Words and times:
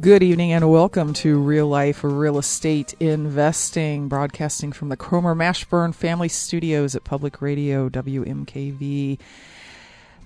Good 0.00 0.22
evening 0.22 0.52
and 0.52 0.68
welcome 0.70 1.12
to 1.14 1.38
Real 1.38 1.68
Life 1.68 2.02
Real 2.02 2.38
Estate 2.38 2.94
Investing, 2.98 4.08
broadcasting 4.08 4.72
from 4.72 4.88
the 4.88 4.96
Cromer 4.96 5.34
Mashburn 5.34 5.94
Family 5.94 6.28
Studios 6.28 6.96
at 6.96 7.04
Public 7.04 7.40
Radio 7.40 7.88
WMKV. 7.88 9.18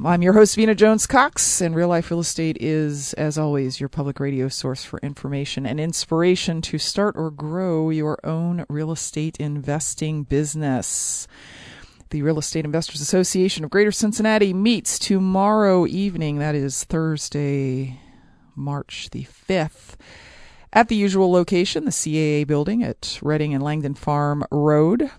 I'm 0.04 0.22
your 0.22 0.32
host, 0.32 0.56
Vena 0.56 0.74
Jones 0.74 1.06
Cox, 1.06 1.60
and 1.60 1.74
Real 1.74 1.88
Life 1.88 2.10
Real 2.10 2.20
Estate 2.20 2.56
is, 2.60 3.12
as 3.14 3.36
always, 3.36 3.80
your 3.80 3.88
public 3.88 4.20
radio 4.20 4.48
source 4.48 4.84
for 4.84 4.98
information 5.00 5.66
and 5.66 5.78
inspiration 5.80 6.62
to 6.62 6.78
start 6.78 7.16
or 7.16 7.30
grow 7.30 7.90
your 7.90 8.18
own 8.24 8.64
real 8.68 8.92
estate 8.92 9.36
investing 9.38 10.22
business. 10.22 11.28
The 12.10 12.22
Real 12.22 12.38
Estate 12.38 12.64
Investors 12.64 13.00
Association 13.00 13.64
of 13.64 13.70
Greater 13.70 13.92
Cincinnati 13.92 14.54
meets 14.54 14.98
tomorrow 14.98 15.86
evening. 15.86 16.38
That 16.38 16.54
is 16.54 16.84
Thursday, 16.84 17.98
March 18.56 19.10
the 19.10 19.24
5th. 19.24 19.94
At 20.72 20.88
the 20.88 20.96
usual 20.96 21.30
location, 21.30 21.84
the 21.84 21.90
CAA 21.90 22.46
building 22.46 22.82
at 22.82 23.18
Reading 23.22 23.54
and 23.54 23.62
Langdon 23.62 23.94
Farm 23.94 24.44
Road. 24.50 25.10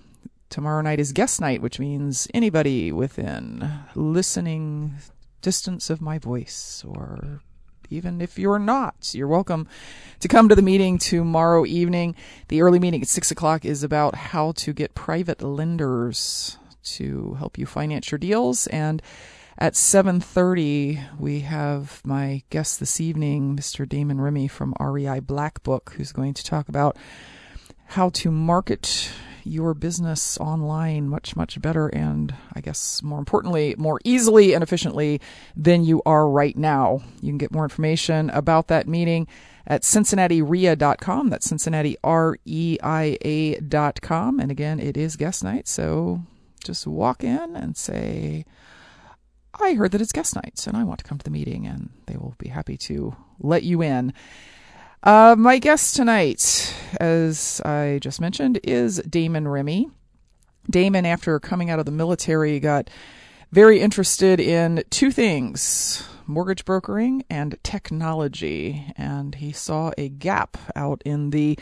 Tomorrow 0.50 0.82
night 0.82 1.00
is 1.00 1.14
guest 1.14 1.40
night, 1.40 1.62
which 1.62 1.80
means 1.80 2.28
anybody 2.34 2.92
within 2.92 3.70
listening 3.96 4.96
distance 5.42 5.90
of 5.90 6.02
my 6.02 6.18
voice, 6.18 6.84
or 6.88 7.42
even 7.90 8.22
if 8.22 8.38
you're 8.38 8.60
not, 8.60 9.14
you're 9.14 9.28
welcome 9.28 9.68
to 10.20 10.28
come 10.28 10.50
to 10.50 10.56
the 10.56 10.62
meeting 10.62 10.98
tomorrow 10.98 11.66
evening. 11.66 12.16
The 12.50 12.62
early 12.62 12.80
meeting 12.80 13.02
at 13.02 13.08
6 13.08 13.32
o'clock 13.32 13.64
is 13.64 13.84
about 13.84 14.16
how 14.16 14.52
to 14.54 14.74
get 14.74 14.94
private 14.94 15.42
lenders 15.42 16.58
to 16.84 17.36
help 17.36 17.58
you 17.58 17.66
finance 17.66 18.12
your 18.12 18.20
deals 18.20 18.68
and 18.68 19.02
at 19.58 19.74
7:30 19.74 21.02
we 21.18 21.40
have 21.40 22.00
my 22.06 22.44
guest 22.52 22.80
this 22.80 23.02
evening 23.02 23.58
Mr. 23.58 23.90
Damon 23.90 24.22
Remy 24.22 24.48
from 24.48 24.76
REI 24.80 25.20
Black 25.20 25.64
Book 25.64 25.96
who's 25.98 26.12
going 26.12 26.36
to 26.36 26.44
talk 26.44 26.70
about 26.70 26.96
how 27.88 28.10
to 28.10 28.30
market 28.30 29.10
your 29.44 29.74
business 29.74 30.38
online 30.38 31.10
much 31.10 31.36
much 31.36 31.60
better 31.60 31.88
and 31.88 32.36
I 32.54 32.62
guess 32.62 33.02
more 33.02 33.18
importantly 33.18 33.74
more 33.80 34.00
easily 34.04 34.54
and 34.54 34.62
efficiently 34.62 35.20
than 35.56 35.84
you 35.84 36.04
are 36.06 36.30
right 36.30 36.56
now. 36.56 37.02
You 37.22 37.30
can 37.30 37.40
get 37.40 37.52
more 37.52 37.64
information 37.64 38.30
about 38.30 38.68
that 38.68 38.88
meeting 38.88 39.28
at 39.66 39.82
cincinnatireia.com. 39.82 41.30
That's 41.30 41.48
cincinnatireia.com 41.48 44.40
and 44.40 44.52
again 44.52 44.80
it 44.80 44.98
is 44.98 45.16
guest 45.16 45.44
night 45.44 45.68
so 45.68 46.22
just 46.64 46.86
walk 46.86 47.24
in 47.24 47.56
and 47.56 47.76
say 47.76 48.46
I 49.60 49.74
heard 49.74 49.92
that 49.92 50.02
it's 50.02 50.12
guest 50.12 50.36
nights 50.36 50.68
and 50.68 50.78
I 50.78 50.84
want 50.84 51.00
to 51.00 51.06
come 51.06 51.18
to 51.18 51.24
the 51.24 51.30
meeting, 51.30 51.66
and 51.66 51.90
they 52.06 52.16
will 52.16 52.36
be 52.38 52.50
happy 52.50 52.78
to 52.78 53.16
let 53.40 53.64
you 53.64 53.82
in. 53.82 54.14
Uh, 55.04 55.36
my 55.38 55.60
guest 55.60 55.96
tonight, 55.96 56.76
as 57.00 57.62
I 57.64 58.00
just 58.02 58.20
mentioned, 58.20 58.60
is 58.64 58.98
Damon 58.98 59.48
Remy. 59.48 59.90
Damon, 60.70 61.06
after 61.06 61.40
coming 61.40 61.70
out 61.70 61.80
of 61.80 61.86
the 61.86 61.92
military, 61.92 62.60
got 62.60 62.90
very 63.52 63.80
interested 63.80 64.40
in 64.40 64.84
two 64.90 65.12
things 65.12 66.04
mortgage 66.26 66.66
brokering 66.66 67.24
and 67.30 67.58
technology, 67.64 68.86
and 68.98 69.36
he 69.36 69.52
saw 69.54 69.92
a 69.98 70.10
gap 70.10 70.58
out 70.76 71.02
in 71.06 71.30
the 71.30 71.58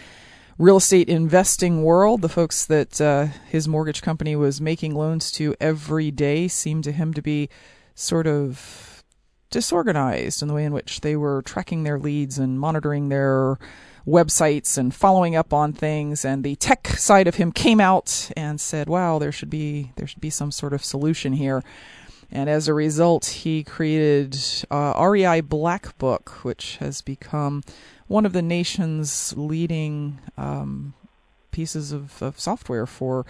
real 0.57 0.77
estate 0.77 1.07
investing 1.07 1.83
world. 1.83 2.21
The 2.21 2.29
folks 2.29 2.65
that 2.65 2.99
uh, 2.99 3.27
his 3.47 3.67
mortgage 3.67 4.01
company 4.01 4.35
was 4.35 4.59
making 4.59 4.95
loans 4.95 5.31
to 5.33 5.55
every 5.59 6.09
day 6.09 6.47
seemed 6.47 6.83
to 6.85 6.91
him 6.91 7.13
to 7.13 7.21
be 7.21 7.49
sort 7.95 8.27
of 8.27 9.03
disorganized 9.49 10.41
in 10.41 10.49
the 10.49 10.53
way 10.53 10.65
in 10.65 10.73
which 10.73 11.01
they 11.01 11.15
were 11.15 11.41
tracking 11.41 11.83
their 11.83 11.97
leads 11.97 12.37
and 12.37 12.59
monitoring 12.59 13.09
their 13.09 13.57
websites 14.05 14.77
and 14.77 14.93
following 14.93 15.35
up 15.35 15.53
on 15.53 15.73
things. 15.73 16.25
And 16.25 16.43
the 16.43 16.55
tech 16.55 16.87
side 16.87 17.27
of 17.27 17.35
him 17.35 17.51
came 17.51 17.79
out 17.79 18.31
and 18.35 18.59
said 18.59 18.89
wow 18.89 19.17
there 19.17 19.31
should 19.31 19.49
be 19.49 19.93
there 19.95 20.07
should 20.07 20.21
be 20.21 20.29
some 20.29 20.51
sort 20.51 20.73
of 20.73 20.83
solution 20.83 21.33
here. 21.33 21.63
And 22.31 22.49
as 22.49 22.67
a 22.67 22.73
result 22.73 23.25
he 23.25 23.63
created 23.63 24.37
uh, 24.69 24.93
REI 24.99 25.41
Black 25.41 25.97
Book 25.97 26.43
which 26.43 26.77
has 26.77 27.01
become 27.01 27.63
one 28.07 28.25
of 28.25 28.33
the 28.33 28.41
nation's 28.41 29.33
leading 29.37 30.19
um, 30.37 30.93
pieces 31.51 31.91
of, 31.91 32.21
of 32.21 32.39
software 32.39 32.85
for 32.85 33.25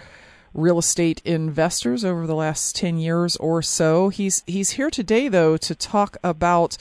real 0.56 0.78
estate 0.78 1.20
investors 1.24 2.04
over 2.04 2.26
the 2.26 2.34
last 2.34 2.74
10 2.74 2.98
years 2.98 3.36
or 3.36 3.62
so. 3.62 4.08
He's 4.08 4.42
he's 4.46 4.70
here 4.70 4.90
today 4.90 5.28
though 5.28 5.56
to 5.58 5.74
talk 5.74 6.16
about 6.24 6.76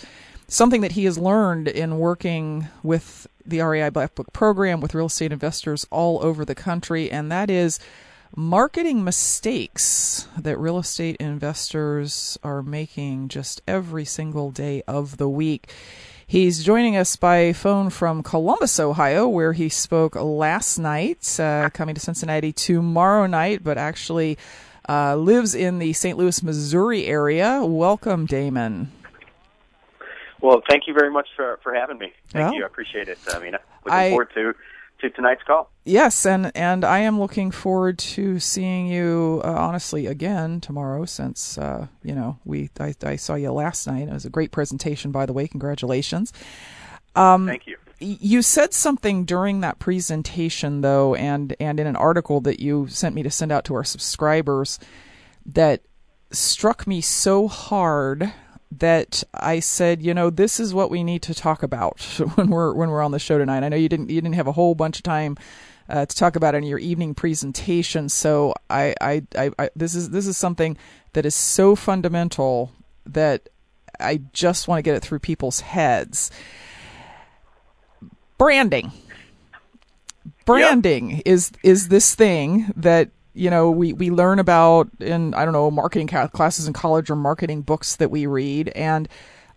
something 0.47 0.81
that 0.81 0.93
he 0.93 1.05
has 1.05 1.17
learned 1.17 1.67
in 1.67 1.99
working 1.99 2.67
with 2.83 3.27
the 3.45 3.61
REI 3.61 3.89
Black 3.89 4.15
Book 4.15 4.31
program 4.33 4.79
with 4.79 4.95
real 4.95 5.07
estate 5.07 5.31
investors 5.31 5.85
all 5.91 6.23
over 6.23 6.45
the 6.45 6.55
country 6.55 7.11
and 7.11 7.31
that 7.31 7.49
is 7.49 7.79
marketing 8.35 9.03
mistakes 9.03 10.27
that 10.37 10.57
real 10.57 10.77
estate 10.77 11.17
investors 11.19 12.39
are 12.43 12.63
making 12.63 13.27
just 13.27 13.61
every 13.67 14.05
single 14.05 14.51
day 14.51 14.81
of 14.87 15.17
the 15.17 15.29
week. 15.29 15.69
He's 16.27 16.63
joining 16.63 16.97
us 16.97 17.15
by 17.15 17.53
phone 17.53 17.91
from 17.91 18.23
Columbus, 18.23 18.79
Ohio, 18.79 19.27
where 19.27 19.53
he 19.53 19.69
spoke 19.69 20.15
last 20.15 20.79
night, 20.79 21.39
uh, 21.39 21.69
coming 21.71 21.93
to 21.93 22.01
Cincinnati 22.01 22.51
tomorrow 22.51 23.27
night, 23.27 23.63
but 23.63 23.77
actually 23.77 24.39
uh, 24.89 25.15
lives 25.17 25.53
in 25.53 25.77
the 25.77 25.93
St. 25.93 26.17
Louis, 26.17 26.41
Missouri 26.41 27.05
area. 27.05 27.63
Welcome, 27.63 28.25
Damon. 28.25 28.91
Well, 30.41 30.63
thank 30.67 30.87
you 30.87 30.95
very 30.95 31.11
much 31.11 31.27
for, 31.35 31.59
for 31.61 31.75
having 31.75 31.99
me. 31.99 32.11
Thank 32.29 32.45
well, 32.45 32.55
you. 32.55 32.63
I 32.63 32.65
appreciate 32.65 33.07
it. 33.07 33.19
I 33.31 33.37
mean, 33.37 33.51
looking 33.85 33.93
I, 33.93 34.09
forward 34.09 34.31
to 34.33 34.55
to 35.09 35.15
tonight's 35.15 35.43
call. 35.43 35.71
Yes, 35.83 36.25
and 36.25 36.51
and 36.55 36.83
I 36.83 36.99
am 36.99 37.19
looking 37.19 37.51
forward 37.51 37.97
to 37.99 38.39
seeing 38.39 38.87
you 38.87 39.41
uh, 39.43 39.51
honestly 39.51 40.07
again 40.07 40.59
tomorrow. 40.61 41.05
Since 41.05 41.57
uh, 41.57 41.87
you 42.03 42.15
know 42.15 42.39
we 42.45 42.69
I, 42.79 42.93
I, 43.03 43.15
saw 43.15 43.35
you 43.35 43.51
last 43.51 43.87
night. 43.87 44.07
It 44.07 44.13
was 44.13 44.25
a 44.25 44.29
great 44.29 44.51
presentation, 44.51 45.11
by 45.11 45.25
the 45.25 45.33
way. 45.33 45.47
Congratulations. 45.47 46.33
Um, 47.15 47.47
Thank 47.47 47.67
you. 47.67 47.77
You 47.99 48.41
said 48.41 48.73
something 48.73 49.23
during 49.23 49.61
that 49.61 49.79
presentation, 49.79 50.81
though, 50.81 51.15
and 51.15 51.55
and 51.59 51.79
in 51.79 51.87
an 51.87 51.95
article 51.95 52.41
that 52.41 52.59
you 52.59 52.87
sent 52.87 53.15
me 53.15 53.23
to 53.23 53.31
send 53.31 53.51
out 53.51 53.63
to 53.65 53.75
our 53.75 53.83
subscribers, 53.83 54.79
that 55.45 55.81
struck 56.31 56.87
me 56.87 56.99
so 56.99 57.47
hard 57.47 58.33
that 58.79 59.23
I 59.33 59.59
said, 59.59 60.01
you 60.01 60.13
know, 60.13 60.29
this 60.29 60.59
is 60.59 60.73
what 60.73 60.89
we 60.89 61.03
need 61.03 61.21
to 61.23 61.33
talk 61.33 61.63
about 61.63 62.01
when 62.35 62.49
we're 62.49 62.73
when 62.73 62.89
we're 62.89 63.01
on 63.01 63.11
the 63.11 63.19
show 63.19 63.37
tonight. 63.37 63.63
I 63.63 63.69
know 63.69 63.77
you 63.77 63.89
didn't 63.89 64.09
you 64.09 64.21
didn't 64.21 64.35
have 64.35 64.47
a 64.47 64.51
whole 64.51 64.75
bunch 64.75 64.97
of 64.97 65.03
time 65.03 65.37
uh, 65.89 66.05
to 66.05 66.15
talk 66.15 66.35
about 66.35 66.55
it 66.55 66.59
in 66.59 66.63
your 66.63 66.79
evening 66.79 67.13
presentation, 67.13 68.09
so 68.09 68.53
I, 68.69 68.95
I, 68.99 69.23
I, 69.37 69.51
I 69.59 69.69
this 69.75 69.95
is 69.95 70.09
this 70.09 70.27
is 70.27 70.37
something 70.37 70.77
that 71.13 71.25
is 71.25 71.35
so 71.35 71.75
fundamental 71.75 72.71
that 73.05 73.49
I 73.99 74.21
just 74.33 74.67
want 74.67 74.79
to 74.79 74.83
get 74.83 74.95
it 74.95 75.01
through 75.01 75.19
people's 75.19 75.61
heads. 75.61 76.31
Branding. 78.37 78.91
Branding 80.45 81.11
yep. 81.11 81.21
is 81.25 81.51
is 81.63 81.87
this 81.87 82.15
thing 82.15 82.71
that 82.75 83.09
you 83.35 83.49
know 83.49 83.69
we 83.69 83.93
we 83.93 84.09
learn 84.09 84.39
about 84.39 84.89
in 84.99 85.33
I 85.33 85.43
don't 85.43 85.53
know 85.53 85.69
marketing 85.69 86.07
classes 86.07 86.67
in 86.67 86.73
college 86.73 87.09
or 87.09 87.15
marketing 87.15 87.61
books 87.61 87.97
that 87.97 88.09
we 88.09 88.25
read. 88.25 88.69
And 88.69 89.07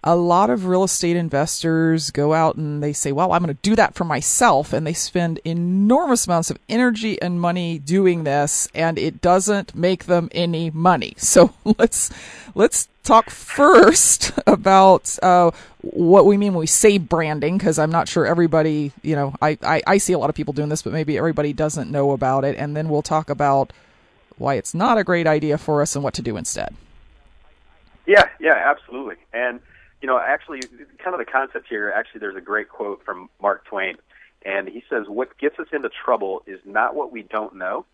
a 0.08 0.16
lot 0.16 0.48
of 0.48 0.64
real 0.64 0.84
estate 0.84 1.16
investors 1.16 2.10
go 2.10 2.32
out 2.32 2.56
and 2.56 2.82
they 2.82 2.94
say, 2.94 3.12
well, 3.12 3.30
I'm 3.30 3.42
going 3.42 3.54
to 3.54 3.60
do 3.60 3.76
that 3.76 3.94
for 3.94 4.04
myself. 4.04 4.72
And 4.72 4.86
they 4.86 4.94
spend 4.94 5.38
enormous 5.44 6.26
amounts 6.26 6.50
of 6.50 6.58
energy 6.66 7.20
and 7.20 7.38
money 7.38 7.78
doing 7.78 8.24
this 8.24 8.68
and 8.74 8.98
it 8.98 9.20
doesn't 9.20 9.74
make 9.74 10.06
them 10.06 10.30
any 10.32 10.70
money. 10.70 11.14
So 11.28 11.52
let's, 11.78 12.10
let's 12.54 12.88
talk 13.04 13.28
first 13.28 14.32
about, 14.46 15.18
uh, 15.22 15.50
what 15.82 16.24
we 16.24 16.38
mean 16.38 16.54
when 16.54 16.60
we 16.60 16.66
say 16.66 16.96
branding, 16.96 17.58
because 17.58 17.78
I'm 17.78 17.90
not 17.90 18.08
sure 18.08 18.26
everybody, 18.26 18.92
you 19.02 19.14
know, 19.14 19.34
I, 19.42 19.58
I, 19.62 19.82
I 19.86 19.98
see 19.98 20.14
a 20.14 20.18
lot 20.18 20.30
of 20.30 20.36
people 20.36 20.54
doing 20.54 20.70
this, 20.70 20.80
but 20.80 20.94
maybe 20.94 21.18
everybody 21.18 21.52
doesn't 21.52 21.90
know 21.90 22.12
about 22.12 22.46
it. 22.46 22.56
And 22.56 22.74
then 22.74 22.88
we'll 22.88 23.02
talk 23.02 23.28
about 23.28 23.74
why 24.38 24.54
it's 24.54 24.72
not 24.72 24.96
a 24.96 25.04
great 25.04 25.26
idea 25.26 25.58
for 25.58 25.82
us 25.82 25.94
and 25.94 26.02
what 26.02 26.14
to 26.14 26.22
do 26.22 26.38
instead. 26.38 26.74
Yeah, 28.06 28.24
yeah, 28.40 28.54
absolutely. 28.54 29.16
And 29.34 29.60
you 30.00 30.06
know, 30.06 30.18
actually, 30.18 30.62
kind 30.98 31.14
of 31.14 31.18
the 31.18 31.24
concept 31.24 31.68
here. 31.68 31.92
Actually, 31.94 32.20
there's 32.20 32.36
a 32.36 32.40
great 32.40 32.68
quote 32.68 33.04
from 33.04 33.28
Mark 33.40 33.64
Twain, 33.64 33.96
and 34.44 34.68
he 34.68 34.84
says, 34.88 35.08
"What 35.08 35.36
gets 35.38 35.58
us 35.58 35.68
into 35.72 35.88
trouble 35.88 36.42
is 36.46 36.60
not 36.64 36.94
what 36.94 37.10
we 37.10 37.22
don't 37.22 37.56
know; 37.56 37.84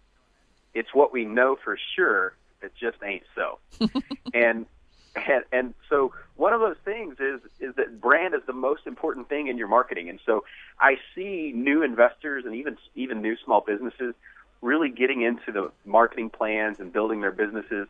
it's 0.74 0.92
what 0.92 1.12
we 1.12 1.24
know 1.24 1.56
for 1.56 1.78
sure 1.96 2.34
that 2.60 2.74
just 2.74 2.98
ain't 3.02 3.24
so." 3.34 3.58
and 4.34 4.66
and 5.14 5.44
and 5.52 5.74
so 5.88 6.12
one 6.36 6.52
of 6.52 6.60
those 6.60 6.76
things 6.84 7.16
is 7.20 7.40
is 7.60 7.74
that 7.76 8.00
brand 8.00 8.34
is 8.34 8.42
the 8.46 8.52
most 8.52 8.86
important 8.86 9.28
thing 9.28 9.46
in 9.46 9.56
your 9.56 9.68
marketing. 9.68 10.08
And 10.10 10.20
so 10.26 10.44
I 10.80 10.98
see 11.14 11.52
new 11.54 11.82
investors 11.82 12.44
and 12.44 12.54
even 12.54 12.76
even 12.94 13.22
new 13.22 13.36
small 13.44 13.60
businesses 13.60 14.14
really 14.60 14.88
getting 14.88 15.22
into 15.22 15.52
the 15.52 15.70
marketing 15.84 16.30
plans 16.30 16.80
and 16.80 16.92
building 16.92 17.20
their 17.20 17.32
businesses, 17.32 17.86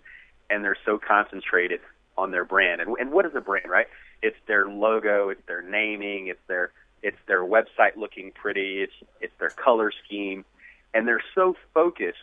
and 0.51 0.65
they're 0.65 0.77
so 0.85 0.99
concentrated 0.99 1.81
on 2.17 2.31
their 2.31 2.45
brand. 2.45 2.81
And, 2.81 2.97
and 2.99 3.11
what 3.13 3.27
is 3.27 3.33
a 3.35 3.41
brand, 3.41 3.69
right? 3.69 3.87
It's 4.23 4.37
their 4.47 4.69
logo, 4.69 5.29
it's 5.29 5.45
their 5.47 5.63
naming, 5.63 6.29
it's 6.29 6.41
their 6.49 6.71
it's 7.03 7.19
their 7.29 7.43
website 7.43 7.97
looking 7.97 8.33
pretty, 8.33 8.83
it's 8.83 8.93
it's 9.21 9.35
their 9.39 9.51
color 9.51 9.93
scheme, 10.05 10.45
and 10.95 11.07
they're 11.07 11.25
so 11.35 11.57
focused 11.75 12.19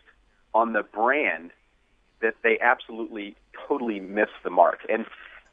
on 0.53 0.73
the 0.73 0.83
brand 0.83 1.51
that 2.21 2.35
they 2.43 2.59
absolutely 2.59 3.35
totally 3.67 3.99
miss 3.99 4.29
the 4.43 4.49
mark. 4.49 4.79
And 4.89 5.05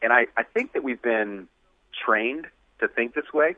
and 0.02 0.12
I, 0.12 0.26
I 0.36 0.44
think 0.44 0.72
that 0.72 0.82
we've 0.82 1.02
been 1.02 1.48
trained 2.04 2.46
to 2.80 2.88
think 2.88 3.14
this 3.14 3.32
way 3.34 3.56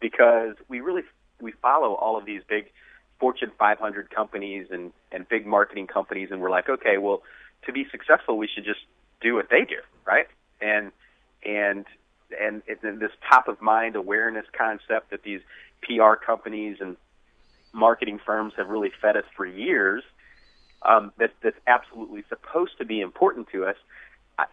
because 0.00 0.56
we 0.68 0.80
really 0.80 1.02
we 1.40 1.52
follow 1.52 1.94
all 1.94 2.18
of 2.18 2.24
these 2.24 2.42
big 2.48 2.70
Fortune 3.18 3.50
500 3.58 4.10
companies 4.10 4.66
and 4.70 4.92
and 5.12 5.28
big 5.28 5.46
marketing 5.46 5.86
companies, 5.86 6.28
and 6.30 6.40
we're 6.40 6.50
like, 6.50 6.68
okay, 6.68 6.98
well, 6.98 7.22
to 7.64 7.72
be 7.72 7.86
successful, 7.90 8.36
we 8.36 8.48
should 8.52 8.64
just 8.64 8.80
do 9.20 9.34
what 9.34 9.48
they 9.50 9.64
do, 9.64 9.80
right? 10.06 10.26
And 10.60 10.92
and 11.44 11.84
and 12.40 12.62
this 13.00 13.12
top 13.28 13.48
of 13.48 13.60
mind 13.60 13.96
awareness 13.96 14.46
concept 14.56 15.10
that 15.10 15.22
these 15.22 15.40
PR 15.82 16.14
companies 16.14 16.78
and 16.80 16.96
marketing 17.72 18.18
firms 18.24 18.54
have 18.56 18.68
really 18.68 18.90
fed 19.00 19.16
us 19.16 19.24
for 19.36 19.46
years. 19.46 20.02
Um, 20.82 21.12
that 21.18 21.32
that's 21.42 21.58
absolutely 21.66 22.24
supposed 22.28 22.78
to 22.78 22.84
be 22.84 23.00
important 23.00 23.48
to 23.52 23.64
us, 23.64 23.76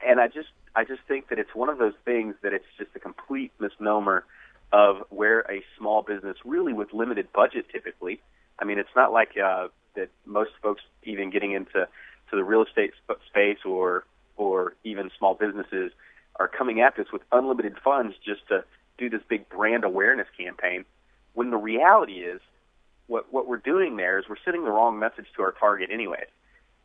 and 0.06 0.19
I 0.19 0.27
just 0.27 0.50
I 0.75 0.83
just 0.83 1.01
think 1.07 1.30
that 1.30 1.38
it's 1.38 1.54
one 1.54 1.69
of 1.69 1.77
those 1.77 1.94
things 2.06 2.36
that 2.42 2.54
it's 2.54 2.66
just 2.77 2.92
a 2.95 3.00
complete 3.00 3.51
misnomer 3.59 4.25
of 4.71 5.04
where 5.09 5.42
a 5.42 5.63
small 5.77 6.01
business, 6.01 6.38
really 6.44 6.74
with 6.74 6.94
limited 6.94 7.31
budget, 7.33 7.68
typically. 7.71 8.21
I 8.57 8.66
mean, 8.66 8.80
it's 8.80 8.95
not 8.95 9.12
like 9.12 9.38
uh, 9.38 9.68
that 9.95 10.09
most 10.25 10.51
folks 10.62 10.81
even 11.04 11.30
getting 11.30 11.51
into 11.51 11.88
to 12.30 12.36
the 12.36 12.44
real 12.44 12.63
estate 12.63 12.92
sp- 13.06 13.21
space 13.30 13.59
or 13.66 14.06
or 14.38 14.75
even 14.83 15.12
small 15.18 15.33
businesses 15.35 15.91
are 16.38 16.47
coming 16.47 16.81
at 16.81 16.95
this 16.95 17.07
with 17.12 17.21
unlimited 17.31 17.77
funds 17.83 18.15
just 18.25 18.47
to 18.47 18.63
do 18.97 19.09
this 19.09 19.21
big 19.27 19.47
brand 19.50 19.83
awareness 19.83 20.27
campaign. 20.38 20.85
When 21.33 21.51
the 21.51 21.57
reality 21.57 22.19
is, 22.19 22.41
what 23.07 23.31
what 23.33 23.47
we're 23.47 23.57
doing 23.57 23.97
there 23.97 24.19
is 24.19 24.25
we're 24.30 24.35
sending 24.44 24.63
the 24.63 24.71
wrong 24.71 24.97
message 25.00 25.25
to 25.35 25.44
our 25.44 25.51
target 25.51 25.89
anyway. 25.91 26.25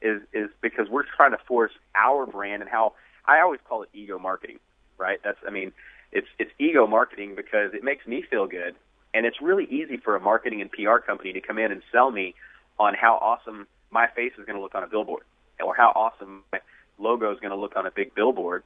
Is 0.01 0.23
is 0.33 0.51
because 0.61 0.89
we're 0.89 1.05
trying 1.17 1.33
to 1.33 1.39
force 1.47 1.73
our 1.95 2.27
brand 2.27 2.63
and 2.63 2.71
how 2.71 2.95
I 3.27 3.41
always 3.41 3.61
call 3.69 3.83
it 3.83 3.89
ego 3.93 4.19
marketing, 4.19 4.59
right? 4.97 5.19
That's 5.23 5.39
I 5.47 5.51
mean, 5.51 5.73
it's 6.13 6.29
it's 6.39 6.51
ego 6.59 6.87
marketing 6.87 7.35
because 7.35 7.75
it 7.75 7.85
makes 7.85 8.07
me 8.07 8.23
feel 8.23 8.47
good, 8.47 8.75
and 9.13 9.27
it's 9.27 9.41
really 9.41 9.65
easy 9.65 9.97
for 9.97 10.17
a 10.17 10.21
marketing 10.21 10.61
and 10.61 10.71
PR 10.71 10.99
company 10.99 11.33
to 11.33 11.41
come 11.41 11.59
in 11.59 11.73
and 11.73 11.83
sell 11.93 12.11
me 12.11 12.35
on 12.79 12.95
how 12.95 13.15
awesome 13.17 13.67
my 13.91 14.07
face 14.07 14.33
is 14.39 14.45
going 14.45 14.57
to 14.57 14.63
look 14.63 14.75
on 14.75 14.83
a 14.83 14.87
billboard, 14.87 15.25
or 15.65 15.75
how 15.75 15.93
awesome 15.95 16.45
my 16.53 16.61
logo 16.99 17.33
is 17.33 17.41
going 17.41 17.51
to 17.51 17.57
look 17.57 17.77
on 17.77 17.87
a 17.87 17.91
big 17.91 18.15
billboard. 18.15 18.63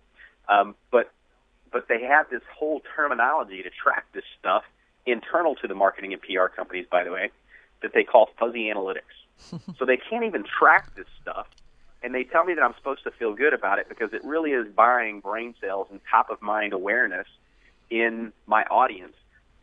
Um, 0.48 0.74
but 0.90 1.10
but 1.72 1.88
they 1.88 2.02
have 2.02 2.28
this 2.30 2.42
whole 2.54 2.82
terminology 2.94 3.62
to 3.62 3.70
track 3.70 4.06
this 4.12 4.24
stuff 4.38 4.64
internal 5.06 5.54
to 5.56 5.66
the 5.66 5.74
marketing 5.74 6.12
and 6.12 6.22
PR 6.22 6.46
companies, 6.54 6.86
by 6.90 7.02
the 7.02 7.10
way, 7.10 7.30
that 7.80 7.92
they 7.94 8.04
call 8.04 8.28
fuzzy 8.38 8.64
analytics. 8.64 9.00
so 9.78 9.84
they 9.84 9.96
can't 9.96 10.24
even 10.24 10.44
track 10.44 10.94
this 10.94 11.06
stuff, 11.20 11.46
and 12.02 12.14
they 12.14 12.24
tell 12.24 12.44
me 12.44 12.54
that 12.54 12.62
I'm 12.62 12.74
supposed 12.76 13.02
to 13.04 13.10
feel 13.10 13.34
good 13.34 13.54
about 13.54 13.78
it 13.78 13.88
because 13.88 14.12
it 14.12 14.22
really 14.24 14.52
is 14.52 14.68
buying 14.68 15.20
brain 15.20 15.54
cells 15.60 15.88
and 15.90 16.00
top 16.10 16.30
of 16.30 16.42
mind 16.42 16.72
awareness 16.72 17.26
in 17.90 18.32
my 18.46 18.64
audience. 18.64 19.14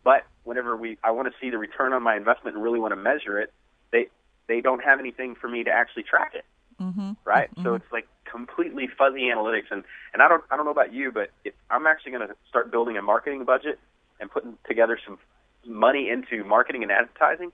But 0.03 0.25
whenever 0.43 0.75
we, 0.75 0.97
I 1.03 1.11
want 1.11 1.27
to 1.27 1.33
see 1.39 1.49
the 1.49 1.57
return 1.57 1.93
on 1.93 2.03
my 2.03 2.15
investment 2.15 2.55
and 2.55 2.63
really 2.63 2.79
want 2.79 2.91
to 2.91 2.97
measure 2.97 3.39
it, 3.39 3.53
they 3.91 4.07
they 4.47 4.61
don't 4.61 4.83
have 4.83 4.99
anything 4.99 5.35
for 5.35 5.47
me 5.47 5.63
to 5.63 5.71
actually 5.71 6.03
track 6.03 6.33
it 6.33 6.45
mm-hmm. 6.79 7.11
right? 7.25 7.51
Mm-hmm. 7.51 7.63
So 7.63 7.75
it's 7.75 7.91
like 7.91 8.07
completely 8.29 8.87
fuzzy 8.97 9.23
analytics, 9.23 9.71
and 9.71 9.83
and 10.13 10.21
I 10.21 10.27
don't 10.27 10.43
I 10.51 10.55
don't 10.55 10.65
know 10.65 10.71
about 10.71 10.93
you, 10.93 11.11
but 11.11 11.31
if 11.43 11.53
I'm 11.69 11.87
actually 11.87 12.11
going 12.13 12.27
to 12.27 12.35
start 12.47 12.71
building 12.71 12.97
a 12.97 13.01
marketing 13.01 13.43
budget 13.45 13.79
and 14.19 14.29
putting 14.29 14.57
together 14.67 14.99
some 15.05 15.17
money 15.65 16.09
into 16.09 16.43
marketing 16.43 16.83
and 16.83 16.91
advertising, 16.91 17.51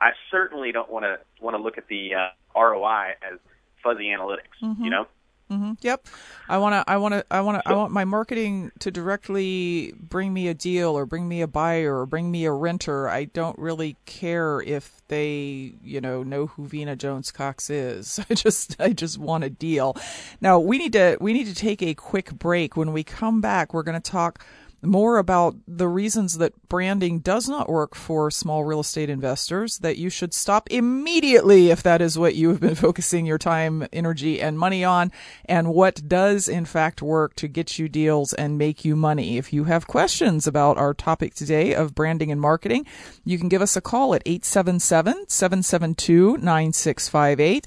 I 0.00 0.10
certainly 0.30 0.72
don't 0.72 0.90
want 0.90 1.04
to 1.04 1.18
want 1.40 1.56
to 1.56 1.62
look 1.62 1.78
at 1.78 1.88
the 1.88 2.14
uh, 2.14 2.60
ROI 2.60 3.14
as 3.22 3.38
fuzzy 3.82 4.06
analytics. 4.06 4.62
Mm-hmm. 4.62 4.84
You 4.84 4.90
know. 4.90 5.06
Mm-hmm. 5.50 5.72
Yep. 5.82 6.06
I 6.48 6.58
want 6.58 6.72
to. 6.72 6.90
I 6.90 6.96
want 6.96 7.14
to. 7.14 7.24
I 7.30 7.40
want 7.42 7.62
to. 7.62 7.68
I 7.68 7.74
want 7.74 7.92
my 7.92 8.04
marketing 8.04 8.72
to 8.78 8.90
directly 8.90 9.92
bring 9.98 10.32
me 10.32 10.48
a 10.48 10.54
deal, 10.54 10.96
or 10.96 11.04
bring 11.04 11.28
me 11.28 11.42
a 11.42 11.46
buyer, 11.46 12.00
or 12.00 12.06
bring 12.06 12.30
me 12.30 12.46
a 12.46 12.52
renter. 12.52 13.08
I 13.08 13.24
don't 13.24 13.58
really 13.58 13.96
care 14.06 14.62
if 14.62 15.02
they, 15.08 15.74
you 15.82 16.00
know, 16.00 16.22
know 16.22 16.46
who 16.46 16.66
Vena 16.66 16.96
Jones 16.96 17.30
Cox 17.30 17.68
is. 17.68 18.18
I 18.30 18.34
just, 18.34 18.80
I 18.80 18.92
just 18.94 19.18
want 19.18 19.44
a 19.44 19.50
deal. 19.50 19.96
Now 20.40 20.58
we 20.58 20.78
need 20.78 20.94
to. 20.94 21.18
We 21.20 21.34
need 21.34 21.46
to 21.46 21.54
take 21.54 21.82
a 21.82 21.94
quick 21.94 22.32
break. 22.32 22.76
When 22.76 22.92
we 22.92 23.04
come 23.04 23.40
back, 23.40 23.74
we're 23.74 23.82
going 23.82 24.00
to 24.00 24.10
talk 24.10 24.44
more 24.84 25.18
about 25.18 25.56
the 25.66 25.88
reasons 25.88 26.38
that 26.38 26.68
branding 26.68 27.20
does 27.20 27.48
not 27.48 27.68
work 27.68 27.94
for 27.94 28.30
small 28.30 28.64
real 28.64 28.80
estate 28.80 29.10
investors, 29.10 29.78
that 29.78 29.98
you 29.98 30.10
should 30.10 30.34
stop 30.34 30.68
immediately 30.70 31.70
if 31.70 31.82
that 31.82 32.00
is 32.00 32.18
what 32.18 32.34
you 32.34 32.48
have 32.48 32.60
been 32.60 32.74
focusing 32.86 33.26
your 33.26 33.38
time, 33.38 33.86
energy, 33.92 34.40
and 34.40 34.58
money 34.58 34.84
on, 34.84 35.12
and 35.46 35.72
what 35.72 36.06
does 36.08 36.48
in 36.48 36.64
fact 36.64 37.02
work 37.02 37.34
to 37.36 37.48
get 37.48 37.78
you 37.78 37.88
deals 37.88 38.32
and 38.32 38.58
make 38.58 38.84
you 38.84 38.96
money. 38.96 39.38
If 39.38 39.52
you 39.52 39.64
have 39.64 39.86
questions 39.86 40.46
about 40.46 40.78
our 40.78 40.94
topic 40.94 41.34
today 41.34 41.74
of 41.74 41.94
branding 41.94 42.30
and 42.30 42.40
marketing, 42.40 42.86
you 43.24 43.38
can 43.38 43.48
give 43.48 43.62
us 43.62 43.76
a 43.76 43.80
call 43.80 44.14
at 44.14 44.22
877 44.26 45.28
772 45.28 46.38
9658 46.38 47.66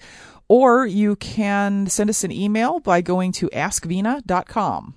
or 0.49 0.85
you 0.85 1.15
can 1.15 1.87
send 1.87 2.09
us 2.09 2.23
an 2.23 2.31
email 2.31 2.79
by 2.79 3.01
going 3.01 3.31
to 3.33 3.49
askvena.com. 3.49 4.95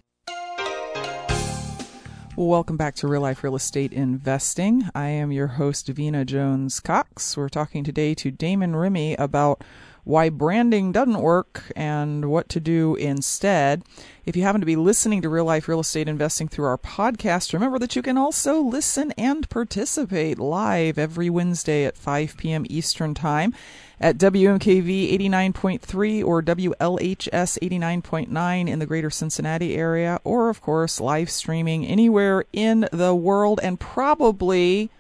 Welcome 2.41 2.79
back 2.79 2.95
to 2.95 3.07
Real 3.07 3.21
Life 3.21 3.45
Real 3.45 3.55
Estate 3.55 3.93
Investing. 3.93 4.89
I 4.95 5.09
am 5.09 5.31
your 5.31 5.47
host, 5.47 5.89
Vena 5.89 6.25
Jones 6.25 6.81
Cox. 6.81 7.37
We're 7.37 7.51
talking 7.51 7.85
today 7.85 8.15
to 8.15 8.31
Damon 8.31 8.75
Remy 8.75 9.15
about 9.17 9.63
why 10.05 10.29
branding 10.29 10.93
doesn't 10.93 11.21
work 11.21 11.71
and 11.77 12.31
what 12.31 12.49
to 12.49 12.61
do 12.61 12.95
instead. 12.97 13.83
If 14.25 14.37
you 14.37 14.43
happen 14.43 14.61
to 14.61 14.67
be 14.67 14.77
listening 14.77 15.23
to 15.23 15.29
Real 15.29 15.45
Life 15.45 15.69
Real 15.69 15.81
Estate 15.81 16.09
Investing 16.09 16.49
through 16.49 16.67
our 16.67 16.79
podcast, 16.79 17.53
remember 17.53 17.79
that 17.79 17.97
you 17.97 18.03
can 18.03 18.17
also 18.17 18.61
listen 18.61 19.13
and 19.13 19.49
participate 19.49 20.39
live 20.39 20.99
every 20.99 21.29
Wednesday 21.31 21.85
at 21.85 21.97
5 21.97 22.37
p.m. 22.37 22.67
Eastern 22.69 23.15
Time 23.15 23.55
at 24.01 24.19
WMKV 24.19 25.13
89.3 25.19 26.25
or 26.25 26.43
WLHS 26.43 27.59
89.9 27.59 28.69
in 28.69 28.79
the 28.79 28.87
greater 28.87 29.11
Cincinnati 29.11 29.77
area, 29.77 30.21
or 30.25 30.49
of 30.49 30.61
course, 30.61 31.01
live 31.01 31.31
streaming 31.31 31.85
anywhere 31.85 32.45
in 32.53 32.89
the 32.93 33.15
world 33.15 33.61
and 33.63 33.79
probably, 33.79 34.91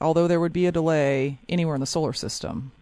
although 0.00 0.28
there 0.28 0.40
would 0.40 0.52
be 0.52 0.66
a 0.66 0.72
delay, 0.72 1.38
anywhere 1.48 1.74
in 1.74 1.80
the 1.80 1.86
solar 1.86 2.12
system 2.12 2.72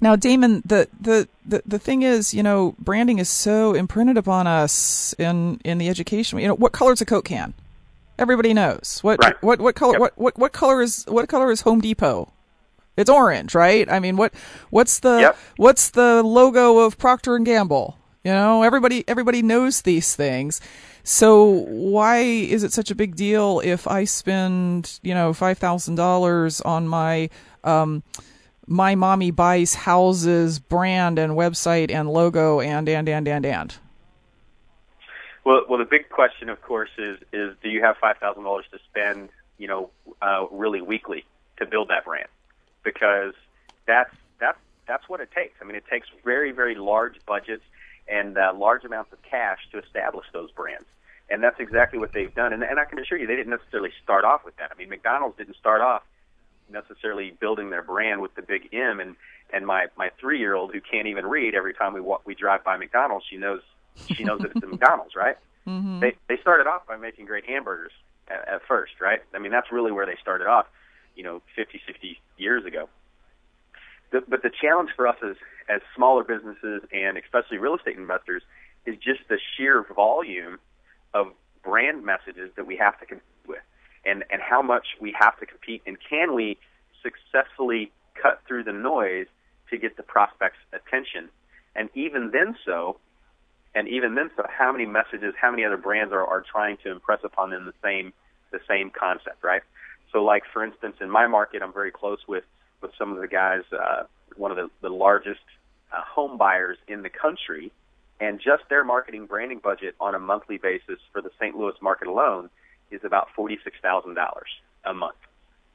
Now, 0.00 0.16
Damon, 0.16 0.62
the, 0.64 0.88
the, 1.00 1.28
the, 1.46 1.62
the 1.64 1.78
thing 1.78 2.02
is, 2.02 2.34
you 2.34 2.42
know, 2.42 2.74
branding 2.78 3.20
is 3.20 3.30
so 3.30 3.72
imprinted 3.74 4.16
upon 4.16 4.48
us 4.48 5.14
in, 5.18 5.60
in 5.64 5.78
the 5.78 5.88
education. 5.88 6.40
You 6.40 6.48
know, 6.48 6.54
what 6.54 6.72
color 6.72 6.92
is 6.92 7.00
a 7.00 7.04
Coke 7.04 7.26
can? 7.26 7.54
Everybody 8.18 8.54
knows. 8.54 8.98
What 9.02 9.22
right. 9.22 9.42
what 9.42 9.60
what 9.60 9.74
color 9.74 9.92
yep. 9.92 10.00
what, 10.00 10.18
what 10.18 10.38
what 10.38 10.52
color 10.52 10.82
is 10.82 11.04
what 11.08 11.28
color 11.28 11.50
is 11.50 11.62
Home 11.62 11.80
Depot? 11.80 12.32
It's 12.96 13.08
orange, 13.08 13.54
right? 13.54 13.90
I 13.90 14.00
mean, 14.00 14.16
what 14.16 14.34
what's 14.70 15.00
the 15.00 15.18
yep. 15.20 15.38
what's 15.56 15.90
the 15.90 16.22
logo 16.22 16.78
of 16.78 16.98
Procter 16.98 17.36
and 17.36 17.46
Gamble? 17.46 17.96
You 18.22 18.32
know, 18.32 18.62
everybody 18.62 19.04
everybody 19.08 19.42
knows 19.42 19.82
these 19.82 20.14
things. 20.14 20.60
So 21.04 21.44
why 21.44 22.18
is 22.18 22.62
it 22.62 22.72
such 22.72 22.90
a 22.90 22.94
big 22.94 23.16
deal 23.16 23.60
if 23.64 23.88
I 23.88 24.04
spend, 24.04 25.00
you 25.02 25.14
know, 25.14 25.32
five 25.32 25.58
thousand 25.58 25.96
dollars 25.96 26.60
on 26.60 26.86
my 26.86 27.30
um, 27.64 28.02
my 28.66 28.94
mommy 28.94 29.30
buys 29.30 29.74
houses 29.74 30.58
brand 30.60 31.18
and 31.18 31.32
website 31.32 31.90
and 31.90 32.08
logo 32.10 32.60
and 32.60 32.88
and 32.88 33.08
and 33.08 33.26
and 33.26 33.46
and? 33.46 33.74
Well, 35.44 35.62
well, 35.68 35.78
the 35.78 35.84
big 35.84 36.08
question, 36.08 36.48
of 36.48 36.62
course, 36.62 36.90
is 36.98 37.18
is 37.32 37.56
do 37.62 37.68
you 37.68 37.82
have 37.82 37.96
five 38.00 38.18
thousand 38.18 38.44
dollars 38.44 38.64
to 38.72 38.78
spend, 38.90 39.28
you 39.58 39.68
know, 39.68 39.90
uh, 40.20 40.46
really 40.50 40.80
weekly 40.80 41.24
to 41.58 41.66
build 41.66 41.88
that 41.88 42.04
brand? 42.04 42.28
Because 42.84 43.34
that's 43.86 44.14
that's 44.38 44.58
that's 44.86 45.08
what 45.08 45.20
it 45.20 45.30
takes. 45.34 45.54
I 45.60 45.64
mean, 45.64 45.76
it 45.76 45.84
takes 45.90 46.08
very 46.24 46.52
very 46.52 46.76
large 46.76 47.16
budgets 47.26 47.64
and 48.08 48.36
uh, 48.38 48.52
large 48.54 48.84
amounts 48.84 49.12
of 49.12 49.22
cash 49.22 49.58
to 49.72 49.78
establish 49.78 50.26
those 50.32 50.50
brands. 50.52 50.86
And 51.30 51.42
that's 51.42 51.58
exactly 51.60 51.98
what 51.98 52.12
they've 52.12 52.34
done. 52.34 52.52
And, 52.52 52.62
and 52.62 52.78
I 52.78 52.84
can 52.84 52.98
assure 52.98 53.16
you, 53.16 53.26
they 53.26 53.36
didn't 53.36 53.50
necessarily 53.50 53.92
start 54.02 54.24
off 54.24 54.44
with 54.44 54.56
that. 54.56 54.70
I 54.72 54.76
mean, 54.76 54.90
McDonald's 54.90 55.38
didn't 55.38 55.56
start 55.56 55.80
off 55.80 56.02
necessarily 56.70 57.30
building 57.40 57.70
their 57.70 57.82
brand 57.82 58.20
with 58.20 58.34
the 58.34 58.42
big 58.42 58.68
M. 58.72 59.00
And 59.00 59.16
and 59.52 59.66
my 59.66 59.86
my 59.96 60.10
three 60.20 60.38
year 60.38 60.54
old 60.54 60.72
who 60.72 60.80
can't 60.80 61.06
even 61.08 61.26
read, 61.26 61.54
every 61.54 61.74
time 61.74 61.94
we 61.94 62.00
walk, 62.00 62.22
we 62.26 62.34
drive 62.34 62.64
by 62.64 62.76
McDonald's, 62.76 63.26
she 63.28 63.36
knows 63.36 63.62
she 64.14 64.24
knows 64.24 64.40
that 64.40 64.52
it's 64.54 64.64
a 64.64 64.66
McDonald's, 64.66 65.14
right? 65.16 65.36
Mm-hmm. 65.66 66.00
They 66.00 66.16
they 66.28 66.36
started 66.40 66.66
off 66.66 66.86
by 66.86 66.96
making 66.96 67.26
great 67.26 67.44
hamburgers 67.46 67.92
at, 68.28 68.48
at 68.48 68.60
first, 68.66 69.00
right? 69.00 69.20
I 69.34 69.38
mean, 69.38 69.52
that's 69.52 69.70
really 69.70 69.92
where 69.92 70.06
they 70.06 70.16
started 70.20 70.46
off, 70.46 70.66
you 71.14 71.22
know, 71.22 71.42
50, 71.56 71.80
60 71.86 72.20
years 72.36 72.64
ago. 72.64 72.88
The, 74.10 74.22
but 74.26 74.42
the 74.42 74.50
challenge 74.50 74.90
for 74.96 75.06
us 75.06 75.16
as 75.24 75.36
as 75.68 75.80
smaller 75.94 76.24
businesses 76.24 76.82
and 76.92 77.16
especially 77.16 77.58
real 77.58 77.76
estate 77.76 77.96
investors 77.96 78.42
is 78.84 78.96
just 78.96 79.20
the 79.28 79.38
sheer 79.56 79.86
volume 79.94 80.58
of 81.14 81.28
brand 81.62 82.04
messages 82.04 82.50
that 82.56 82.66
we 82.66 82.76
have 82.76 82.98
to 83.00 83.06
compete 83.06 83.24
with, 83.46 83.62
and 84.04 84.24
and 84.30 84.42
how 84.42 84.62
much 84.62 84.86
we 85.00 85.14
have 85.18 85.38
to 85.38 85.46
compete, 85.46 85.82
and 85.86 85.96
can 86.08 86.34
we 86.34 86.58
successfully 87.02 87.92
cut 88.20 88.42
through 88.46 88.64
the 88.64 88.72
noise 88.72 89.26
to 89.70 89.78
get 89.78 89.96
the 89.96 90.02
prospect's 90.02 90.58
attention, 90.72 91.28
and 91.74 91.88
even 91.94 92.30
then, 92.32 92.56
so 92.66 92.98
and 93.74 93.88
even 93.88 94.14
then, 94.14 94.30
so 94.36 94.44
how 94.48 94.70
many 94.72 94.86
messages, 94.86 95.34
how 95.40 95.50
many 95.50 95.64
other 95.64 95.76
brands 95.76 96.12
are, 96.12 96.24
are 96.24 96.42
trying 96.42 96.76
to 96.84 96.90
impress 96.90 97.20
upon 97.24 97.50
them 97.50 97.64
the 97.64 97.74
same 97.82 98.12
the 98.50 98.60
same 98.68 98.90
concept, 98.90 99.42
right? 99.42 99.62
So, 100.12 100.22
like 100.22 100.42
for 100.52 100.62
instance, 100.62 100.96
in 101.00 101.10
my 101.10 101.26
market, 101.26 101.62
I'm 101.62 101.72
very 101.72 101.90
close 101.90 102.18
with 102.28 102.44
with 102.82 102.90
some 102.98 103.12
of 103.12 103.20
the 103.20 103.28
guys, 103.28 103.62
uh, 103.72 104.02
one 104.36 104.50
of 104.50 104.56
the, 104.56 104.68
the 104.82 104.92
largest 104.92 105.40
uh, 105.92 106.02
home 106.02 106.36
buyers 106.36 106.76
in 106.88 107.02
the 107.02 107.08
country, 107.08 107.72
and 108.20 108.38
just 108.38 108.64
their 108.68 108.84
marketing 108.84 109.26
branding 109.26 109.60
budget 109.62 109.94
on 110.00 110.14
a 110.14 110.18
monthly 110.18 110.58
basis 110.58 110.98
for 111.12 111.22
the 111.22 111.30
St. 111.40 111.56
Louis 111.56 111.74
market 111.80 112.08
alone 112.08 112.50
is 112.90 113.00
about 113.04 113.28
forty 113.34 113.58
six 113.64 113.76
thousand 113.80 114.14
dollars 114.14 114.50
a 114.84 114.92
month, 114.92 115.16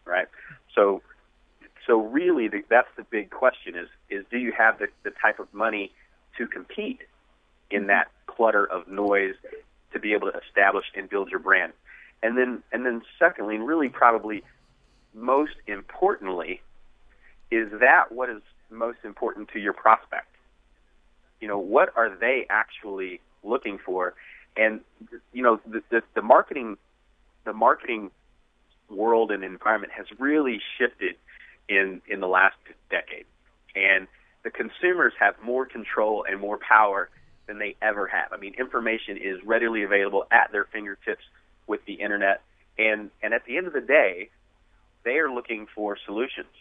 right? 0.06 0.28
So, 0.76 1.02
so 1.88 2.00
really, 2.02 2.48
the, 2.48 2.62
that's 2.70 2.90
the 2.96 3.04
big 3.04 3.32
question: 3.32 3.76
is 3.76 3.88
is 4.10 4.24
do 4.30 4.38
you 4.38 4.54
have 4.56 4.78
the, 4.78 4.88
the 5.04 5.12
type 5.20 5.40
of 5.40 5.52
money 5.52 5.92
to 6.38 6.46
compete 6.46 7.02
in 7.72 7.88
that 7.88 8.08
clutter 8.26 8.66
of 8.66 8.88
noise 8.88 9.36
to 9.94 10.00
be 10.00 10.14
able 10.14 10.32
to 10.32 10.38
establish 10.48 10.86
and 10.96 11.10
build 11.10 11.30
your 11.30 11.40
brand. 11.40 11.74
And 12.24 12.38
then 12.38 12.64
and 12.72 12.86
then 12.86 13.02
secondly, 13.20 13.56
and 13.56 13.68
really 13.68 13.90
probably 13.90 14.44
most 15.14 15.56
importantly, 15.68 16.62
is 17.52 17.70
that 17.80 18.12
what 18.12 18.30
is 18.30 18.42
most 18.70 19.00
important 19.04 19.50
to 19.50 19.60
your 19.60 19.74
prospect? 19.74 20.28
You 21.40 21.48
know, 21.48 21.60
what 21.60 21.94
are 21.96 22.16
they 22.16 22.46
actually 22.50 23.22
looking 23.44 23.78
for? 23.78 24.16
And 24.56 24.82
you 25.32 25.44
know, 25.44 25.60
the, 25.66 25.84
the, 25.90 26.02
the 26.16 26.22
marketing 26.22 26.78
the 27.46 27.54
marketing 27.54 28.12
world 28.90 29.32
and 29.32 29.44
environment 29.44 29.94
has 29.94 30.08
really 30.20 30.60
shifted 30.78 31.16
in 31.70 32.02
in 32.08 32.20
the 32.20 32.28
last 32.28 32.58
decade. 32.90 33.26
And 33.76 34.08
the 34.44 34.50
consumers 34.50 35.14
have 35.20 35.36
more 35.44 35.66
control 35.66 36.26
and 36.28 36.40
more 36.40 36.58
power 36.58 37.10
than 37.48 37.60
they 37.60 37.76
ever 37.82 38.08
have. 38.08 38.34
I 38.34 38.38
mean, 38.38 38.54
information 38.58 39.18
is 39.18 39.40
readily 39.46 39.84
available 39.84 40.26
at 40.32 40.52
their 40.52 40.66
fingertips 40.66 41.24
with 41.66 41.84
the 41.86 41.94
internet, 41.94 42.42
and 42.78 43.10
and 43.22 43.34
at 43.34 43.46
the 43.46 43.58
end 43.58 43.68
of 43.68 43.74
the 43.74 43.82
day, 43.82 44.30
they 45.04 45.18
are 45.18 45.32
looking 45.32 45.68
for 45.74 45.98
solutions, 46.06 46.52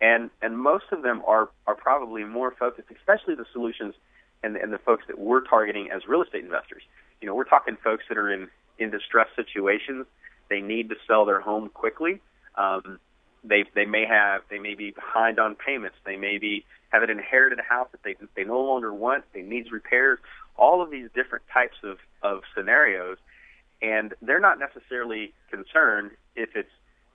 and 0.00 0.30
and 0.42 0.58
most 0.58 0.86
of 0.92 1.02
them 1.02 1.22
are 1.26 1.48
are 1.66 1.74
probably 1.74 2.24
more 2.24 2.52
focused, 2.58 2.88
especially 2.90 3.34
the 3.34 3.46
solutions 3.52 3.94
and 4.42 4.56
and 4.56 4.72
the 4.72 4.78
folks 4.78 5.04
that 5.08 5.18
we're 5.18 5.40
targeting 5.40 5.90
as 5.90 6.06
real 6.06 6.22
estate 6.22 6.44
investors. 6.44 6.82
You 7.20 7.28
know, 7.28 7.34
we're 7.34 7.44
talking 7.44 7.76
folks 7.82 8.04
that 8.08 8.18
are 8.18 8.32
in 8.32 8.48
in 8.78 8.90
distressed 8.90 9.34
situations. 9.36 10.06
They 10.50 10.60
need 10.60 10.90
to 10.90 10.96
sell 11.06 11.24
their 11.24 11.40
home 11.40 11.70
quickly. 11.70 12.20
Um, 12.56 12.98
they 13.44 13.64
they 13.74 13.84
may 13.84 14.06
have 14.06 14.42
they 14.50 14.58
may 14.58 14.74
be 14.74 14.90
behind 14.90 15.38
on 15.38 15.54
payments. 15.54 15.96
They 16.04 16.16
may 16.16 16.38
be 16.38 16.64
have 16.90 17.02
an 17.02 17.10
inherited 17.10 17.60
house 17.60 17.88
that 17.92 18.02
they 18.02 18.16
they 18.34 18.44
no 18.44 18.60
longer 18.60 18.92
want. 18.92 19.24
They 19.32 19.42
needs 19.42 19.70
repairs. 19.70 20.18
All 20.56 20.82
of 20.82 20.90
these 20.90 21.08
different 21.14 21.44
types 21.52 21.76
of 21.82 21.98
of 22.22 22.42
scenarios, 22.56 23.18
and 23.82 24.14
they're 24.22 24.40
not 24.40 24.58
necessarily 24.58 25.32
concerned 25.50 26.12
if 26.34 26.50
it's 26.56 26.70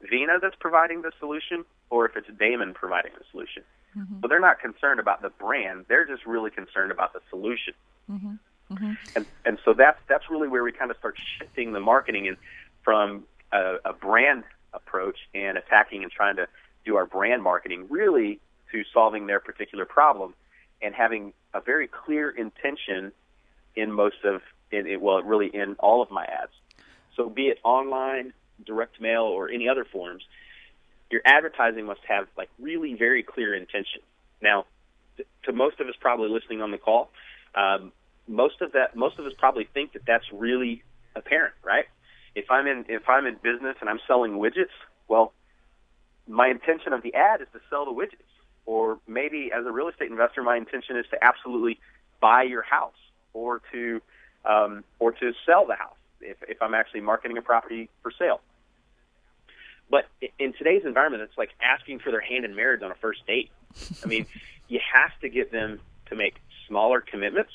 Vena 0.10 0.40
that's 0.42 0.56
providing 0.60 1.02
the 1.02 1.12
solution 1.20 1.66
or 1.90 2.06
if 2.06 2.16
it's 2.16 2.28
Damon 2.38 2.74
providing 2.74 3.12
the 3.18 3.26
solution. 3.32 3.64
Mm-hmm. 3.98 4.22
So 4.22 4.28
they're 4.28 4.40
not 4.40 4.60
concerned 4.60 5.00
about 5.00 5.22
the 5.22 5.30
brand. 5.30 5.86
They're 5.88 6.06
just 6.06 6.26
really 6.26 6.52
concerned 6.52 6.92
about 6.92 7.14
the 7.14 7.22
solution. 7.30 7.74
Mm-hmm. 8.10 8.34
Mm-hmm. 8.72 8.94
And 9.16 9.26
and 9.46 9.58
so 9.66 9.74
that's 9.74 10.00
that's 10.08 10.30
really 10.30 10.48
where 10.48 10.64
we 10.64 10.72
kind 10.72 10.92
of 10.92 10.98
start 10.98 11.18
shifting 11.40 11.74
the 11.74 11.80
marketing 11.80 12.28
in 12.28 12.38
from 12.84 13.24
a, 13.52 13.78
a 13.86 13.94
brand 13.94 14.44
approach 14.74 15.18
and 15.34 15.58
attacking 15.58 16.04
and 16.04 16.12
trying 16.12 16.36
to 16.38 16.48
do 16.86 16.96
our 16.96 17.06
brand 17.06 17.44
marketing 17.44 17.88
really 17.90 18.40
to 18.72 18.84
solving 18.94 19.28
their 19.28 19.40
particular 19.40 19.86
problem 19.86 20.34
and 20.82 20.96
having 20.96 21.34
a 21.54 21.62
very 21.62 21.88
clear 21.88 22.30
intention 22.30 23.12
in 23.76 23.92
most 23.92 24.24
of 24.24 24.42
in 24.72 24.88
it 24.88 25.02
well 25.02 25.22
really 25.22 25.48
in 25.48 25.76
all 25.80 26.02
of 26.02 26.12
my 26.12 26.26
ads. 26.26 26.52
So 27.16 27.30
be 27.30 27.48
it 27.48 27.60
online 27.64 28.34
direct 28.66 29.00
mail 29.02 29.24
or 29.24 29.50
any 29.50 29.68
other 29.68 29.86
forms 29.86 30.24
your 31.10 31.22
advertising 31.26 31.86
must 31.86 32.02
have 32.08 32.28
like 32.38 32.50
really 32.60 32.94
very 32.94 33.24
clear 33.24 33.56
intention. 33.56 34.02
Now 34.42 34.66
to 35.44 35.52
most 35.52 35.80
of 35.80 35.88
us 35.88 35.96
probably 36.00 36.30
listening 36.30 36.62
on 36.62 36.72
the 36.72 36.78
call 36.78 37.10
um, 37.56 37.92
most 38.28 38.62
of 38.62 38.74
that 38.74 38.96
most 38.96 39.20
of 39.20 39.26
us 39.26 39.34
probably 39.38 39.68
think 39.74 39.94
that 39.94 40.06
that's 40.06 40.26
really 40.32 40.84
apparent 41.16 41.54
right 41.64 41.86
if 42.36 42.50
I'm 42.50 42.68
in 42.68 42.86
if 42.88 43.08
I'm 43.08 43.26
in 43.26 43.36
business 43.36 43.78
and 43.82 43.90
I'm 43.90 44.00
selling 44.08 44.34
widgets, 44.34 44.76
well, 45.08 45.34
my 46.28 46.48
intention 46.48 46.94
of 46.94 47.02
the 47.02 47.14
ad 47.14 47.42
is 47.42 47.48
to 47.54 47.60
sell 47.70 47.86
the 47.86 47.92
widgets. 47.92 48.24
Or 48.66 49.00
maybe 49.08 49.52
as 49.52 49.66
a 49.66 49.72
real 49.72 49.88
estate 49.88 50.12
investor, 50.12 50.44
my 50.44 50.56
intention 50.56 50.96
is 50.96 51.06
to 51.10 51.24
absolutely 51.24 51.80
buy 52.22 52.44
your 52.44 52.62
house 52.62 52.94
or 53.34 53.62
to 53.72 54.02
um, 54.46 54.84
or 55.00 55.12
to 55.12 55.34
sell 55.46 55.66
the 55.66 55.76
house 55.76 55.98
if, 56.22 56.38
if 56.48 56.62
I'm 56.62 56.74
actually 56.74 57.02
marketing 57.02 57.38
a 57.38 57.42
property 57.42 57.90
for 58.02 58.12
sale. 58.12 58.42
But 59.90 60.06
in 60.38 60.54
today's 60.54 60.84
environment, 60.86 61.24
it's 61.24 61.38
like 61.38 61.50
asking 61.62 62.00
for 62.00 62.12
their 62.12 62.22
hand 62.22 62.46
in 62.46 62.56
marriage 62.56 62.84
on 62.84 62.92
a 62.92 62.96
first 62.96 63.26
date. 63.26 63.50
I 64.04 64.08
mean, 64.08 64.28
you 64.68 64.80
have 64.94 65.12
to 65.22 65.30
get 65.30 65.52
them 65.52 65.80
to 66.08 66.16
make 66.16 66.36
smaller 66.68 67.02
commitments, 67.02 67.52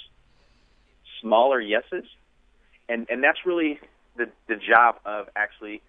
smaller 1.21 1.61
yeses, 1.61 2.05
and 2.89 3.07
and 3.09 3.23
that's 3.23 3.47
really 3.47 3.79
the, 4.17 4.31
the 4.49 4.57
job 4.57 4.97
of 5.05 5.29
actually 5.37 5.83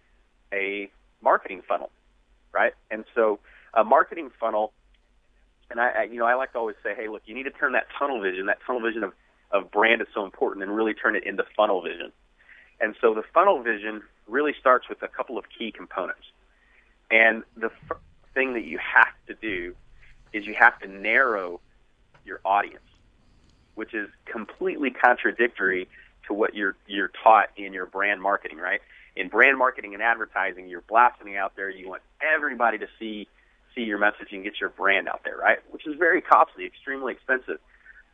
a 0.53 0.89
marketing 1.21 1.61
funnel, 1.67 1.91
right? 2.53 2.73
And 2.91 3.05
so 3.13 3.39
a 3.73 3.83
marketing 3.83 4.31
funnel, 4.39 4.71
and 5.69 5.79
I, 5.79 5.89
I 5.89 6.03
you 6.03 6.19
know 6.19 6.25
I 6.25 6.35
like 6.35 6.53
to 6.53 6.59
always 6.59 6.75
say, 6.83 6.93
hey, 6.95 7.07
look, 7.07 7.23
you 7.25 7.35
need 7.35 7.43
to 7.43 7.51
turn 7.51 7.73
that 7.73 7.87
tunnel 7.97 8.21
vision, 8.21 8.45
that 8.47 8.59
tunnel 8.65 8.81
vision 8.81 9.03
of 9.03 9.13
of 9.51 9.71
brand 9.71 10.01
is 10.01 10.07
so 10.13 10.25
important, 10.25 10.63
and 10.63 10.75
really 10.75 10.93
turn 10.93 11.15
it 11.15 11.23
into 11.25 11.43
funnel 11.55 11.81
vision. 11.81 12.11
And 12.79 12.95
so 12.99 13.13
the 13.13 13.23
funnel 13.33 13.61
vision 13.61 14.01
really 14.27 14.53
starts 14.59 14.89
with 14.89 15.01
a 15.01 15.07
couple 15.07 15.37
of 15.37 15.45
key 15.57 15.71
components. 15.71 16.23
And 17.11 17.43
the 17.55 17.69
f- 17.89 17.97
thing 18.33 18.53
that 18.53 18.65
you 18.65 18.79
have 18.79 19.13
to 19.27 19.35
do 19.35 19.75
is 20.33 20.45
you 20.45 20.55
have 20.59 20.77
to 20.79 20.87
narrow 20.87 21.61
your 22.25 22.41
audience, 22.43 22.83
which 23.75 23.93
is 23.93 24.09
completely 24.25 24.89
contradictory 24.89 25.87
to 26.27 26.33
what 26.33 26.55
you're 26.55 26.75
you're 26.87 27.11
taught 27.23 27.49
in 27.57 27.73
your 27.73 27.85
brand 27.85 28.21
marketing, 28.21 28.57
right? 28.57 28.81
In 29.15 29.29
brand 29.29 29.57
marketing 29.57 29.93
and 29.93 30.03
advertising, 30.03 30.67
you're 30.67 30.81
blasting 30.81 31.37
out 31.37 31.55
there. 31.55 31.69
You 31.69 31.89
want 31.89 32.01
everybody 32.21 32.77
to 32.79 32.87
see 32.99 33.27
see 33.73 33.81
your 33.81 33.97
message 33.97 34.29
and 34.31 34.43
get 34.43 34.59
your 34.59 34.69
brand 34.69 35.07
out 35.07 35.21
there, 35.23 35.37
right? 35.37 35.59
Which 35.69 35.85
is 35.85 35.95
very 35.97 36.21
costly, 36.21 36.65
extremely 36.65 37.13
expensive. 37.13 37.59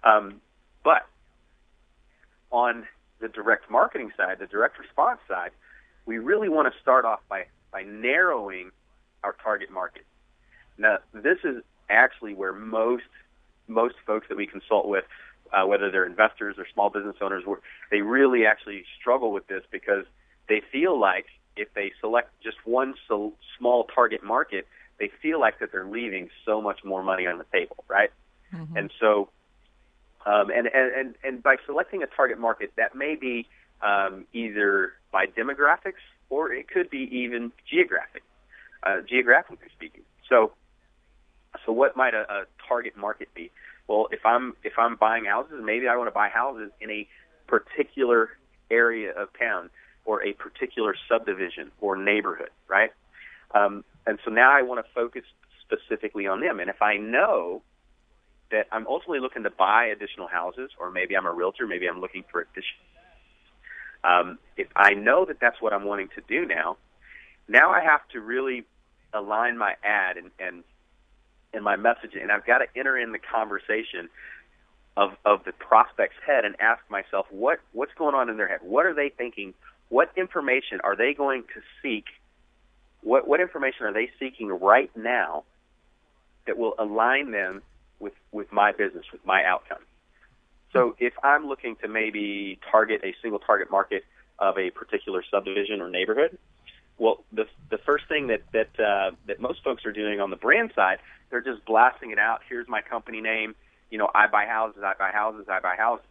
Um, 0.03 0.41
but 0.83 1.05
on 2.49 2.87
the 3.19 3.27
direct 3.27 3.69
marketing 3.69 4.11
side, 4.17 4.37
the 4.39 4.47
direct 4.47 4.79
response 4.79 5.19
side, 5.27 5.51
we 6.05 6.17
really 6.17 6.49
want 6.49 6.73
to 6.73 6.79
start 6.81 7.05
off 7.05 7.19
by, 7.29 7.45
by 7.71 7.83
narrowing 7.83 8.71
our 9.23 9.35
target 9.43 9.71
market. 9.71 10.03
Now, 10.77 10.97
this 11.13 11.37
is 11.43 11.63
actually 11.89 12.33
where 12.33 12.53
most 12.53 13.03
most 13.67 13.95
folks 14.05 14.27
that 14.27 14.35
we 14.35 14.45
consult 14.45 14.87
with, 14.87 15.05
uh, 15.53 15.65
whether 15.65 15.91
they're 15.91 16.05
investors 16.05 16.55
or 16.57 16.65
small 16.73 16.89
business 16.89 17.15
owners, 17.21 17.43
they 17.89 18.01
really 18.01 18.45
actually 18.45 18.83
struggle 18.99 19.31
with 19.31 19.47
this 19.47 19.63
because 19.71 20.05
they 20.47 20.61
feel 20.71 20.99
like 20.99 21.25
if 21.55 21.73
they 21.73 21.91
select 21.99 22.29
just 22.41 22.57
one 22.65 22.93
so 23.07 23.33
small 23.57 23.85
target 23.93 24.23
market, 24.23 24.67
they 24.99 25.11
feel 25.21 25.39
like 25.39 25.59
that 25.59 25.71
they're 25.71 25.85
leaving 25.85 26.29
so 26.45 26.61
much 26.61 26.83
more 26.83 27.03
money 27.03 27.27
on 27.27 27.37
the 27.37 27.45
table, 27.51 27.83
right? 27.89 28.11
Mm-hmm. 28.53 28.77
And 28.77 28.91
so 28.99 29.29
um, 30.25 30.51
and, 30.51 30.67
and, 30.67 31.15
and 31.23 31.41
by 31.41 31.55
selecting 31.65 32.03
a 32.03 32.07
target 32.07 32.39
market, 32.39 32.71
that 32.77 32.95
may 32.95 33.15
be 33.15 33.47
um, 33.81 34.25
either 34.33 34.93
by 35.11 35.25
demographics 35.25 36.01
or 36.29 36.53
it 36.53 36.69
could 36.69 36.89
be 36.89 37.09
even 37.11 37.51
geographic, 37.69 38.23
uh, 38.83 39.01
geographically 39.07 39.67
speaking. 39.75 40.03
So, 40.29 40.53
so 41.65 41.71
what 41.71 41.97
might 41.97 42.13
a, 42.13 42.21
a 42.31 42.43
target 42.67 42.95
market 42.95 43.29
be? 43.33 43.51
Well, 43.87 44.07
if 44.11 44.25
I'm 44.25 44.53
if 44.63 44.73
I'm 44.77 44.95
buying 44.95 45.25
houses, 45.25 45.61
maybe 45.63 45.87
I 45.87 45.97
want 45.97 46.07
to 46.07 46.13
buy 46.13 46.29
houses 46.29 46.71
in 46.79 46.89
a 46.89 47.07
particular 47.47 48.29
area 48.69 49.11
of 49.11 49.29
town 49.37 49.69
or 50.05 50.23
a 50.23 50.33
particular 50.33 50.95
subdivision 51.09 51.71
or 51.79 51.95
neighborhood, 51.95 52.49
right? 52.67 52.91
Um, 53.53 53.83
and 54.07 54.17
so 54.23 54.31
now 54.31 54.51
I 54.51 54.61
want 54.61 54.83
to 54.85 54.91
focus 54.93 55.23
specifically 55.61 56.27
on 56.27 56.41
them. 56.41 56.59
And 56.59 56.69
if 56.69 56.81
I 56.81 56.97
know 56.97 57.61
that 58.51 58.67
I'm 58.71 58.87
ultimately 58.87 59.19
looking 59.19 59.43
to 59.43 59.49
buy 59.49 59.85
additional 59.85 60.27
houses, 60.27 60.71
or 60.79 60.91
maybe 60.91 61.15
I'm 61.15 61.25
a 61.25 61.31
realtor, 61.31 61.67
maybe 61.67 61.87
I'm 61.87 62.01
looking 62.01 62.23
for 62.31 62.41
additional. 62.41 62.85
Um, 64.03 64.39
if 64.57 64.67
I 64.75 64.93
know 64.93 65.25
that 65.25 65.39
that's 65.39 65.61
what 65.61 65.73
I'm 65.73 65.85
wanting 65.85 66.09
to 66.15 66.21
do 66.27 66.45
now, 66.45 66.77
now 67.47 67.71
I 67.71 67.81
have 67.81 68.01
to 68.13 68.19
really 68.19 68.63
align 69.13 69.57
my 69.57 69.75
ad 69.83 70.17
and 70.17 70.31
and, 70.39 70.63
and 71.53 71.63
my 71.63 71.75
messaging, 71.75 72.21
and 72.21 72.31
I've 72.31 72.45
got 72.45 72.59
to 72.59 72.65
enter 72.75 72.97
in 72.97 73.11
the 73.11 73.19
conversation 73.19 74.09
of 74.97 75.11
of 75.25 75.43
the 75.45 75.53
prospect's 75.53 76.17
head 76.25 76.45
and 76.45 76.55
ask 76.59 76.81
myself 76.89 77.25
what 77.29 77.59
what's 77.71 77.93
going 77.97 78.15
on 78.15 78.29
in 78.29 78.37
their 78.37 78.47
head. 78.47 78.59
What 78.61 78.85
are 78.85 78.93
they 78.93 79.09
thinking? 79.09 79.53
What 79.89 80.11
information 80.15 80.79
are 80.83 80.95
they 80.95 81.13
going 81.13 81.43
to 81.53 81.61
seek? 81.81 82.05
What 83.01 83.27
what 83.27 83.39
information 83.39 83.85
are 83.85 83.93
they 83.93 84.09
seeking 84.19 84.49
right 84.49 84.91
now 84.95 85.43
that 86.47 86.57
will 86.57 86.75
align 86.77 87.31
them 87.31 87.61
with 87.99 88.13
with 88.31 88.51
my 88.51 88.71
business, 88.71 89.05
with 89.11 89.25
my 89.25 89.43
outcome. 89.43 89.81
So 90.73 90.95
if 90.99 91.13
I'm 91.23 91.47
looking 91.47 91.75
to 91.77 91.87
maybe 91.87 92.59
target 92.71 93.01
a 93.03 93.13
single 93.21 93.39
target 93.39 93.69
market 93.69 94.03
of 94.39 94.57
a 94.57 94.71
particular 94.71 95.23
subdivision 95.29 95.81
or 95.81 95.89
neighborhood, 95.89 96.37
well, 97.01 97.23
the 97.33 97.45
the 97.71 97.79
first 97.79 98.07
thing 98.07 98.27
that 98.27 98.41
that 98.53 98.79
uh, 98.79 99.15
that 99.25 99.41
most 99.41 99.63
folks 99.63 99.87
are 99.87 99.91
doing 99.91 100.21
on 100.21 100.29
the 100.29 100.35
brand 100.35 100.71
side, 100.75 100.99
they're 101.31 101.41
just 101.41 101.65
blasting 101.65 102.11
it 102.11 102.19
out. 102.19 102.41
Here's 102.47 102.67
my 102.67 102.81
company 102.81 103.21
name. 103.21 103.55
You 103.89 103.97
know, 103.97 104.11
I 104.13 104.27
buy 104.27 104.45
houses, 104.45 104.83
I 104.85 104.93
buy 104.99 105.09
houses, 105.11 105.47
I 105.49 105.59
buy 105.61 105.75
houses. 105.75 106.05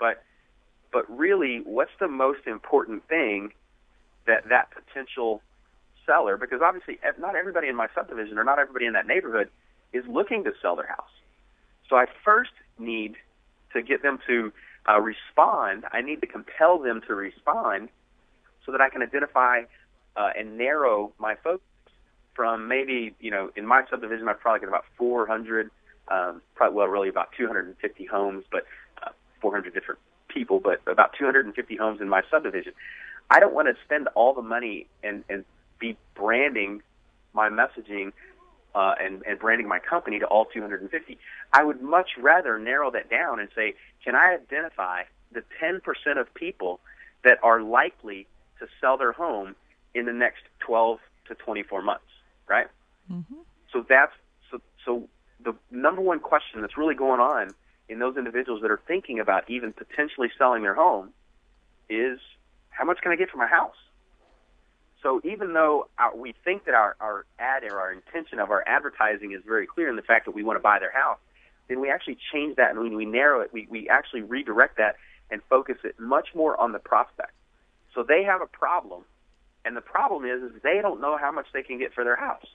But 0.00 0.24
but 0.90 1.04
really, 1.14 1.60
what's 1.62 1.90
the 2.00 2.08
most 2.08 2.46
important 2.46 3.06
thing 3.08 3.52
that 4.26 4.48
that 4.48 4.70
potential 4.70 5.42
seller? 6.06 6.38
Because 6.38 6.62
obviously, 6.62 6.98
not 7.20 7.36
everybody 7.36 7.68
in 7.68 7.76
my 7.76 7.88
subdivision 7.94 8.38
or 8.38 8.44
not 8.44 8.58
everybody 8.58 8.86
in 8.86 8.94
that 8.94 9.06
neighborhood 9.06 9.50
is 9.92 10.04
looking 10.08 10.44
to 10.44 10.52
sell 10.62 10.76
their 10.76 10.88
house. 10.88 11.12
So 11.90 11.96
I 11.96 12.06
first 12.24 12.52
need 12.78 13.16
to 13.74 13.82
get 13.82 14.00
them 14.00 14.18
to 14.26 14.50
uh, 14.88 14.98
respond. 14.98 15.84
I 15.92 16.00
need 16.00 16.22
to 16.22 16.26
compel 16.26 16.78
them 16.78 17.02
to 17.06 17.14
respond 17.14 17.90
so 18.64 18.72
that 18.72 18.80
I 18.80 18.88
can 18.88 19.02
identify 19.02 19.64
uh, 20.16 20.30
and 20.36 20.58
narrow 20.58 21.12
my 21.18 21.34
focus 21.36 21.66
from 22.34 22.68
maybe, 22.68 23.14
you 23.18 23.30
know, 23.30 23.50
in 23.56 23.66
my 23.66 23.82
subdivision, 23.90 24.28
I've 24.28 24.40
probably 24.40 24.60
got 24.60 24.68
about 24.68 24.84
400, 24.98 25.70
um, 26.08 26.42
probably, 26.54 26.76
well, 26.76 26.86
really 26.86 27.08
about 27.08 27.30
250 27.36 28.04
homes, 28.04 28.44
but 28.50 28.64
uh, 29.02 29.10
400 29.40 29.72
different 29.72 30.00
people, 30.28 30.60
but 30.60 30.80
about 30.86 31.14
250 31.18 31.76
homes 31.76 32.00
in 32.00 32.08
my 32.08 32.22
subdivision. 32.30 32.72
I 33.30 33.40
don't 33.40 33.54
want 33.54 33.68
to 33.68 33.74
spend 33.84 34.08
all 34.14 34.34
the 34.34 34.42
money 34.42 34.86
and, 35.02 35.24
and 35.28 35.44
be 35.78 35.96
branding 36.14 36.82
my 37.32 37.48
messaging 37.48 38.12
uh, 38.74 38.94
and, 39.00 39.22
and 39.26 39.38
branding 39.38 39.66
my 39.66 39.78
company 39.78 40.18
to 40.18 40.26
all 40.26 40.44
250. 40.44 41.18
I 41.52 41.64
would 41.64 41.80
much 41.80 42.10
rather 42.18 42.58
narrow 42.58 42.90
that 42.90 43.08
down 43.08 43.40
and 43.40 43.48
say, 43.56 43.74
can 44.04 44.14
I 44.14 44.34
identify 44.34 45.04
the 45.32 45.42
10% 45.62 45.80
of 46.20 46.32
people 46.34 46.80
that 47.24 47.38
are 47.42 47.62
likely 47.62 48.26
to 48.58 48.66
sell 48.80 48.98
their 48.98 49.12
home 49.12 49.56
in 49.96 50.04
the 50.04 50.12
next 50.12 50.42
12 50.60 50.98
to 51.28 51.34
24 51.34 51.82
months, 51.82 52.04
right? 52.48 52.66
Mm-hmm. 53.10 53.34
So 53.72 53.84
that's 53.88 54.12
so 54.50 54.60
so 54.84 55.08
the 55.42 55.54
number 55.70 56.02
one 56.02 56.20
question 56.20 56.60
that's 56.60 56.76
really 56.76 56.94
going 56.94 57.20
on 57.20 57.54
in 57.88 57.98
those 57.98 58.16
individuals 58.16 58.62
that 58.62 58.70
are 58.70 58.80
thinking 58.86 59.18
about 59.20 59.48
even 59.48 59.72
potentially 59.72 60.28
selling 60.38 60.62
their 60.62 60.74
home 60.74 61.10
is 61.88 62.18
how 62.70 62.84
much 62.84 62.98
can 63.00 63.12
I 63.12 63.16
get 63.16 63.30
for 63.30 63.38
my 63.38 63.46
house? 63.46 63.76
So 65.02 65.20
even 65.24 65.52
though 65.52 65.88
our, 65.98 66.16
we 66.16 66.34
think 66.44 66.64
that 66.64 66.74
our, 66.74 66.96
our 67.00 67.26
ad 67.38 67.64
or 67.64 67.78
our 67.78 67.92
intention 67.92 68.38
of 68.38 68.50
our 68.50 68.64
advertising 68.66 69.32
is 69.32 69.40
very 69.46 69.66
clear 69.66 69.88
in 69.88 69.96
the 69.96 70.02
fact 70.02 70.26
that 70.26 70.32
we 70.32 70.42
want 70.42 70.58
to 70.58 70.62
buy 70.62 70.78
their 70.78 70.90
house, 70.90 71.18
then 71.68 71.80
we 71.80 71.90
actually 71.90 72.18
change 72.32 72.56
that 72.56 72.70
and 72.70 72.80
when 72.80 72.96
we 72.96 73.06
narrow 73.06 73.40
it, 73.40 73.52
we, 73.52 73.66
we 73.70 73.88
actually 73.88 74.22
redirect 74.22 74.76
that 74.78 74.96
and 75.30 75.40
focus 75.48 75.76
it 75.84 75.98
much 75.98 76.28
more 76.34 76.60
on 76.60 76.72
the 76.72 76.78
prospect. 76.78 77.32
So 77.94 78.02
they 78.02 78.24
have 78.24 78.42
a 78.42 78.46
problem, 78.46 79.04
and 79.66 79.76
the 79.76 79.80
problem 79.80 80.24
is, 80.24 80.42
is 80.42 80.62
they 80.62 80.78
don't 80.80 81.00
know 81.00 81.18
how 81.18 81.32
much 81.32 81.46
they 81.52 81.62
can 81.62 81.78
get 81.78 81.92
for 81.92 82.04
their 82.04 82.16
house. 82.16 82.46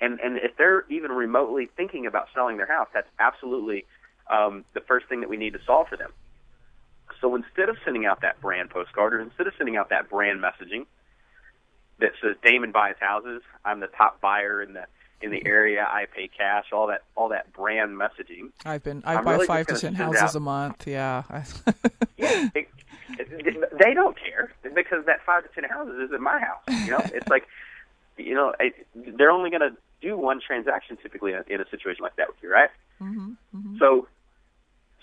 And 0.00 0.20
and 0.20 0.36
if 0.36 0.56
they're 0.56 0.84
even 0.90 1.12
remotely 1.12 1.68
thinking 1.76 2.06
about 2.06 2.28
selling 2.34 2.56
their 2.56 2.66
house, 2.66 2.88
that's 2.92 3.08
absolutely 3.18 3.86
um, 4.30 4.64
the 4.74 4.80
first 4.80 5.06
thing 5.08 5.20
that 5.20 5.30
we 5.30 5.36
need 5.36 5.54
to 5.54 5.60
solve 5.64 5.88
for 5.88 5.96
them. 5.96 6.12
So 7.20 7.34
instead 7.34 7.68
of 7.68 7.76
sending 7.84 8.06
out 8.06 8.20
that 8.20 8.40
brand 8.40 8.70
postcard, 8.70 9.14
or 9.14 9.20
instead 9.20 9.46
of 9.46 9.54
sending 9.56 9.76
out 9.76 9.90
that 9.90 10.08
brand 10.08 10.40
messaging, 10.40 10.86
that 12.00 12.12
says 12.22 12.36
Damon 12.44 12.72
buys 12.72 12.94
houses. 13.00 13.42
I'm 13.64 13.80
the 13.80 13.88
top 13.88 14.20
buyer 14.20 14.62
in 14.62 14.72
the 14.72 14.84
in 15.20 15.30
the 15.30 15.44
area. 15.44 15.84
I 15.88 16.06
pay 16.06 16.28
cash. 16.28 16.66
All 16.72 16.88
that 16.88 17.02
all 17.16 17.30
that 17.30 17.52
brand 17.52 17.98
messaging. 17.98 18.50
I've 18.64 18.84
been 18.84 19.02
I 19.04 19.16
I'm 19.16 19.24
buy 19.24 19.34
really 19.34 19.46
five 19.46 19.66
to 19.68 19.78
ten 19.78 19.94
houses 19.94 20.22
out. 20.22 20.34
a 20.34 20.40
month. 20.40 20.86
Yeah. 20.86 21.22
yeah 22.16 22.48
it, 22.54 22.68
they 23.78 23.94
don't 23.94 24.16
care 24.18 24.52
because 24.74 25.06
that 25.06 25.24
five 25.24 25.42
to 25.44 25.48
ten 25.54 25.68
houses 25.68 26.08
is 26.08 26.14
in 26.14 26.22
my 26.22 26.38
house. 26.40 26.62
You 26.84 26.92
know, 26.92 27.02
it's 27.14 27.28
like 27.28 27.46
you 28.16 28.34
know 28.34 28.54
it, 28.60 28.74
they're 28.94 29.30
only 29.30 29.50
going 29.50 29.62
to 29.62 29.76
do 30.00 30.16
one 30.16 30.40
transaction 30.40 30.96
typically 31.02 31.32
in 31.32 31.38
a, 31.38 31.54
in 31.54 31.60
a 31.60 31.68
situation 31.70 32.02
like 32.02 32.16
that 32.16 32.28
with 32.28 32.36
you, 32.42 32.50
right? 32.50 32.70
Mm-hmm, 33.00 33.30
mm-hmm. 33.54 33.78
So 33.78 34.06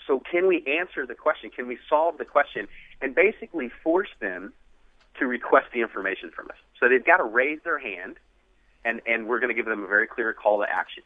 so 0.06 0.20
can 0.30 0.46
we 0.46 0.64
answer 0.66 1.06
the 1.06 1.14
question? 1.14 1.50
Can 1.50 1.66
we 1.66 1.78
solve 1.88 2.18
the 2.18 2.24
question 2.24 2.68
and 3.00 3.14
basically 3.14 3.70
force 3.82 4.08
them 4.20 4.52
to 5.18 5.26
request 5.26 5.66
the 5.72 5.80
information 5.80 6.30
from 6.30 6.46
us? 6.46 6.56
So 6.78 6.88
they've 6.88 7.04
got 7.04 7.16
to 7.18 7.24
raise 7.24 7.60
their 7.64 7.78
hand, 7.78 8.16
and, 8.84 9.00
and 9.06 9.26
we're 9.26 9.40
going 9.40 9.48
to 9.48 9.54
give 9.54 9.66
them 9.66 9.82
a 9.82 9.86
very 9.86 10.06
clear 10.06 10.32
call 10.32 10.60
to 10.60 10.70
action. 10.70 11.02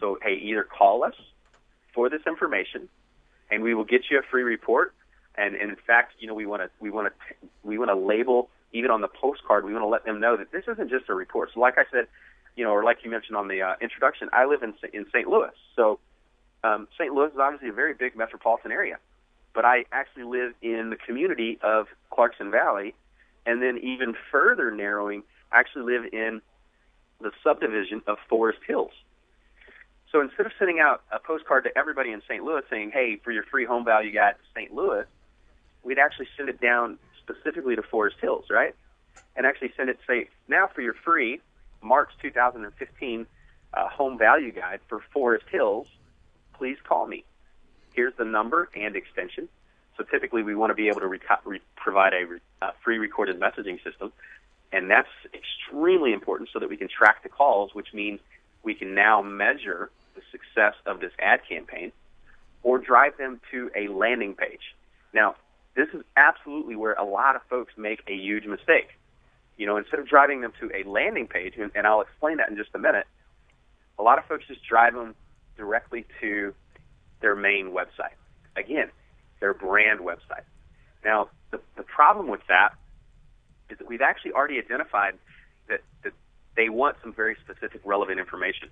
So, 0.00 0.18
hey, 0.22 0.34
either 0.34 0.64
call 0.64 1.04
us 1.04 1.14
for 1.94 2.08
this 2.08 2.22
information, 2.26 2.88
and 3.50 3.62
we 3.62 3.74
will 3.74 3.84
get 3.84 4.02
you 4.10 4.18
a 4.18 4.22
free 4.22 4.42
report. 4.42 4.94
And, 5.36 5.54
and 5.56 5.70
in 5.70 5.76
fact, 5.76 6.14
you 6.18 6.28
know, 6.28 6.34
we 6.34 6.46
want 6.46 6.62
to 6.62 6.70
we 6.80 6.90
want 6.90 7.08
to 7.08 7.34
we 7.62 7.78
want 7.78 7.90
to 7.90 7.96
label 7.96 8.50
even 8.72 8.90
on 8.90 9.00
the 9.00 9.08
postcard. 9.08 9.64
We 9.64 9.72
want 9.72 9.82
to 9.84 9.88
let 9.88 10.04
them 10.04 10.20
know 10.20 10.36
that 10.36 10.52
this 10.52 10.64
isn't 10.68 10.90
just 10.90 11.08
a 11.08 11.14
report. 11.14 11.50
So, 11.54 11.60
like 11.60 11.78
I 11.78 11.84
said, 11.90 12.06
you 12.56 12.64
know, 12.64 12.70
or 12.70 12.84
like 12.84 12.98
you 13.04 13.10
mentioned 13.10 13.36
on 13.36 13.48
the 13.48 13.62
uh, 13.62 13.74
introduction, 13.80 14.28
I 14.32 14.44
live 14.46 14.62
in 14.62 14.74
in 14.92 15.06
St. 15.12 15.28
Louis. 15.28 15.50
So, 15.76 15.98
um, 16.62 16.88
St. 16.98 17.12
Louis 17.12 17.28
is 17.28 17.38
obviously 17.38 17.68
a 17.68 17.72
very 17.72 17.94
big 17.94 18.16
metropolitan 18.16 18.72
area, 18.72 18.98
but 19.54 19.64
I 19.64 19.84
actually 19.92 20.24
live 20.24 20.52
in 20.62 20.90
the 20.90 20.96
community 20.96 21.58
of 21.62 21.86
Clarkson 22.10 22.50
Valley, 22.50 22.94
and 23.46 23.62
then 23.62 23.78
even 23.78 24.14
further 24.30 24.70
narrowing, 24.70 25.22
I 25.52 25.60
actually 25.60 25.92
live 25.92 26.12
in 26.12 26.40
the 27.20 27.30
subdivision 27.42 28.02
of 28.06 28.18
Forest 28.28 28.60
Hills. 28.66 28.92
So 30.10 30.20
instead 30.20 30.46
of 30.46 30.52
sending 30.58 30.78
out 30.78 31.02
a 31.10 31.18
postcard 31.18 31.64
to 31.64 31.76
everybody 31.76 32.12
in 32.12 32.22
St. 32.28 32.44
Louis 32.44 32.62
saying, 32.70 32.92
"Hey, 32.92 33.16
for 33.16 33.32
your 33.32 33.42
free 33.44 33.64
home 33.64 33.84
value 33.84 34.12
guide 34.12 34.36
to 34.38 34.44
St. 34.54 34.72
Louis," 34.72 35.06
we'd 35.84 35.98
actually 35.98 36.28
send 36.36 36.48
it 36.48 36.60
down 36.60 36.98
specifically 37.22 37.76
to 37.76 37.82
Forest 37.82 38.16
Hills, 38.20 38.46
right? 38.50 38.74
And 39.36 39.46
actually 39.46 39.72
send 39.76 39.88
it 39.88 39.98
say, 40.06 40.28
"Now 40.48 40.68
for 40.68 40.80
your 40.80 40.94
free 40.94 41.40
March 41.82 42.10
2015 42.22 43.26
uh, 43.74 43.88
home 43.88 44.18
value 44.18 44.52
guide 44.52 44.80
for 44.88 45.00
Forest 45.12 45.46
Hills, 45.50 45.86
please 46.54 46.78
call 46.84 47.06
me. 47.06 47.24
Here's 47.92 48.14
the 48.16 48.24
number 48.24 48.68
and 48.74 48.96
extension. 48.96 49.48
So 49.96 50.04
typically, 50.04 50.42
we 50.42 50.54
want 50.54 50.70
to 50.70 50.74
be 50.74 50.88
able 50.88 51.00
to 51.00 51.06
reco- 51.06 51.44
re- 51.44 51.60
provide 51.76 52.12
a, 52.14 52.24
re- 52.24 52.40
a 52.62 52.72
free 52.82 52.98
recorded 52.98 53.38
messaging 53.38 53.82
system, 53.84 54.12
and 54.72 54.90
that's 54.90 55.08
extremely 55.32 56.12
important 56.12 56.48
so 56.52 56.58
that 56.58 56.68
we 56.68 56.76
can 56.76 56.88
track 56.88 57.22
the 57.22 57.28
calls, 57.28 57.74
which 57.74 57.94
means 57.94 58.18
we 58.64 58.74
can 58.74 58.94
now 58.94 59.22
measure 59.22 59.90
the 60.16 60.22
success 60.32 60.74
of 60.86 61.00
this 61.00 61.12
ad 61.20 61.40
campaign 61.48 61.92
or 62.62 62.78
drive 62.78 63.16
them 63.18 63.40
to 63.52 63.70
a 63.76 63.88
landing 63.88 64.34
page. 64.34 64.74
Now, 65.12 65.36
this 65.76 65.88
is 65.92 66.02
absolutely 66.16 66.76
where 66.76 66.94
a 66.94 67.04
lot 67.04 67.36
of 67.36 67.42
folks 67.50 67.72
make 67.76 68.00
a 68.06 68.14
huge 68.14 68.46
mistake. 68.46 68.88
You 69.56 69.66
know, 69.66 69.76
instead 69.76 70.00
of 70.00 70.08
driving 70.08 70.40
them 70.40 70.52
to 70.60 70.70
a 70.74 70.88
landing 70.88 71.26
page, 71.26 71.54
and, 71.56 71.86
I'll 71.86 72.00
explain 72.00 72.38
that 72.38 72.48
in 72.48 72.56
just 72.56 72.70
a 72.74 72.78
minute, 72.78 73.06
a 73.98 74.02
lot 74.02 74.18
of 74.18 74.24
folks 74.26 74.44
just 74.48 74.64
drive 74.64 74.94
them 74.94 75.14
directly 75.56 76.04
to 76.20 76.54
their 77.20 77.36
main 77.36 77.70
website. 77.70 78.16
Again, 78.56 78.90
their 79.40 79.54
brand 79.54 80.00
website. 80.00 80.42
Now, 81.04 81.28
the, 81.50 81.60
the 81.76 81.82
problem 81.82 82.28
with 82.28 82.40
that 82.48 82.74
is 83.70 83.78
that 83.78 83.88
we've 83.88 84.02
actually 84.02 84.32
already 84.32 84.58
identified 84.58 85.14
that, 85.68 85.80
that 86.02 86.12
they 86.56 86.68
want 86.68 86.96
some 87.02 87.12
very 87.12 87.36
specific 87.44 87.80
relevant 87.84 88.18
information. 88.18 88.68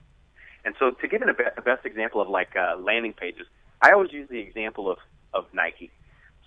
And 0.64 0.74
so 0.78 0.90
to 0.90 1.08
give 1.08 1.22
an, 1.22 1.28
a 1.28 1.62
best 1.62 1.84
example 1.84 2.20
of 2.20 2.28
like 2.28 2.54
uh, 2.56 2.78
landing 2.78 3.12
pages, 3.12 3.46
I 3.80 3.92
always 3.92 4.12
use 4.12 4.28
the 4.28 4.38
example 4.38 4.90
of, 4.90 4.98
of 5.34 5.46
Nike. 5.52 5.90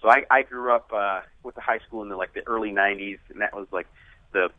So 0.01 0.09
I, 0.09 0.23
I 0.29 0.43
grew 0.43 0.73
up 0.73 0.91
uh, 0.93 1.21
with 1.43 1.55
the 1.55 1.61
high 1.61 1.79
school 1.87 2.01
in 2.01 2.09
the 2.09 2.15
like 2.15 2.33
the 2.33 2.45
early 2.47 2.71
'90s, 2.71 3.19
and 3.29 3.41
that 3.41 3.55
was 3.55 3.67
like 3.71 3.87
the 4.33 4.49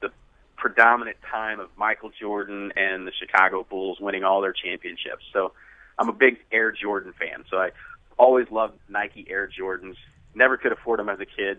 the 0.00 0.10
predominant 0.56 1.16
time 1.30 1.60
of 1.60 1.68
Michael 1.76 2.10
Jordan 2.18 2.72
and 2.76 3.06
the 3.06 3.12
Chicago 3.18 3.66
Bulls 3.68 3.98
winning 4.00 4.24
all 4.24 4.40
their 4.40 4.52
championships. 4.52 5.24
So 5.32 5.52
I'm 5.98 6.08
a 6.08 6.12
big 6.12 6.38
Air 6.52 6.72
Jordan 6.72 7.12
fan. 7.18 7.44
So 7.50 7.56
I 7.56 7.70
always 8.18 8.46
loved 8.50 8.78
Nike 8.88 9.26
Air 9.28 9.48
Jordans. 9.48 9.96
Never 10.34 10.56
could 10.56 10.72
afford 10.72 10.98
them 11.00 11.08
as 11.08 11.18
a 11.20 11.26
kid, 11.26 11.58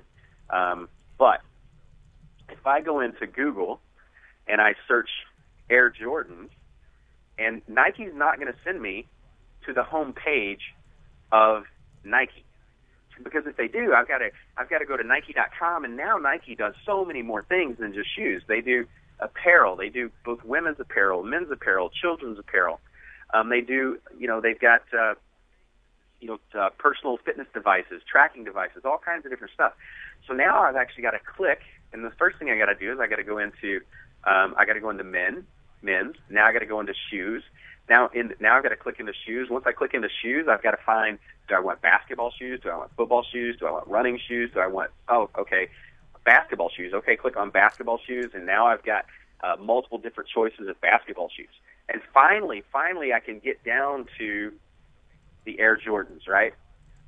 um, 0.49 0.87
but 1.17 1.41
if 2.49 2.65
I 2.65 2.81
go 2.81 2.99
into 2.99 3.27
Google 3.27 3.79
and 4.47 4.61
I 4.61 4.75
search 4.87 5.09
Air 5.69 5.91
Jordans, 5.91 6.49
and 7.37 7.61
Nike's 7.67 8.13
not 8.13 8.39
going 8.39 8.51
to 8.51 8.59
send 8.63 8.81
me 8.81 9.07
to 9.65 9.73
the 9.73 9.83
home 9.83 10.13
page 10.13 10.61
of 11.31 11.63
Nike. 12.03 12.43
Because 13.23 13.45
if 13.45 13.57
they 13.57 13.67
do, 13.67 13.93
I've 13.93 14.07
got 14.07 14.19
to 14.19 14.29
I've 14.57 14.69
got 14.69 14.79
to 14.79 14.85
go 14.85 14.97
to 14.97 15.03
Nike.com, 15.03 15.85
and 15.85 15.97
now 15.97 16.17
Nike 16.17 16.55
does 16.55 16.73
so 16.85 17.05
many 17.05 17.21
more 17.21 17.43
things 17.43 17.77
than 17.79 17.93
just 17.93 18.09
shoes. 18.15 18.43
They 18.47 18.61
do 18.61 18.85
apparel. 19.19 19.75
They 19.75 19.89
do 19.89 20.09
both 20.25 20.43
women's 20.43 20.79
apparel, 20.79 21.23
men's 21.23 21.51
apparel, 21.51 21.89
children's 21.89 22.39
apparel. 22.39 22.79
Um, 23.33 23.49
they 23.49 23.61
do, 23.61 23.99
you 24.17 24.27
know, 24.27 24.41
they've 24.41 24.59
got, 24.59 24.81
uh, 24.97 25.13
you 26.19 26.27
know, 26.27 26.39
uh, 26.59 26.69
personal 26.77 27.17
fitness 27.17 27.47
devices, 27.53 28.01
tracking 28.09 28.43
devices, 28.43 28.81
all 28.83 28.99
kinds 29.03 29.25
of 29.25 29.31
different 29.31 29.53
stuff. 29.53 29.73
So 30.27 30.33
now 30.33 30.63
I've 30.63 30.75
actually 30.75 31.03
got 31.03 31.11
to 31.11 31.19
click, 31.19 31.61
and 31.93 32.03
the 32.03 32.11
first 32.11 32.37
thing 32.39 32.49
I 32.49 32.57
got 32.57 32.65
to 32.65 32.75
do 32.75 32.91
is 32.91 32.99
I 32.99 33.07
got 33.07 33.17
to 33.17 33.23
go 33.23 33.37
into, 33.37 33.81
um, 34.25 34.53
I 34.57 34.65
got 34.65 34.73
to 34.73 34.81
go 34.81 34.89
into 34.89 35.03
men, 35.03 35.45
men's. 35.81 36.15
Now 36.29 36.45
I 36.45 36.53
got 36.53 36.59
to 36.59 36.65
go 36.65 36.79
into 36.79 36.93
shoes. 37.09 37.43
Now 37.89 38.09
in 38.13 38.33
now 38.39 38.57
I've 38.57 38.63
got 38.63 38.69
to 38.69 38.75
click 38.75 38.99
into 38.99 39.13
shoes. 39.25 39.49
Once 39.49 39.65
I 39.67 39.71
click 39.71 39.93
into 39.93 40.09
shoes, 40.21 40.47
I've 40.49 40.63
got 40.63 40.71
to 40.71 40.79
find 40.85 41.19
do 41.47 41.55
I 41.55 41.59
want 41.59 41.81
basketball 41.81 42.31
shoes? 42.37 42.59
Do 42.63 42.69
I 42.69 42.77
want 42.77 42.91
football 42.95 43.25
shoes? 43.31 43.57
Do 43.59 43.67
I 43.67 43.71
want 43.71 43.87
running 43.87 44.19
shoes? 44.27 44.51
Do 44.53 44.59
I 44.59 44.67
want 44.67 44.91
oh 45.09 45.29
okay 45.37 45.69
basketball 46.23 46.69
shoes? 46.69 46.93
Okay, 46.93 47.15
click 47.15 47.35
on 47.37 47.49
basketball 47.49 47.99
shoes, 48.05 48.31
and 48.33 48.45
now 48.45 48.67
I've 48.67 48.83
got 48.83 49.05
uh, 49.43 49.55
multiple 49.59 49.97
different 49.97 50.29
choices 50.29 50.67
of 50.67 50.79
basketball 50.81 51.29
shoes. 51.35 51.49
And 51.89 52.01
finally, 52.13 52.63
finally, 52.71 53.11
I 53.13 53.19
can 53.19 53.39
get 53.39 53.63
down 53.63 54.05
to 54.17 54.53
the 55.45 55.59
Air 55.59 55.77
Jordans, 55.77 56.27
right? 56.27 56.53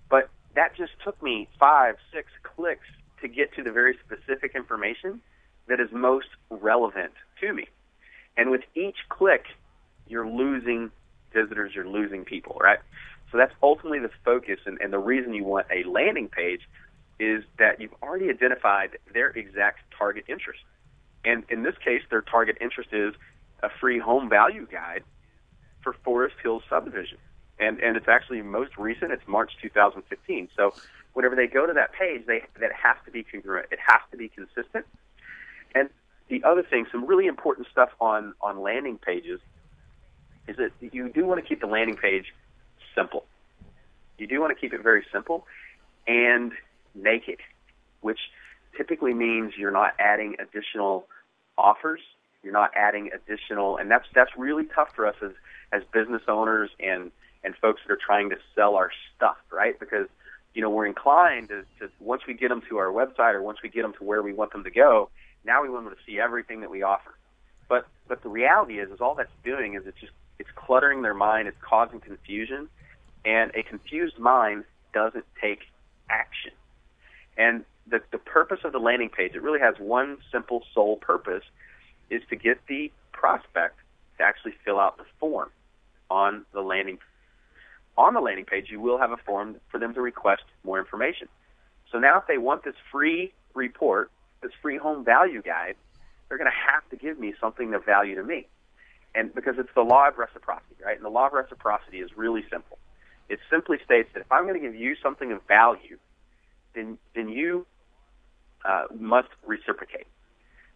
But 0.09 0.29
that 0.55 0.75
just 0.75 0.91
took 1.03 1.21
me 1.21 1.47
five, 1.59 1.95
six 2.13 2.31
clicks 2.43 2.87
to 3.21 3.27
get 3.27 3.53
to 3.55 3.63
the 3.63 3.71
very 3.71 3.97
specific 4.05 4.55
information 4.55 5.21
that 5.67 5.79
is 5.79 5.89
most 5.91 6.27
relevant 6.49 7.13
to 7.39 7.53
me. 7.53 7.67
And 8.35 8.51
with 8.51 8.61
each 8.75 8.97
click, 9.09 9.45
you're 10.07 10.27
losing 10.27 10.91
visitors, 11.33 11.73
you're 11.75 11.87
losing 11.87 12.25
people, 12.25 12.57
right? 12.61 12.79
So 13.31 13.37
that's 13.37 13.53
ultimately 13.63 13.99
the 13.99 14.11
focus, 14.23 14.59
and, 14.65 14.79
and 14.79 14.93
the 14.93 14.99
reason 14.99 15.33
you 15.33 15.43
want 15.43 15.65
a 15.71 15.83
landing 15.89 16.29
page 16.29 16.61
is 17.19 17.43
that 17.57 17.81
you've 17.81 17.93
already 18.01 18.29
identified 18.29 18.97
their 19.13 19.29
exact 19.29 19.79
target 19.97 20.25
interest. 20.27 20.59
And 21.25 21.43
in 21.49 21.63
this 21.63 21.75
case, 21.83 22.01
their 22.09 22.21
target 22.21 22.57
interest 22.61 22.89
is 22.91 23.13
a 23.61 23.69
free 23.79 23.99
home 23.99 24.29
value 24.29 24.67
guide 24.69 25.03
for 25.81 25.93
Forest 26.03 26.35
Hills 26.43 26.63
subdivision. 26.69 27.17
And, 27.59 27.79
and 27.79 27.95
it's 27.95 28.07
actually 28.07 28.41
most 28.41 28.77
recent, 28.77 29.11
it's 29.11 29.27
March 29.27 29.51
2015. 29.61 30.49
So 30.55 30.73
whenever 31.13 31.35
they 31.35 31.47
go 31.47 31.65
to 31.65 31.73
that 31.73 31.93
page, 31.93 32.25
they, 32.25 32.43
that 32.59 32.71
has 32.73 32.97
to 33.05 33.11
be 33.11 33.23
congruent. 33.23 33.67
It 33.71 33.79
has 33.85 34.01
to 34.11 34.17
be 34.17 34.29
consistent. 34.29 34.85
And 35.73 35.89
the 36.29 36.43
other 36.43 36.63
thing, 36.63 36.85
some 36.91 37.05
really 37.05 37.27
important 37.27 37.67
stuff 37.71 37.89
on, 37.99 38.33
on 38.41 38.61
landing 38.61 38.97
pages 38.97 39.39
is 40.47 40.57
that 40.57 40.71
you 40.79 41.09
do 41.09 41.25
want 41.25 41.41
to 41.41 41.47
keep 41.47 41.61
the 41.61 41.67
landing 41.67 41.95
page 41.95 42.33
simple. 42.95 43.25
You 44.17 44.27
do 44.27 44.39
want 44.39 44.55
to 44.55 44.59
keep 44.59 44.73
it 44.73 44.83
very 44.83 45.05
simple 45.11 45.45
and 46.07 46.51
naked, 46.95 47.39
which 48.01 48.19
typically 48.77 49.13
means 49.13 49.53
you're 49.57 49.71
not 49.71 49.93
adding 49.99 50.35
additional 50.39 51.07
offers. 51.57 52.01
You're 52.43 52.53
not 52.53 52.71
adding 52.75 53.09
additional, 53.13 53.77
and 53.77 53.89
that's 53.89 54.05
that's 54.13 54.31
really 54.37 54.65
tough 54.65 54.89
for 54.95 55.07
us 55.07 55.15
as 55.23 55.31
as 55.71 55.81
business 55.93 56.23
owners 56.27 56.69
and 56.79 57.11
and 57.43 57.55
folks 57.55 57.81
that 57.85 57.93
are 57.93 57.99
trying 58.05 58.29
to 58.29 58.37
sell 58.55 58.75
our 58.75 58.91
stuff, 59.15 59.37
right? 59.51 59.79
Because 59.79 60.07
you 60.53 60.61
know 60.61 60.69
we're 60.69 60.85
inclined 60.85 61.49
to, 61.49 61.63
to 61.79 61.91
once 61.99 62.23
we 62.27 62.33
get 62.33 62.49
them 62.49 62.61
to 62.69 62.77
our 62.77 62.87
website 62.87 63.33
or 63.33 63.41
once 63.41 63.59
we 63.63 63.69
get 63.69 63.83
them 63.83 63.93
to 63.97 64.03
where 64.03 64.21
we 64.21 64.33
want 64.33 64.51
them 64.51 64.65
to 64.65 64.71
go, 64.71 65.09
now 65.45 65.63
we 65.63 65.69
want 65.69 65.85
them 65.85 65.93
to 65.93 65.99
see 66.05 66.19
everything 66.19 66.61
that 66.61 66.69
we 66.69 66.83
offer. 66.83 67.15
But 67.69 67.87
but 68.09 68.21
the 68.23 68.29
reality 68.29 68.79
is 68.79 68.91
is 68.91 68.99
all 68.99 69.15
that's 69.15 69.31
doing 69.45 69.75
is 69.75 69.83
it's 69.85 69.99
just 69.99 70.13
it's 70.39 70.49
cluttering 70.55 71.01
their 71.01 71.13
mind, 71.13 71.47
it's 71.47 71.57
causing 71.61 71.99
confusion, 71.99 72.69
and 73.25 73.51
a 73.55 73.63
confused 73.63 74.17
mind 74.19 74.63
doesn't 74.93 75.25
take 75.41 75.59
action. 76.09 76.51
And 77.37 77.65
the, 77.87 78.01
the 78.11 78.17
purpose 78.17 78.59
of 78.63 78.71
the 78.71 78.79
landing 78.79 79.09
page, 79.09 79.33
it 79.35 79.41
really 79.41 79.59
has 79.59 79.75
one 79.79 80.17
simple 80.31 80.63
sole 80.73 80.97
purpose, 80.97 81.43
is 82.09 82.21
to 82.29 82.35
get 82.35 82.59
the 82.67 82.91
prospect 83.11 83.77
to 84.17 84.23
actually 84.23 84.53
fill 84.63 84.79
out 84.79 84.97
the 84.97 85.05
form 85.19 85.49
on 86.09 86.45
the 86.53 86.61
landing 86.61 86.99
on 87.95 88.15
the 88.15 88.19
landing 88.19 88.45
page 88.45 88.67
you 88.71 88.79
will 88.79 88.97
have 88.97 89.11
a 89.11 89.17
form 89.17 89.55
for 89.69 89.79
them 89.79 89.93
to 89.93 90.01
request 90.01 90.41
more 90.63 90.79
information. 90.79 91.27
So 91.91 91.99
now 91.99 92.17
if 92.17 92.25
they 92.27 92.39
want 92.39 92.63
this 92.63 92.73
free 92.91 93.31
report, 93.53 94.09
this 94.41 94.51
free 94.63 94.77
home 94.77 95.05
value 95.05 95.43
guide, 95.43 95.75
they're 96.27 96.39
going 96.39 96.49
to 96.49 96.71
have 96.71 96.89
to 96.89 96.95
give 96.95 97.19
me 97.19 97.35
something 97.39 97.73
of 97.75 97.85
value 97.85 98.15
to 98.15 98.23
me 98.23 98.47
and 99.15 99.33
because 99.33 99.55
it's 99.57 99.69
the 99.75 99.81
law 99.81 100.07
of 100.07 100.17
reciprocity, 100.17 100.75
right? 100.83 100.95
And 100.95 101.05
the 101.05 101.09
law 101.09 101.27
of 101.27 101.33
reciprocity 101.33 101.99
is 101.99 102.09
really 102.15 102.43
simple. 102.51 102.77
It 103.29 103.39
simply 103.49 103.77
states 103.85 104.09
that 104.13 104.21
if 104.21 104.31
I'm 104.31 104.43
going 104.43 104.59
to 104.59 104.65
give 104.65 104.75
you 104.75 104.95
something 105.01 105.31
of 105.31 105.41
value, 105.47 105.97
then 106.75 106.97
then 107.15 107.29
you 107.29 107.65
uh, 108.65 108.85
must 108.97 109.29
reciprocate, 109.45 110.07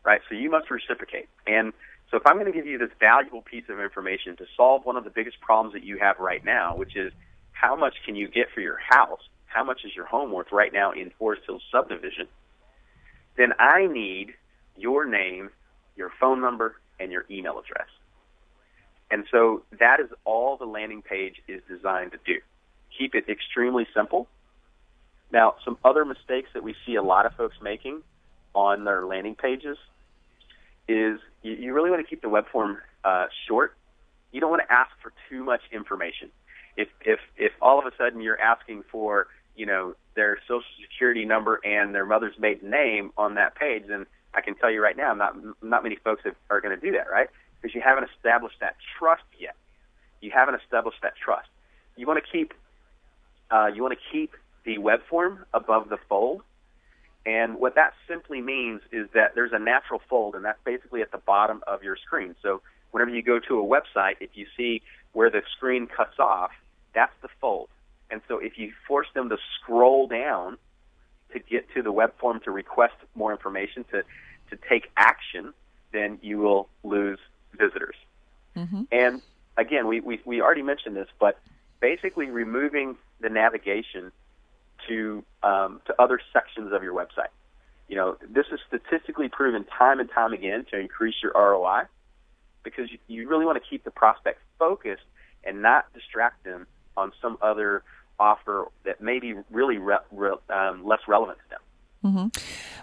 right? 0.06 0.22
So 0.30 0.36
you 0.36 0.50
must 0.50 0.70
reciprocate. 0.70 1.28
And 1.46 1.74
so 2.10 2.18
if 2.18 2.26
I'm 2.26 2.36
going 2.36 2.52
to 2.52 2.58
give 2.58 2.66
you 2.66 2.78
this 2.78 2.92
valuable 3.00 3.42
piece 3.42 3.66
of 3.70 3.80
information 3.80 4.38
to 4.38 4.46
solve 4.56 4.86
one 4.86 4.96
of 4.96 5.04
the 5.04 5.10
biggest 5.10 5.40
problems 5.42 5.74
that 5.74 5.84
you 5.84 5.98
have 6.00 6.20
right 6.20 6.44
now, 6.44 6.76
which 6.78 6.96
is 6.96 7.12
how 7.52 7.76
much 7.76 7.96
can 8.06 8.16
you 8.16 8.28
get 8.28 8.48
for 8.54 8.62
your 8.62 8.78
house? 8.78 9.22
How 9.46 9.64
much 9.64 9.82
is 9.86 9.92
your 9.96 10.06
home 10.06 10.32
worth 10.32 10.52
right 10.52 10.72
now 10.72 10.92
in 10.92 11.12
Forest 11.18 11.44
Hills 11.48 11.64
subdivision? 11.72 12.28
Then 13.38 13.54
I 13.60 13.88
need 13.88 14.34
your 14.76 15.06
name, 15.06 15.50
your 15.96 16.12
phone 16.20 16.42
number, 16.42 16.76
and 17.00 17.12
your 17.12 17.26
email 17.30 17.60
address. 17.60 17.88
And 19.10 19.26
so 19.32 19.64
that 19.80 20.00
is 20.00 20.10
all 20.26 20.58
the 20.58 20.66
landing 20.66 21.02
page 21.02 21.42
is 21.48 21.62
designed 21.68 22.12
to 22.12 22.20
do. 22.26 22.40
Keep 22.98 23.16
it 23.16 23.30
extremely 23.30 23.88
simple. 23.96 24.28
Now, 25.32 25.56
some 25.64 25.78
other 25.84 26.06
mistakes 26.06 26.50
that 26.54 26.64
we 26.64 26.76
see 26.86 26.96
a 26.96 27.04
lot 27.04 27.26
of 27.26 27.34
folks 27.34 27.56
making 27.62 28.02
on 28.54 28.86
their 28.86 29.06
landing 29.06 29.36
pages 29.36 29.78
is 30.88 31.20
you, 31.44 31.54
you 31.54 31.74
really 31.74 31.90
want 31.90 32.06
to 32.06 32.10
keep 32.10 32.22
the 32.22 32.30
web 32.30 32.46
form 32.52 32.78
uh, 33.04 33.26
short. 33.48 33.76
You 34.32 34.42
don't 34.42 34.50
want 34.50 34.64
to 34.68 34.74
ask 34.74 34.92
for 35.02 35.14
too 35.30 35.44
much 35.44 35.62
information. 35.72 36.30
If 36.76 36.90
if 37.02 37.20
if 37.38 37.52
all 37.62 37.80
of 37.80 37.86
a 37.86 37.92
sudden 37.98 38.22
you're 38.22 38.40
asking 38.40 38.84
for 38.92 39.28
you 39.56 39.66
know 39.66 39.96
their 40.16 40.38
social 40.48 40.64
security 40.82 41.26
number 41.26 41.60
and 41.64 41.94
their 41.94 42.06
mother's 42.06 42.38
maiden 42.38 42.70
name 42.70 43.12
on 43.18 43.36
that 43.36 43.56
page, 43.56 43.84
then 43.88 44.06
I 44.34 44.42
can 44.42 44.56
tell 44.56 44.72
you 44.72 44.82
right 44.82 44.96
now, 44.96 45.14
not 45.14 45.36
not 45.62 45.84
many 45.84 45.96
folks 45.96 46.22
have, 46.26 46.36
are 46.50 46.62
going 46.62 46.78
to 46.78 46.86
do 46.86 46.92
that, 46.94 47.10
right? 47.12 47.30
Because 47.62 47.74
you 47.76 47.82
haven't 47.82 48.10
established 48.16 48.60
that 48.62 48.76
trust 48.98 49.24
yet. 49.40 49.56
You 50.22 50.32
haven't 50.32 50.56
established 50.56 51.02
that 51.02 51.14
trust. 51.16 51.50
You 51.96 52.08
want 52.08 52.24
to 52.24 52.32
keep 52.32 52.54
uh, 53.50 53.68
you 53.74 53.82
want 53.82 53.98
to 53.98 54.04
keep 54.12 54.34
the 54.66 54.78
web 54.78 55.00
form 55.10 55.46
above 55.54 55.90
the 55.90 55.98
fold, 56.10 56.42
and 57.26 57.60
what 57.60 57.76
that 57.76 57.94
simply 58.08 58.42
means 58.42 58.82
is 58.92 59.08
that 59.14 59.36
there's 59.36 59.54
a 59.54 59.60
natural 59.60 60.02
fold, 60.10 60.36
and 60.36 60.44
that's 60.46 60.60
basically 60.64 61.02
at 61.02 61.12
the 61.12 61.18
bottom 61.18 61.62
of 61.68 61.84
your 61.84 61.96
screen. 61.98 62.36
So 62.42 62.62
whenever 62.92 63.12
you 63.12 63.22
go 63.22 63.40
to 63.40 63.60
a 63.60 63.64
website, 63.64 64.16
if 64.20 64.32
you 64.34 64.46
see 64.56 64.82
where 65.14 65.30
the 65.30 65.42
screen 65.56 65.88
cuts 65.88 66.20
off, 66.20 66.52
that's 66.94 67.14
the 67.22 67.30
fold. 67.42 67.70
And 68.10 68.22
so 68.28 68.40
if 68.40 68.58
you 68.58 68.72
force 68.88 69.08
them 69.14 69.30
to 69.30 69.38
scroll 69.60 70.08
down 70.08 70.58
to 71.34 71.40
get 71.40 71.66
to 71.74 71.82
the 71.82 71.92
web 71.92 72.14
form 72.18 72.40
to 72.46 72.52
request 72.52 72.96
more 73.16 73.32
information 73.32 73.84
to 73.92 74.04
to 74.50 74.58
take 74.70 74.90
action, 74.96 75.54
then 75.92 76.18
you 76.22 76.38
will 76.38 76.70
lose 76.86 77.20
visitors. 77.58 77.96
Mm-hmm. 78.56 78.84
And 78.92 79.22
again, 79.58 79.88
we, 79.88 80.00
we 80.00 80.22
we 80.26 80.42
already 80.42 80.64
mentioned 80.64 80.96
this, 80.96 81.08
but 81.20 81.40
basically 81.80 82.28
removing 82.28 82.98
the 83.20 83.30
navigation 83.30 84.12
to 84.88 85.24
um, 85.44 85.82
to 85.86 85.96
other 86.02 86.20
sections 86.34 86.72
of 86.74 86.84
your 86.84 86.94
website. 86.94 87.32
You 87.88 87.96
know, 87.96 88.18
this 88.30 88.46
is 88.52 88.60
statistically 88.68 89.30
proven 89.30 89.66
time 89.78 90.00
and 90.00 90.10
time 90.12 90.34
again 90.34 90.66
to 90.72 90.80
increase 90.80 91.16
your 91.24 91.32
ROI 91.34 91.84
because 92.64 92.92
you, 92.92 92.98
you 93.08 93.30
really 93.30 93.46
want 93.46 93.62
to 93.62 93.70
keep 93.70 93.84
the 93.84 93.92
prospect 93.92 94.40
focused 94.60 95.04
and 95.44 95.62
not 95.62 95.92
distract 95.94 96.44
them 96.44 96.68
on 96.98 97.14
some 97.22 97.38
other 97.42 97.84
offer 98.20 98.68
that 98.84 99.00
may 99.00 99.20
be 99.20 99.36
really 99.52 99.78
re- 99.78 99.98
re- 100.12 100.36
um, 100.50 100.86
less 100.86 101.00
relevant 101.08 101.38
to 101.38 101.50
them. 101.50 101.60
Mm-hmm. 102.04 102.28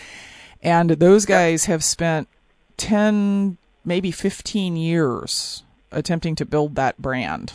and 0.63 0.91
those 0.91 1.25
guys 1.25 1.65
have 1.65 1.83
spent 1.83 2.29
10 2.77 3.57
maybe 3.85 4.11
15 4.11 4.75
years 4.75 5.63
attempting 5.91 6.35
to 6.35 6.45
build 6.45 6.75
that 6.75 7.01
brand. 7.01 7.53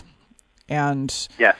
And 0.68 1.28
yes. 1.38 1.56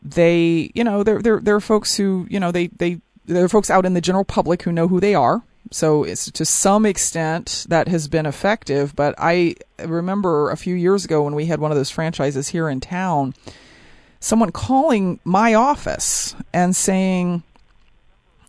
they 0.00 0.70
you 0.74 0.84
know 0.84 1.02
there 1.02 1.20
there 1.20 1.40
there 1.40 1.56
are 1.56 1.60
folks 1.60 1.96
who 1.96 2.26
you 2.30 2.38
know 2.38 2.52
they 2.52 2.68
they 2.68 3.00
there 3.26 3.44
are 3.44 3.48
folks 3.48 3.70
out 3.70 3.86
in 3.86 3.94
the 3.94 4.00
general 4.00 4.24
public 4.24 4.62
who 4.62 4.72
know 4.72 4.88
who 4.88 5.00
they 5.00 5.14
are. 5.14 5.42
So 5.70 6.04
it's 6.04 6.30
to 6.30 6.44
some 6.44 6.84
extent 6.86 7.66
that 7.68 7.88
has 7.88 8.08
been 8.08 8.26
effective. 8.26 8.94
But 8.94 9.14
i 9.18 9.56
remember 9.84 10.50
a 10.50 10.56
few 10.56 10.74
years 10.76 11.04
ago 11.04 11.22
when 11.22 11.34
we 11.34 11.46
had 11.46 11.60
one 11.60 11.72
of 11.72 11.76
those 11.76 11.90
franchises 11.90 12.48
here 12.48 12.68
in 12.68 12.80
town 12.80 13.34
someone 14.20 14.52
calling 14.52 15.18
my 15.24 15.54
office 15.54 16.36
and 16.52 16.76
saying 16.76 17.42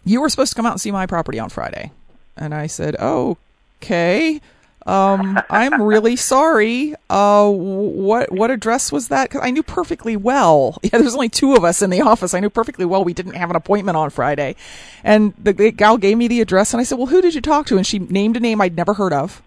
you 0.06 0.22
were 0.22 0.30
supposed 0.30 0.52
to 0.52 0.56
come 0.56 0.68
out 0.68 0.74
and 0.74 0.82
see 0.82 0.92
my 0.92 1.08
property 1.08 1.40
on 1.40 1.50
friday. 1.50 1.92
And 2.38 2.54
i 2.54 2.68
said 2.68 2.96
oh 3.00 3.38
okay 3.82 4.40
um, 4.86 5.40
I'm 5.50 5.82
really 5.82 6.16
sorry. 6.16 6.94
Uh, 7.10 7.50
what 7.50 8.32
what 8.32 8.52
address 8.52 8.92
was 8.92 9.08
that? 9.08 9.30
Because 9.30 9.42
I 9.44 9.52
knew 9.52 9.64
perfectly 9.64 10.16
well. 10.18 10.78
Yeah, 10.84 11.00
there's 11.00 11.14
only 11.16 11.30
two 11.30 11.56
of 11.56 11.64
us 11.64 11.82
in 11.82 11.90
the 11.90 12.02
office. 12.02 12.34
I 12.34 12.40
knew 12.40 12.50
perfectly 12.50 12.86
well 12.86 13.04
we 13.04 13.14
didn't 13.14 13.34
have 13.34 13.50
an 13.50 13.56
appointment 13.56 13.96
on 13.98 14.10
Friday, 14.10 14.56
and 15.04 15.34
the, 15.42 15.54
the 15.54 15.72
gal 15.72 15.98
gave 15.98 16.18
me 16.18 16.28
the 16.28 16.42
address, 16.42 16.74
and 16.74 16.82
I 16.82 16.84
said, 16.84 16.98
"Well, 16.98 17.08
who 17.08 17.22
did 17.22 17.34
you 17.34 17.42
talk 17.42 17.66
to?" 17.68 17.78
And 17.78 17.88
she 17.88 18.00
named 18.00 18.36
a 18.36 18.40
name 18.40 18.60
I'd 18.60 18.76
never 18.76 18.94
heard 18.94 19.14
of. 19.14 19.42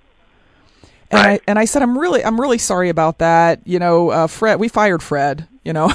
And 1.11 1.25
right. 1.25 1.41
I 1.41 1.51
and 1.51 1.59
I 1.59 1.67
said, 1.67 1.83
"I'm 1.83 1.99
really 1.99 2.25
I'm 2.25 2.41
really 2.41 2.59
sorry 2.59 2.89
about 2.89 3.19
that. 3.19 3.61
You 3.65 3.79
know, 3.79 4.11
uh, 4.11 4.27
Fred, 4.27 4.59
we 4.59 4.69
fired 4.69 5.03
Fred. 5.03 5.47
You 5.63 5.73
know, 5.75 5.93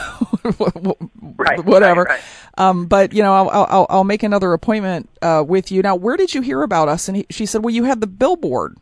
right, 1.35 1.65
whatever." 1.65 2.03
Right. 2.03 2.21
Um, 2.57 2.85
but 2.85 3.13
you 3.13 3.23
know, 3.23 3.33
I'll, 3.33 3.65
I'll 3.69 3.87
I'll 3.89 4.03
make 4.03 4.23
another 4.23 4.53
appointment 4.53 5.09
uh, 5.21 5.43
with 5.45 5.71
you. 5.71 5.81
Now, 5.81 5.95
where 5.95 6.15
did 6.15 6.33
you 6.33 6.41
hear 6.41 6.61
about 6.61 6.87
us? 6.87 7.07
And 7.07 7.17
he, 7.17 7.25
she 7.29 7.45
said, 7.45 7.63
"Well, 7.63 7.73
you 7.73 7.85
had 7.85 7.99
the 8.01 8.07
billboard." 8.07 8.77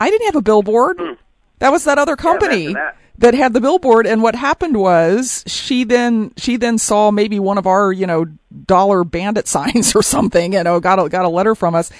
I 0.00 0.10
didn't 0.10 0.26
have 0.26 0.36
a 0.36 0.42
billboard. 0.42 0.98
Hmm. 1.00 1.12
That 1.58 1.72
was 1.72 1.84
that 1.84 1.98
other 1.98 2.16
company 2.16 2.64
yeah, 2.66 2.72
that. 2.74 2.96
that 3.18 3.34
had 3.34 3.52
the 3.54 3.60
billboard. 3.62 4.06
And 4.06 4.22
what 4.22 4.34
happened 4.34 4.76
was 4.76 5.42
she 5.46 5.84
then 5.84 6.32
she 6.36 6.56
then 6.56 6.76
saw 6.78 7.10
maybe 7.10 7.38
one 7.40 7.56
of 7.58 7.66
our 7.66 7.92
you 7.92 8.06
know 8.06 8.26
dollar 8.66 9.04
bandit 9.04 9.48
signs 9.56 9.94
or 9.94 10.02
something. 10.02 10.52
You 10.52 10.62
know, 10.64 10.80
got 10.80 10.98
a, 10.98 11.08
got 11.08 11.24
a 11.24 11.28
letter 11.30 11.54
from 11.54 11.74
us 11.74 11.90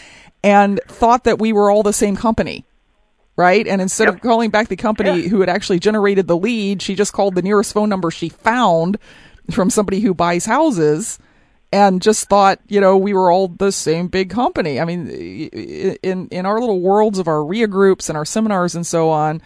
and 0.43 0.79
thought 0.89 1.25
that 1.25 1.39
we 1.39 1.53
were 1.53 1.71
all 1.71 1.83
the 1.83 1.93
same 1.93 2.17
company. 2.17 2.65
Right. 3.37 3.67
And 3.67 3.83
instead 3.83 4.07
Yep. 4.09 4.15
of 4.15 4.21
calling 4.23 4.51
back 4.51 4.69
the 4.69 4.77
company 4.77 5.23
Yeah. 5.23 5.29
who 5.29 5.41
had 5.41 5.49
actually 5.51 5.79
generated 5.79 6.27
the 6.27 6.37
lead, 6.37 6.81
she 6.81 6.95
just 6.95 7.13
called 7.13 7.35
the 7.35 7.43
nearest 7.43 7.73
phone 7.75 7.89
number 7.91 8.11
she 8.11 8.29
found 8.31 8.99
from 9.51 9.69
somebody 9.71 10.01
who 10.01 10.15
buys 10.15 10.47
houses 10.47 11.19
and 11.77 12.01
just 12.01 12.27
thought, 12.29 12.59
you 12.69 12.81
know, 12.81 12.97
we 12.97 13.13
were 13.13 13.31
all 13.31 13.49
the 13.49 13.71
same 13.71 14.09
big 14.09 14.31
company. 14.31 14.81
I 14.81 14.87
mean, 14.87 15.09
in 15.11 16.29
in 16.29 16.47
our 16.47 16.59
little 16.59 16.81
worlds 16.81 17.19
of 17.19 17.29
our 17.29 17.45
REIA 17.45 17.67
groups 17.67 18.09
and 18.09 18.17
our 18.17 18.25
seminars 18.25 18.75
and 18.75 18.87
so 18.87 19.11
on, 19.11 19.43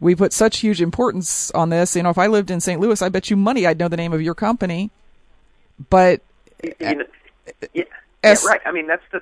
we 0.00 0.14
put 0.14 0.32
such 0.32 0.60
huge 0.60 0.80
importance 0.80 1.50
on 1.50 1.68
this. 1.68 1.94
You 1.94 2.02
know, 2.02 2.10
if 2.10 2.16
I 2.16 2.28
lived 2.28 2.50
in 2.50 2.60
St. 2.60 2.80
Louis, 2.80 3.02
I 3.02 3.10
bet 3.10 3.28
you 3.28 3.36
money 3.36 3.66
I'd 3.66 3.78
know 3.78 3.88
the 3.88 3.96
name 3.96 4.14
of 4.14 4.22
your 4.22 4.34
company. 4.34 4.90
But 5.90 6.22
You 6.80 6.94
know, 6.96 7.04
yeah, 7.74 7.84
as- 8.24 8.42
yeah, 8.42 8.48
right. 8.50 8.60
I 8.64 8.72
mean, 8.72 8.86
that's 8.86 9.04
the. 9.12 9.20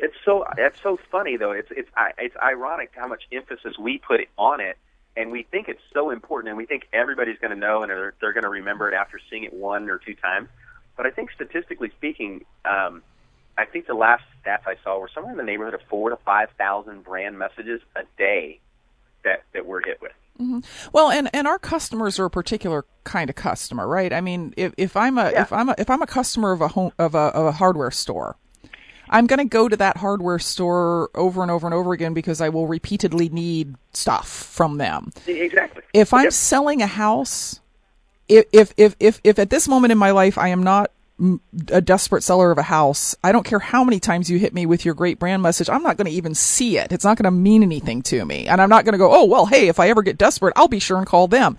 It's 0.00 0.16
so 0.24 0.44
that's 0.56 0.80
so 0.82 0.98
funny 1.12 1.36
though. 1.36 1.52
It's 1.52 1.70
it's 1.70 1.88
I- 1.96 2.14
it's 2.18 2.36
ironic 2.36 2.90
how 2.96 3.06
much 3.06 3.22
emphasis 3.30 3.78
we 3.78 3.98
put 3.98 4.20
on 4.36 4.60
it, 4.60 4.76
and 5.16 5.30
we 5.30 5.44
think 5.44 5.68
it's 5.68 5.80
so 5.92 6.10
important, 6.10 6.48
and 6.48 6.56
we 6.58 6.66
think 6.66 6.88
everybody's 6.92 7.38
going 7.38 7.52
to 7.52 7.56
know, 7.58 7.82
and 7.82 7.90
they're 7.90 8.14
they're 8.20 8.32
going 8.32 8.42
to 8.42 8.50
remember 8.50 8.88
it 8.90 8.94
after 8.94 9.20
seeing 9.30 9.44
it 9.44 9.52
one 9.54 9.88
or 9.88 9.98
two 9.98 10.14
times. 10.16 10.48
But 10.96 11.06
I 11.06 11.10
think 11.10 11.30
statistically 11.32 11.90
speaking, 11.96 12.44
um, 12.64 13.02
I 13.58 13.64
think 13.64 13.86
the 13.86 13.94
last 13.94 14.22
stats 14.44 14.66
I 14.66 14.76
saw 14.84 14.98
were 14.98 15.10
somewhere 15.14 15.32
in 15.32 15.38
the 15.38 15.44
neighborhood 15.44 15.74
of 15.74 15.80
four 15.88 16.10
to 16.10 16.16
five 16.24 16.48
thousand 16.58 17.04
brand 17.04 17.38
messages 17.38 17.80
a 17.96 18.02
day 18.18 18.60
that 19.24 19.42
that 19.52 19.66
we're 19.66 19.82
hit 19.84 20.00
with. 20.00 20.12
Well, 20.92 21.10
and, 21.12 21.30
and 21.32 21.46
our 21.46 21.60
customers 21.60 22.18
are 22.18 22.24
a 22.24 22.30
particular 22.30 22.84
kind 23.04 23.30
of 23.30 23.36
customer, 23.36 23.86
right? 23.86 24.12
I 24.12 24.20
mean, 24.20 24.52
if, 24.56 24.74
if 24.76 24.96
I'm 24.96 25.16
a 25.16 25.30
Yeah. 25.30 25.42
if 25.42 25.52
I'm 25.52 25.68
a 25.68 25.74
if 25.78 25.88
I'm 25.88 26.02
a 26.02 26.06
customer 26.08 26.50
of 26.52 26.60
a 26.60 26.68
home 26.68 26.92
of 26.98 27.14
a, 27.14 27.18
of 27.18 27.46
a 27.46 27.52
hardware 27.52 27.92
store, 27.92 28.36
I'm 29.08 29.26
going 29.26 29.38
to 29.38 29.44
go 29.44 29.68
to 29.68 29.76
that 29.76 29.98
hardware 29.98 30.40
store 30.40 31.10
over 31.14 31.42
and 31.42 31.50
over 31.52 31.66
and 31.68 31.74
over 31.74 31.92
again 31.92 32.14
because 32.14 32.40
I 32.40 32.48
will 32.48 32.66
repeatedly 32.66 33.28
need 33.28 33.76
stuff 33.92 34.28
from 34.28 34.78
them. 34.78 35.12
Exactly. 35.26 35.82
If 35.92 36.12
I'm 36.12 36.24
Yep. 36.24 36.32
selling 36.32 36.82
a 36.82 36.88
house, 36.88 37.60
if 38.28 38.72
if 38.76 38.96
if 38.98 39.20
if, 39.22 39.38
at 39.38 39.50
this 39.50 39.68
moment 39.68 39.92
in 39.92 39.98
my 39.98 40.10
life 40.10 40.38
I 40.38 40.48
am 40.48 40.62
not 40.62 40.90
a 41.68 41.80
desperate 41.80 42.22
seller 42.22 42.50
of 42.50 42.58
a 42.58 42.62
house, 42.62 43.14
I 43.22 43.30
don't 43.30 43.44
care 43.44 43.60
how 43.60 43.84
many 43.84 44.00
times 44.00 44.28
you 44.28 44.38
hit 44.38 44.52
me 44.52 44.66
with 44.66 44.84
your 44.84 44.94
great 44.94 45.18
brand 45.18 45.42
message. 45.42 45.70
I'm 45.70 45.82
not 45.82 45.96
going 45.96 46.06
to 46.06 46.16
even 46.16 46.34
see 46.34 46.76
it. 46.76 46.90
It's 46.90 47.04
not 47.04 47.16
going 47.16 47.24
to 47.24 47.30
mean 47.30 47.62
anything 47.62 48.02
to 48.02 48.24
me. 48.24 48.48
And 48.48 48.60
I'm 48.60 48.68
not 48.68 48.84
going 48.84 48.94
to 48.94 48.98
go, 48.98 49.14
oh, 49.14 49.24
well, 49.24 49.46
hey, 49.46 49.68
if 49.68 49.78
I 49.78 49.90
ever 49.90 50.02
get 50.02 50.18
desperate, 50.18 50.54
I'll 50.56 50.66
be 50.66 50.80
sure 50.80 50.98
and 50.98 51.06
call 51.06 51.28
them. 51.28 51.56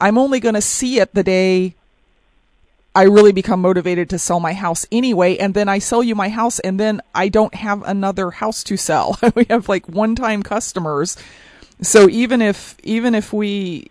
I'm 0.00 0.16
only 0.16 0.40
going 0.40 0.54
to 0.54 0.62
see 0.62 1.00
it 1.00 1.12
the 1.12 1.22
day 1.22 1.74
I 2.94 3.02
really 3.02 3.32
become 3.32 3.60
motivated 3.60 4.08
to 4.10 4.18
sell 4.18 4.38
my 4.40 4.52
house 4.52 4.86
anyway. 4.92 5.36
And 5.36 5.52
then 5.52 5.68
I 5.68 5.80
sell 5.80 6.02
you 6.02 6.14
my 6.14 6.28
house 6.28 6.60
and 6.60 6.78
then 6.78 7.00
I 7.14 7.28
don't 7.28 7.54
have 7.54 7.82
another 7.82 8.30
house 8.30 8.62
to 8.64 8.76
sell. 8.76 9.18
we 9.34 9.44
have 9.50 9.68
like 9.68 9.88
one 9.88 10.14
time 10.14 10.42
customers. 10.42 11.16
So 11.82 12.08
even 12.08 12.40
if, 12.40 12.76
even 12.84 13.14
if 13.16 13.32
we 13.32 13.88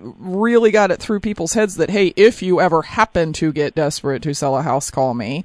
really 0.00 0.70
got 0.70 0.90
it 0.90 1.00
through 1.00 1.20
people's 1.20 1.52
heads 1.52 1.76
that, 1.76 1.90
hey, 1.90 2.12
if 2.16 2.42
you 2.42 2.60
ever 2.60 2.82
happen 2.82 3.32
to 3.34 3.52
get 3.52 3.74
desperate 3.74 4.22
to 4.22 4.34
sell 4.34 4.56
a 4.56 4.62
house, 4.62 4.90
call 4.90 5.14
me, 5.14 5.44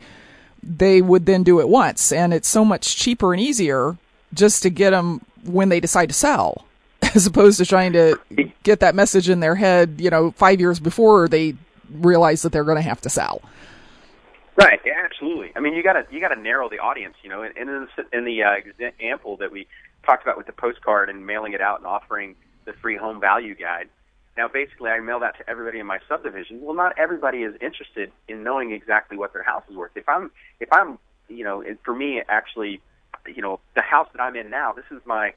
they 0.64 1.02
would 1.02 1.26
then 1.26 1.44
do 1.44 1.60
it 1.60 1.70
once. 1.70 2.12
And 2.12 2.34
it's 2.34 2.48
so 2.48 2.64
much 2.64 2.96
cheaper 2.96 3.34
and 3.34 3.42
easier 3.42 3.98
just 4.34 4.64
to 4.64 4.70
get 4.70 4.92
them 4.92 5.26
when 5.44 5.70
they 5.70 5.80
decide 5.80 6.08
to 6.08 6.14
sell 6.14 6.66
as 7.16 7.26
opposed 7.26 7.58
to 7.58 7.66
trying 7.66 7.94
to 7.94 8.18
get 8.64 8.80
that 8.80 8.96
message 8.96 9.30
in 9.30 9.40
their 9.40 9.56
head, 9.56 9.96
you 10.00 10.10
know, 10.10 10.32
five 10.32 10.60
years 10.60 10.80
before 10.80 11.28
they 11.28 11.56
realize 11.90 12.42
that 12.44 12.52
they're 12.52 12.64
going 12.64 12.78
to 12.78 12.82
have 12.82 13.02
to 13.02 13.10
sell. 13.10 13.42
Right. 14.56 14.80
Yeah, 14.86 15.02
absolutely. 15.04 15.52
I 15.56 15.60
mean, 15.60 15.74
you 15.74 15.82
got 15.82 15.94
to 15.94 16.06
you 16.12 16.20
got 16.20 16.30
to 16.30 16.40
narrow 16.40 16.70
the 16.70 16.80
audience, 16.80 17.16
you 17.24 17.30
know. 17.30 17.42
And 17.42 17.58
in 17.58 17.66
the, 17.68 18.18
in 18.18 18.26
the 18.26 18.44
uh, 18.44 18.52
example 18.52 19.38
that 19.38 19.52
we 19.52 19.68
talked 20.06 20.24
about 20.24 20.38
with 20.38 20.46
the 20.46 20.54
postcard 20.54 21.10
and 21.10 21.26
mailing 21.26 21.54
it 21.54 21.62
out 21.62 21.80
and 21.80 21.88
offering 21.88 22.36
the 22.66 22.74
free 22.74 22.98
home 22.98 23.20
value 23.20 23.56
guide. 23.56 23.90
Now, 24.38 24.48
basically, 24.48 24.90
I 24.90 25.00
mail 25.02 25.20
that 25.20 25.38
to 25.40 25.50
everybody 25.50 25.80
in 25.80 25.86
my 25.86 26.00
subdivision. 26.08 26.62
Well, 26.62 26.76
not 26.76 26.98
everybody 26.98 27.40
is 27.40 27.54
interested 27.62 28.12
in 28.28 28.44
knowing 28.44 28.72
exactly 28.72 29.18
what 29.18 29.34
their 29.34 29.44
house 29.44 29.64
is 29.70 29.76
worth. 29.76 29.92
If 29.96 30.08
I'm, 30.08 30.32
if 30.60 30.70
I'm, 30.72 30.98
you 31.28 31.44
know, 31.44 31.64
for 31.84 31.94
me, 31.94 32.22
actually, 32.30 32.82
you 33.28 33.42
know, 33.42 33.60
the 33.76 33.82
house 33.82 34.08
that 34.14 34.22
I'm 34.22 34.36
in 34.36 34.50
now, 34.50 34.72
this 34.72 34.86
is 34.90 35.02
my 35.06 35.34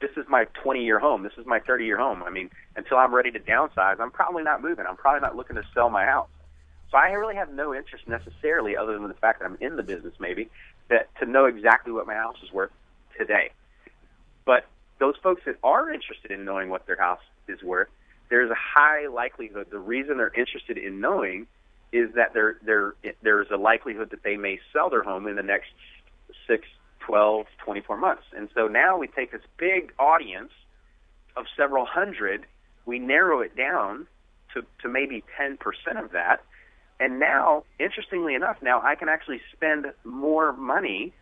this 0.00 0.10
is 0.16 0.28
my 0.28 0.44
20 0.62 0.84
year 0.84 0.98
home. 0.98 1.22
This 1.22 1.32
is 1.38 1.46
my 1.46 1.60
30 1.60 1.86
year 1.86 1.96
home. 1.96 2.22
I 2.22 2.30
mean, 2.30 2.50
until 2.76 2.98
I'm 2.98 3.14
ready 3.14 3.30
to 3.30 3.40
downsize, 3.40 4.00
I'm 4.00 4.10
probably 4.10 4.42
not 4.42 4.60
moving. 4.60 4.84
I'm 4.86 4.96
probably 4.96 5.20
not 5.20 5.36
looking 5.36 5.56
to 5.56 5.62
sell 5.72 5.88
my 5.88 6.04
house. 6.04 6.28
So 6.90 6.98
I 6.98 7.10
really 7.12 7.36
have 7.36 7.50
no 7.52 7.74
interest 7.74 8.06
necessarily, 8.06 8.76
other 8.76 8.98
than 8.98 9.08
the 9.08 9.14
fact 9.14 9.40
that 9.40 9.46
I'm 9.46 9.56
in 9.60 9.76
the 9.76 9.82
business, 9.82 10.14
maybe, 10.20 10.50
that 10.90 11.08
to 11.20 11.26
know 11.26 11.46
exactly 11.46 11.92
what 11.92 12.06
my 12.06 12.14
house 12.14 12.36
is 12.44 12.52
worth 12.52 12.70
today. 13.18 13.50
But 14.44 14.66
those 14.98 15.14
folks 15.22 15.42
that 15.46 15.56
are 15.64 15.90
interested 15.90 16.30
in 16.30 16.44
knowing 16.44 16.68
what 16.68 16.86
their 16.86 16.98
house 16.98 17.22
is 17.48 17.62
worth, 17.62 17.88
there's 18.34 18.50
a 18.50 18.56
high 18.58 19.06
likelihood. 19.06 19.68
The 19.70 19.78
reason 19.78 20.16
they're 20.16 20.34
interested 20.34 20.76
in 20.76 21.00
knowing 21.00 21.46
is 21.92 22.10
that 22.16 22.34
there 22.34 22.56
there 22.66 22.94
there's 23.22 23.46
a 23.52 23.56
likelihood 23.56 24.10
that 24.10 24.24
they 24.24 24.36
may 24.36 24.58
sell 24.72 24.90
their 24.90 25.04
home 25.04 25.28
in 25.28 25.36
the 25.36 25.42
next 25.44 25.68
six 26.48 26.66
12, 27.06 27.46
24 27.64 27.96
months. 27.96 28.22
And 28.36 28.48
so 28.54 28.66
now 28.66 28.98
we 28.98 29.06
take 29.06 29.30
this 29.30 29.42
big 29.56 29.92
audience 30.00 30.50
of 31.36 31.44
several 31.56 31.84
hundred, 31.84 32.46
we 32.86 32.98
narrow 32.98 33.40
it 33.40 33.56
down 33.56 34.08
to, 34.54 34.62
to 34.82 34.88
maybe 34.88 35.22
10% 35.40 35.58
of 36.02 36.12
that. 36.12 36.42
And 36.98 37.20
now, 37.20 37.64
interestingly 37.78 38.34
enough, 38.34 38.56
now 38.62 38.80
I 38.82 38.94
can 38.94 39.08
actually 39.08 39.42
spend 39.52 39.86
more 40.02 40.52
money 40.52 41.12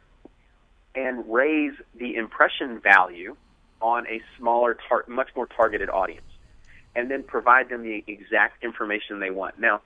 and 0.95 1.25
raise 1.29 1.75
the 1.99 2.15
impression 2.15 2.81
value 2.81 3.37
on 3.81 4.07
a 4.07 4.21
smaller, 4.39 4.79
tar- 4.89 5.05
much 5.09 5.29
more 5.35 5.47
targeted 5.47 5.91
audience, 5.91 6.27
and 6.95 7.11
then 7.11 7.23
provide 7.23 7.69
them 7.69 7.83
the 7.83 8.05
exact 8.07 8.63
information 8.63 9.21
they 9.21 9.31
want. 9.31 9.59
Now, 9.59 9.81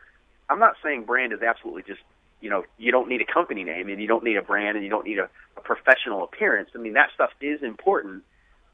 I'm 0.49 0.59
not 0.59 0.75
saying 0.83 1.05
brand 1.05 1.33
is 1.33 1.43
absolutely 1.43 1.83
just 1.83 2.01
you 2.41 2.51
know, 2.51 2.65
you 2.79 2.93
don't 2.93 3.09
need 3.09 3.21
a 3.21 3.25
company 3.33 3.65
name 3.65 3.89
and 3.89 4.01
you 4.01 4.07
don't 4.07 4.23
need 4.23 4.37
a 4.37 4.43
brand 4.43 4.77
and 4.77 4.85
you 4.85 4.91
don't 4.91 5.07
need 5.07 5.19
a, 5.19 5.29
a 5.57 5.61
professional 5.61 6.23
appearance. 6.23 6.71
I 6.75 6.79
mean, 6.79 6.93
that 6.93 7.09
stuff 7.15 7.31
is 7.41 7.63
important, 7.63 8.25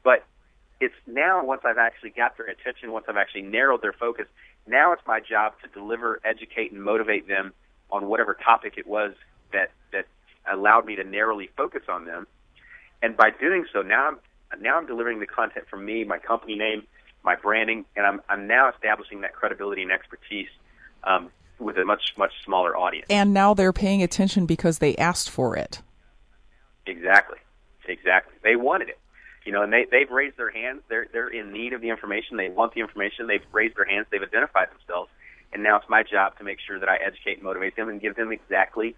but 0.03 0.25
it's 0.79 0.93
now 1.07 1.43
once 1.45 1.61
I've 1.63 1.77
actually 1.77 2.09
got 2.09 2.37
their 2.37 2.47
attention, 2.47 2.91
once 2.91 3.05
I've 3.07 3.17
actually 3.17 3.43
narrowed 3.43 3.81
their 3.81 3.93
focus, 3.93 4.27
now 4.67 4.91
it's 4.91 5.01
my 5.07 5.19
job 5.19 5.53
to 5.63 5.69
deliver, 5.69 6.19
educate, 6.25 6.71
and 6.71 6.83
motivate 6.83 7.27
them 7.27 7.53
on 7.89 8.07
whatever 8.07 8.33
topic 8.33 8.73
it 8.77 8.87
was 8.87 9.13
that 9.53 9.71
that 9.91 10.05
allowed 10.51 10.85
me 10.85 10.95
to 10.95 11.03
narrowly 11.03 11.49
focus 11.55 11.83
on 11.87 12.05
them. 12.05 12.27
And 13.01 13.15
by 13.15 13.29
doing 13.29 13.65
so, 13.71 13.81
now 13.81 14.07
I'm 14.07 14.61
now 14.61 14.77
I'm 14.77 14.85
delivering 14.85 15.19
the 15.19 15.27
content 15.27 15.67
from 15.69 15.85
me, 15.85 16.03
my 16.03 16.17
company 16.17 16.55
name, 16.55 16.83
my 17.23 17.35
branding, 17.35 17.85
and 17.95 18.05
I'm 18.05 18.21
I'm 18.29 18.47
now 18.47 18.69
establishing 18.69 19.21
that 19.21 19.33
credibility 19.33 19.81
and 19.81 19.91
expertise 19.91 20.49
um, 21.03 21.29
with 21.59 21.77
a 21.77 21.85
much 21.85 22.13
much 22.17 22.31
smaller 22.43 22.75
audience. 22.75 23.07
And 23.09 23.33
now 23.33 23.53
they're 23.53 23.73
paying 23.73 24.03
attention 24.03 24.45
because 24.45 24.79
they 24.79 24.95
asked 24.97 25.29
for 25.29 25.55
it. 25.55 25.81
Exactly, 26.85 27.37
exactly. 27.87 28.33
They 28.43 28.55
wanted 28.55 28.89
it, 28.89 28.99
you 29.45 29.51
know, 29.51 29.63
and 29.63 29.71
they 29.71 29.85
they've 29.89 30.09
raised 30.09 30.37
their 30.37 30.51
hands. 30.51 30.81
They're 30.89 31.07
they're 31.11 31.29
in 31.29 31.53
need 31.53 31.73
of 31.73 31.81
the 31.81 31.89
information. 31.89 32.37
They 32.37 32.49
want 32.49 32.73
the 32.73 32.81
information. 32.81 33.27
They've 33.27 33.45
raised 33.51 33.77
their 33.77 33.85
hands. 33.85 34.07
They've 34.11 34.21
identified 34.21 34.67
themselves, 34.71 35.09
and 35.53 35.63
now 35.63 35.77
it's 35.77 35.89
my 35.89 36.03
job 36.03 36.37
to 36.39 36.43
make 36.43 36.59
sure 36.65 36.79
that 36.79 36.89
I 36.89 36.97
educate 36.97 37.35
and 37.35 37.43
motivate 37.43 37.75
them 37.75 37.89
and 37.89 38.01
give 38.01 38.15
them 38.15 38.31
exactly 38.31 38.95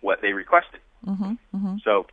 what 0.00 0.20
they 0.22 0.32
requested. 0.32 0.80
Mm-hmm, 1.04 1.32
mm-hmm. 1.54 1.76
So. 1.84 2.06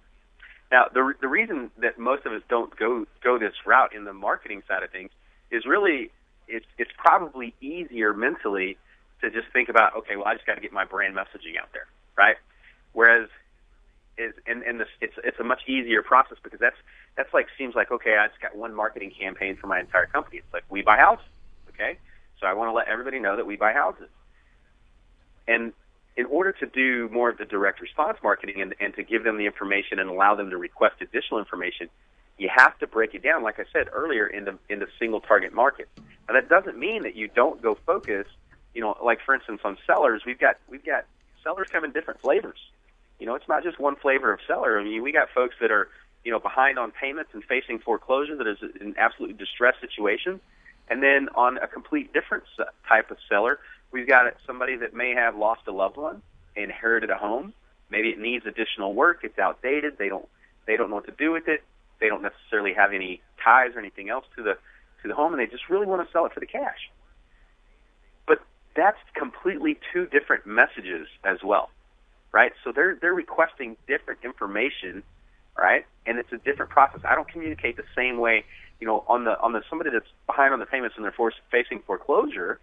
Now, 0.71 0.88
the 0.91 1.13
the 1.21 1.27
reason 1.27 1.69
that 1.77 1.99
most 1.99 2.25
of 2.25 2.34
us 2.34 2.41
don't 2.49 2.75
go 2.75 3.05
go 3.23 3.38
this 3.38 3.53
route 3.67 3.93
in 3.95 4.03
the 4.03 4.13
marketing 4.13 4.63
side 4.67 4.81
of 4.81 4.89
things 4.89 5.12
is 5.56 5.65
really 5.65 6.12
it's 6.48 6.65
it's 6.78 6.91
probably 6.98 7.54
easier 7.62 8.13
mentally 8.13 8.78
to 9.22 9.32
just 9.32 9.48
think 9.54 9.70
about, 9.70 9.96
okay, 9.96 10.15
well, 10.15 10.26
I 10.26 10.36
just 10.36 10.46
got 10.46 10.56
to 10.56 10.62
get 10.62 10.74
my 10.74 10.86
brand 10.86 11.15
messaging 11.15 11.58
out 11.60 11.70
there, 11.74 11.88
right? 12.18 12.36
Whereas, 12.94 13.30
is 14.18 14.34
and 14.46 14.63
and 14.63 14.80
this, 14.80 14.88
it's 15.02 15.15
it's 15.24 15.39
a 15.39 15.44
much 15.44 15.62
easier 15.68 16.02
process 16.02 16.38
because 16.44 16.60
that's 16.60 16.78
that's 17.18 17.34
like 17.34 17.48
seems 17.58 17.76
like 17.76 17.91
okay, 17.91 18.15
I 18.18 18.28
just 18.28 18.41
got 18.41 18.56
one 18.56 18.74
marketing 18.74 19.12
campaign 19.18 19.58
for 19.58 19.68
my 19.68 19.80
entire 19.80 20.06
company. 20.06 20.38
It's 20.38 20.54
like 20.54 20.63
we 20.70 20.82
buy 20.82 20.98
houses, 20.98 21.26
okay? 21.70 21.98
So 22.39 22.48
I 22.48 22.54
want 22.54 22.70
to 22.70 22.74
let 22.74 22.88
everybody 22.88 23.20
know 23.20 23.36
that 23.36 23.46
we 23.46 23.56
buy 23.56 23.74
houses, 23.74 24.10
and 25.48 25.74
in 26.18 26.26
order 26.28 26.54
to 26.54 26.65
do 26.65 27.10
more 27.10 27.30
of 27.30 27.38
the 27.38 27.46
direct 27.46 27.82
response 27.82 28.18
marketing 28.24 28.62
and, 28.62 28.74
and 28.80 28.94
to 28.96 29.04
give 29.04 29.26
them 29.26 29.38
the 29.38 29.46
information 29.46 30.00
and 30.00 30.10
allow 30.10 30.34
them 30.36 30.50
to 30.50 30.58
request 30.58 30.96
additional 31.02 31.39
information, 31.39 31.89
you 32.38 32.50
have 32.54 32.78
to 32.80 32.88
break 32.88 33.13
it 33.15 33.24
down, 33.24 33.43
like 33.43 33.60
I 33.60 33.65
said 33.71 33.88
earlier, 33.93 34.28
into 34.28 34.58
into 34.69 34.88
single 35.00 35.21
target 35.21 35.54
markets. 35.54 35.89
Now 36.28 36.34
that 36.34 36.50
doesn't 36.50 36.78
mean 36.78 37.04
that 37.04 37.15
you 37.15 37.28
don't 37.28 37.62
go 37.62 37.76
focus 37.86 38.28
you 38.76 38.82
know, 38.82 38.95
like 39.04 39.19
for 39.26 39.34
instance 39.34 39.62
on 39.63 39.78
sellers, 39.88 40.24
we've 40.26 40.38
got 40.38 40.58
we've 40.69 40.86
got 40.86 41.06
sellers 41.41 41.67
come 41.71 41.84
in 41.84 41.91
different 41.91 42.21
flavors. 42.21 42.60
You 43.19 43.26
know, 43.26 43.34
it's 43.36 43.48
not 43.48 43.63
just 43.63 43.80
one 43.80 43.95
flavor 43.95 44.34
of 44.34 44.41
seller. 44.45 44.78
I 44.78 44.84
mean, 44.84 45.02
we 45.02 45.13
got 45.13 45.30
folks 45.34 45.56
that 45.62 45.71
are 45.71 45.88
you 46.26 46.32
know 46.32 46.39
behind 46.39 46.78
on 46.78 46.91
payments 46.91 47.32
and 47.34 47.43
facing 47.43 47.80
foreclosure 47.80 48.36
that 48.36 48.45
is 48.45 48.58
an 48.82 48.95
absolutely 48.98 49.38
distressed 49.38 49.80
situation. 49.80 50.39
and 50.88 51.02
then 51.02 51.30
on 51.34 51.58
a 51.58 51.67
complete 51.67 52.13
different 52.13 52.43
type 52.88 53.10
of 53.10 53.17
seller, 53.28 53.60
we've 53.91 54.08
got 54.08 54.32
somebody 54.45 54.76
that 54.76 54.93
may 54.93 55.15
have 55.15 55.36
lost 55.36 55.62
a 55.67 55.71
loved 55.71 55.98
one, 55.98 56.21
inherited 56.56 57.10
a 57.10 57.17
home, 57.17 57.54
maybe 57.89 58.10
it 58.10 58.19
needs 58.19 58.45
additional 58.45 58.93
work, 58.93 59.21
it's 59.24 59.39
outdated, 59.39 59.98
they 59.98 60.10
don't 60.10 60.28
they 60.67 60.76
don't 60.76 60.89
know 60.89 60.98
what 60.98 61.06
to 61.06 61.13
do 61.17 61.32
with 61.32 61.48
it, 61.48 61.63
they 61.99 62.10
don't 62.10 62.23
necessarily 62.23 62.73
have 62.73 62.93
any 62.93 63.21
ties 63.43 63.71
or 63.75 63.79
anything 63.79 64.10
else 64.10 64.25
to 64.38 64.43
the 64.43 64.55
to 65.03 65.08
the 65.10 65.15
home, 65.15 65.34
and 65.34 65.41
they 65.41 65.47
just 65.47 65.69
really 65.69 65.88
want 65.88 66.05
to 66.05 66.12
sell 66.13 66.25
it 66.25 66.34
for 66.34 66.39
the 66.41 66.47
cash 66.47 66.79
But 68.27 68.39
that's 68.75 68.99
completely 69.15 69.79
two 69.93 70.08
different 70.08 70.45
messages 70.45 71.08
as 71.23 71.39
well, 71.43 71.69
right? 72.34 72.53
So 72.63 72.71
they're 72.73 72.95
they're 73.01 73.13
requesting 73.13 73.77
different 73.88 74.21
information, 74.23 75.03
right? 75.58 75.86
And 76.05 76.19
it's 76.19 76.34
a 76.34 76.39
different 76.39 76.71
process. 76.71 77.01
I 77.05 77.15
don't 77.15 77.29
communicate 77.29 77.77
the 77.77 77.84
same 77.95 78.19
way, 78.19 78.45
you 78.79 78.88
know, 78.88 79.05
on 79.08 79.25
the 79.25 79.39
on 79.41 79.53
the 79.53 79.63
somebody 79.69 79.91
that's 79.91 80.10
behind 80.27 80.53
on 80.53 80.60
the 80.60 80.65
payments 80.67 80.95
and 80.97 81.05
they're 81.05 81.13
forced, 81.13 81.38
facing 81.51 81.81
foreclosure. 81.88 82.60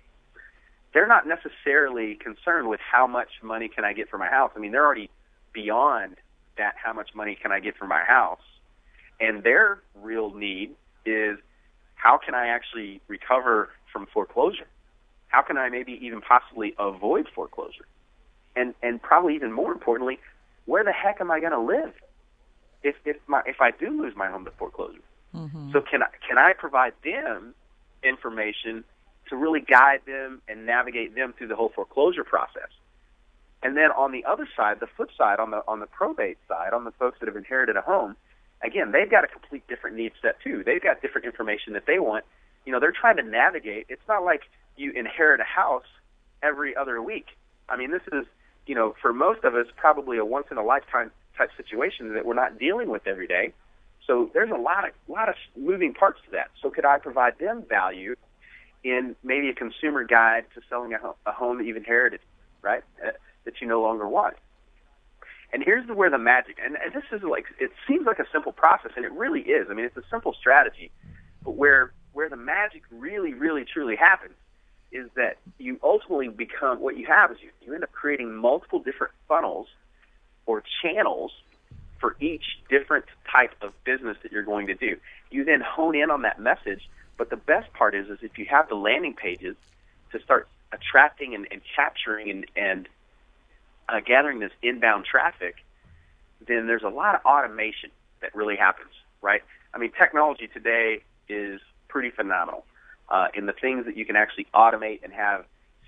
They're 0.94 1.08
not 1.08 1.26
necessarily 1.28 2.16
concerned 2.16 2.68
with 2.68 2.80
how 2.80 3.06
much 3.06 3.30
money 3.42 3.68
can 3.68 3.84
I 3.84 3.94
get 3.94 4.10
for 4.10 4.18
my 4.18 4.28
house. 4.28 4.52
I 4.56 4.60
mean, 4.60 4.72
they're 4.72 4.84
already 4.86 5.10
beyond 5.54 6.16
that. 6.58 6.74
How 6.82 6.92
much 6.94 7.10
money 7.14 7.36
can 7.40 7.52
I 7.52 7.60
get 7.60 7.76
for 7.78 7.86
my 7.86 8.02
house? 8.04 8.40
And 9.22 9.44
their 9.44 9.80
real 9.94 10.34
need 10.34 10.74
is 11.06 11.38
how 11.94 12.18
can 12.18 12.34
I 12.34 12.48
actually 12.48 13.00
recover 13.06 13.70
from 13.92 14.06
foreclosure? 14.12 14.66
How 15.28 15.42
can 15.42 15.56
I 15.56 15.68
maybe 15.68 15.92
even 16.02 16.20
possibly 16.20 16.74
avoid 16.78 17.28
foreclosure? 17.32 17.86
And 18.56 18.74
and 18.82 19.00
probably 19.00 19.36
even 19.36 19.52
more 19.52 19.72
importantly, 19.72 20.18
where 20.66 20.82
the 20.82 20.92
heck 20.92 21.20
am 21.20 21.30
I 21.30 21.38
going 21.38 21.52
to 21.52 21.60
live 21.60 21.94
if 22.82 22.96
if 23.04 23.16
my 23.28 23.42
if 23.46 23.60
I 23.60 23.70
do 23.70 24.02
lose 24.02 24.14
my 24.16 24.28
home 24.28 24.44
to 24.44 24.50
foreclosure? 24.50 24.98
Mm-hmm. 25.34 25.70
So 25.72 25.80
can 25.80 26.02
I 26.02 26.08
can 26.28 26.36
I 26.36 26.52
provide 26.52 26.92
them 27.04 27.54
information 28.02 28.82
to 29.28 29.36
really 29.36 29.60
guide 29.60 30.00
them 30.04 30.42
and 30.48 30.66
navigate 30.66 31.14
them 31.14 31.32
through 31.32 31.46
the 31.46 31.56
whole 31.56 31.70
foreclosure 31.72 32.24
process? 32.24 32.68
And 33.62 33.76
then 33.76 33.92
on 33.92 34.10
the 34.10 34.24
other 34.24 34.48
side, 34.56 34.80
the 34.80 34.88
flip 34.88 35.10
side, 35.16 35.38
on 35.38 35.52
the 35.52 35.62
on 35.68 35.78
the 35.78 35.86
probate 35.86 36.38
side, 36.48 36.72
on 36.72 36.82
the 36.82 36.90
folks 36.90 37.20
that 37.20 37.28
have 37.28 37.36
inherited 37.36 37.76
a 37.76 37.82
home, 37.82 38.16
again, 38.62 38.92
they've 38.92 39.10
got 39.10 39.24
a 39.24 39.28
complete 39.28 39.66
different 39.68 39.96
need 39.96 40.12
set 40.20 40.36
too. 40.42 40.62
They've 40.64 40.82
got 40.82 41.02
different 41.02 41.26
information 41.26 41.72
that 41.74 41.84
they 41.86 41.98
want. 41.98 42.24
You 42.64 42.72
know, 42.72 42.80
they're 42.80 42.92
trying 42.92 43.16
to 43.16 43.22
navigate. 43.22 43.86
It's 43.88 44.06
not 44.08 44.24
like 44.24 44.42
you 44.76 44.92
inherit 44.92 45.40
a 45.40 45.44
house 45.44 45.86
every 46.42 46.76
other 46.76 47.02
week. 47.02 47.26
I 47.68 47.76
mean, 47.76 47.90
this 47.90 48.02
is, 48.12 48.26
you 48.66 48.74
know, 48.74 48.94
for 49.00 49.12
most 49.12 49.44
of 49.44 49.54
us, 49.54 49.66
probably 49.76 50.18
a 50.18 50.24
once 50.24 50.46
in 50.50 50.58
a 50.58 50.62
lifetime 50.62 51.10
type 51.36 51.50
situation 51.56 52.14
that 52.14 52.24
we're 52.24 52.34
not 52.34 52.58
dealing 52.58 52.88
with 52.88 53.06
every 53.06 53.26
day. 53.26 53.52
So 54.06 54.30
there's 54.34 54.50
a 54.50 54.60
lot 54.60 54.86
of 54.86 54.92
lot 55.08 55.28
of 55.28 55.34
moving 55.56 55.94
parts 55.94 56.20
to 56.26 56.32
that. 56.32 56.50
So 56.60 56.70
could 56.70 56.84
I 56.84 56.98
provide 56.98 57.38
them 57.38 57.64
value 57.68 58.16
in 58.84 59.14
maybe 59.22 59.48
a 59.48 59.54
consumer 59.54 60.04
guide 60.04 60.44
to 60.54 60.60
selling 60.68 60.92
a, 60.92 60.98
a 61.28 61.32
home 61.32 61.58
that 61.58 61.66
you've 61.66 61.76
inherited, 61.76 62.20
right? 62.62 62.82
Uh, 63.04 63.10
that 63.44 63.60
you 63.60 63.66
no 63.66 63.80
longer 63.80 64.08
want. 64.08 64.34
And 65.52 65.62
here's 65.62 65.86
where 65.88 66.08
the 66.08 66.18
magic, 66.18 66.58
and, 66.64 66.76
this 66.94 67.04
is 67.12 67.22
like, 67.22 67.44
it 67.60 67.72
seems 67.86 68.06
like 68.06 68.18
a 68.18 68.26
simple 68.32 68.52
process, 68.52 68.92
and 68.96 69.04
it 69.04 69.12
really 69.12 69.42
is. 69.42 69.68
I 69.70 69.74
mean, 69.74 69.84
it's 69.84 69.96
a 69.96 70.08
simple 70.10 70.32
strategy, 70.32 70.90
but 71.44 71.52
where 71.52 71.92
where 72.12 72.28
the 72.28 72.36
magic 72.36 72.82
really, 72.90 73.32
really, 73.32 73.64
truly 73.64 73.96
happens 73.96 74.34
is 74.90 75.08
that 75.16 75.38
you 75.58 75.80
ultimately 75.82 76.28
become 76.28 76.78
what 76.80 76.96
you 76.96 77.06
have 77.06 77.30
is 77.30 77.38
you, 77.40 77.48
you 77.62 77.74
end 77.74 77.82
up 77.82 77.92
creating 77.92 78.34
multiple 78.34 78.78
different 78.78 79.14
funnels 79.28 79.66
or 80.44 80.62
channels 80.82 81.32
for 81.98 82.16
each 82.20 82.44
different 82.68 83.06
type 83.30 83.54
of 83.62 83.72
business 83.84 84.16
that 84.22 84.32
you're 84.32 84.42
going 84.42 84.66
to 84.66 84.74
do. 84.74 84.96
You 85.30 85.44
then 85.44 85.62
hone 85.62 85.96
in 85.96 86.10
on 86.10 86.22
that 86.22 86.38
message, 86.38 86.88
but 87.16 87.30
the 87.30 87.36
best 87.36 87.72
part 87.72 87.94
is 87.94 88.08
is 88.10 88.18
if 88.22 88.36
you 88.36 88.44
have 88.46 88.68
the 88.68 88.74
landing 88.74 89.14
pages 89.14 89.56
to 90.10 90.20
start 90.20 90.48
attracting 90.72 91.34
and, 91.34 91.46
and 91.50 91.62
capturing 91.74 92.28
and, 92.30 92.46
and 92.56 92.88
uh, 93.92 94.00
gathering 94.00 94.40
this 94.40 94.52
inbound 94.62 95.04
traffic, 95.04 95.56
then 96.46 96.66
there's 96.66 96.82
a 96.82 96.88
lot 96.88 97.14
of 97.14 97.20
automation 97.24 97.90
that 98.20 98.34
really 98.34 98.56
happens, 98.56 98.90
right? 99.20 99.42
I 99.74 99.78
mean, 99.78 99.92
technology 99.96 100.48
today 100.48 101.02
is 101.28 101.60
pretty 101.88 102.10
phenomenal 102.10 102.64
uh, 103.08 103.28
in 103.34 103.46
the 103.46 103.52
things 103.52 103.84
that 103.84 103.96
you 103.96 104.06
can 104.06 104.16
actually 104.16 104.46
automate 104.54 105.04
and 105.04 105.12
have 105.12 105.44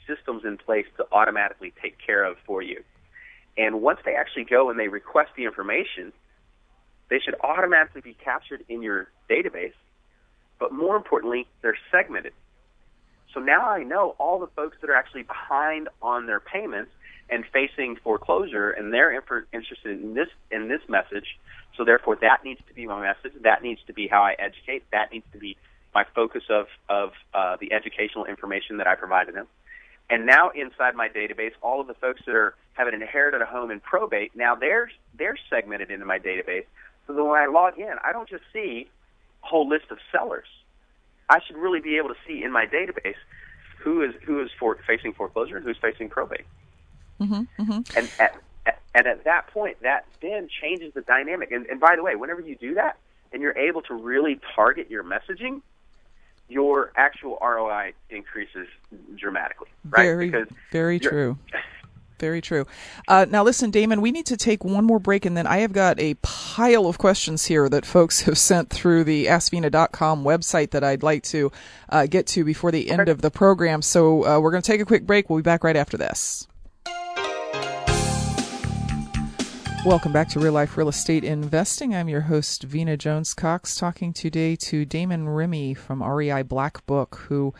systems 0.07 0.45
in 0.45 0.59
place 0.59 0.87
to 0.99 1.07
automatically 1.13 1.73
take 1.81 1.97
care 2.05 2.25
of 2.25 2.37
for 2.47 2.63
you. 2.63 2.83
And 3.57 3.81
once 3.81 4.01
they 4.05 4.15
actually 4.15 4.45
go 4.45 4.69
and 4.69 4.79
they 4.79 4.89
request 4.89 5.31
the 5.37 5.45
information, 5.45 6.13
they 7.09 7.21
should 7.21 7.37
automatically 7.41 8.03
be 8.03 8.15
captured 8.15 8.65
in 8.69 8.83
your 8.83 9.09
database. 9.31 9.73
But 10.59 10.73
more 10.73 10.97
importantly, 10.97 11.47
they're 11.63 11.79
segmented. 11.91 12.33
So 13.33 13.41
now 13.41 13.69
I 13.69 13.83
know 13.83 14.15
all 14.19 14.39
the 14.39 14.47
folks 14.49 14.77
that 14.81 14.91
are 14.91 14.95
actually 14.95 15.23
behind 15.23 15.89
on 16.03 16.27
their 16.27 16.41
payments 16.41 16.91
and 17.31 17.45
facing 17.53 17.97
foreclosure, 17.97 18.71
and 18.71 18.93
they're 18.93 19.13
interested 19.13 20.01
in 20.01 20.15
this 20.15 20.29
in 20.51 20.69
this 20.69 20.81
message. 20.89 21.39
So 21.77 21.85
therefore, 21.85 22.17
that 22.21 22.45
needs 22.45 22.61
to 22.69 22.75
be 22.75 22.87
my 22.87 23.01
message. 23.01 23.33
That 23.43 23.63
needs 23.63 23.81
to 23.87 23.93
be 23.93 24.07
how 24.07 24.23
I 24.23 24.35
educate. 24.39 24.85
That 24.93 25.13
needs 25.13 25.27
to 25.33 25.39
be 25.39 25.57
my 25.95 26.05
focus 26.15 26.45
of 26.51 26.67
of 26.89 27.13
uh, 27.33 27.57
the 27.61 27.73
educational 27.73 28.27
information 28.27 28.79
that 28.79 28.87
I 28.87 28.95
provided 28.95 29.35
them. 29.35 29.47
And 30.11 30.27
now 30.27 30.51
inside 30.51 30.95
my 30.95 31.09
database, 31.09 31.53
all 31.63 31.81
of 31.81 31.87
the 31.87 31.95
folks 31.95 32.21
that 32.27 32.35
are 32.35 32.55
have 32.75 32.89
inherited 32.89 33.41
a 33.41 33.47
home 33.47 33.71
in 33.71 33.81
probate, 33.81 34.33
now 34.35 34.55
they're 34.55 34.91
they're 35.17 35.39
segmented 35.49 35.91
into 35.91 36.05
my 36.05 36.19
database. 36.19 36.67
So 37.07 37.15
that 37.15 37.25
when 37.25 37.41
I 37.41 37.47
log 37.47 37.79
in, 37.79 37.95
I 38.03 38.13
don't 38.13 38.29
just 38.29 38.45
see 38.53 38.89
a 39.43 39.47
whole 39.47 39.69
list 39.69 39.87
of 39.91 39.99
sellers. 40.13 40.47
I 41.29 41.41
should 41.47 41.57
really 41.57 41.81
be 41.81 41.97
able 41.97 42.09
to 42.09 42.17
see 42.27 42.43
in 42.43 42.53
my 42.53 42.67
database 42.67 43.17
who 43.79 44.03
is 44.03 44.15
who 44.25 44.43
is 44.43 44.51
for, 44.59 44.77
facing 44.87 45.13
foreclosure 45.13 45.57
and 45.57 45.65
who's 45.65 45.79
facing 45.81 46.09
probate. 46.09 46.47
Mm-hmm, 47.21 47.63
mm-hmm. 47.63 47.99
And 47.99 48.11
at, 48.19 48.37
at, 48.67 48.81
and 48.95 49.07
at 49.07 49.25
that 49.25 49.49
point, 49.49 49.81
that 49.83 50.07
then 50.21 50.49
changes 50.61 50.95
the 50.95 51.03
dynamic. 51.03 51.53
And, 51.53 51.67
and 51.67 51.81
by 51.81 51.97
the 51.97 52.03
way, 52.03 52.17
whenever 52.17 52.41
you 52.41 52.57
do 52.57 52.75
that, 52.75 52.99
and 53.33 53.43
you're 53.43 53.59
able 53.59 53.83
to 53.83 53.95
really 53.95 54.41
target 54.55 54.91
your 54.91 55.03
messaging, 55.03 55.61
your 56.49 56.93
actual 56.97 57.37
ROI 57.41 57.93
increases 58.11 58.69
dramatically. 59.17 59.69
Right? 59.85 60.05
Very, 60.05 60.31
because 60.31 60.49
very 60.71 61.01
true. 61.01 61.39
Very 62.21 62.41
true. 62.41 62.65
Uh, 63.09 63.27
now, 63.29 63.43
listen, 63.43 63.71
Damon, 63.73 64.01
we 64.01 64.13
need 64.13 64.27
to 64.27 64.37
take 64.37 64.65
one 64.65 64.85
more 64.85 65.01
break, 65.01 65.27
and 65.27 65.37
then 65.37 65.47
I 65.49 65.59
have 65.59 65.73
got 65.73 65.99
a 65.99 66.15
pile 66.23 66.87
of 66.87 66.97
questions 66.97 67.45
here 67.45 67.69
that 67.69 67.85
folks 67.85 68.21
have 68.23 68.39
sent 68.39 68.71
through 68.71 69.05
the 69.05 69.27
AskVena.com 69.27 70.25
website 70.25 70.71
that 70.71 70.85
I'd 70.85 71.03
like 71.03 71.25
to 71.25 71.51
uh, 71.89 72.07
get 72.07 72.27
to 72.29 72.45
before 72.45 72.71
the 72.71 72.91
end 72.91 73.09
of 73.09 73.21
the 73.21 73.31
program. 73.31 73.83
So 73.83 74.25
uh, 74.25 74.39
we're 74.39 74.53
going 74.53 74.63
to 74.63 74.71
take 74.71 74.81
a 74.81 74.85
quick 74.85 75.07
break. 75.07 75.29
We'll 75.29 75.41
be 75.41 75.43
back 75.43 75.65
right 75.65 75.77
after 75.77 75.97
this. 75.97 76.47
Welcome 79.85 80.13
back 80.13 80.31
to 80.31 80.41
Real 80.41 80.55
Life 80.55 80.79
Real 80.79 80.89
Estate 80.89 81.25
Investing. 81.25 81.95
I'm 81.95 82.09
your 82.09 82.23
host, 82.23 82.63
Vena 82.63 82.97
Jones 82.97 83.35
Cox, 83.35 83.77
talking 83.77 84.15
today 84.15 84.57
to 84.57 84.87
Damon 84.87 85.29
Remy 85.29 85.75
from 85.75 86.03
REI 86.03 86.41
Black 86.41 86.87
Book, 86.87 87.17
who 87.29 87.53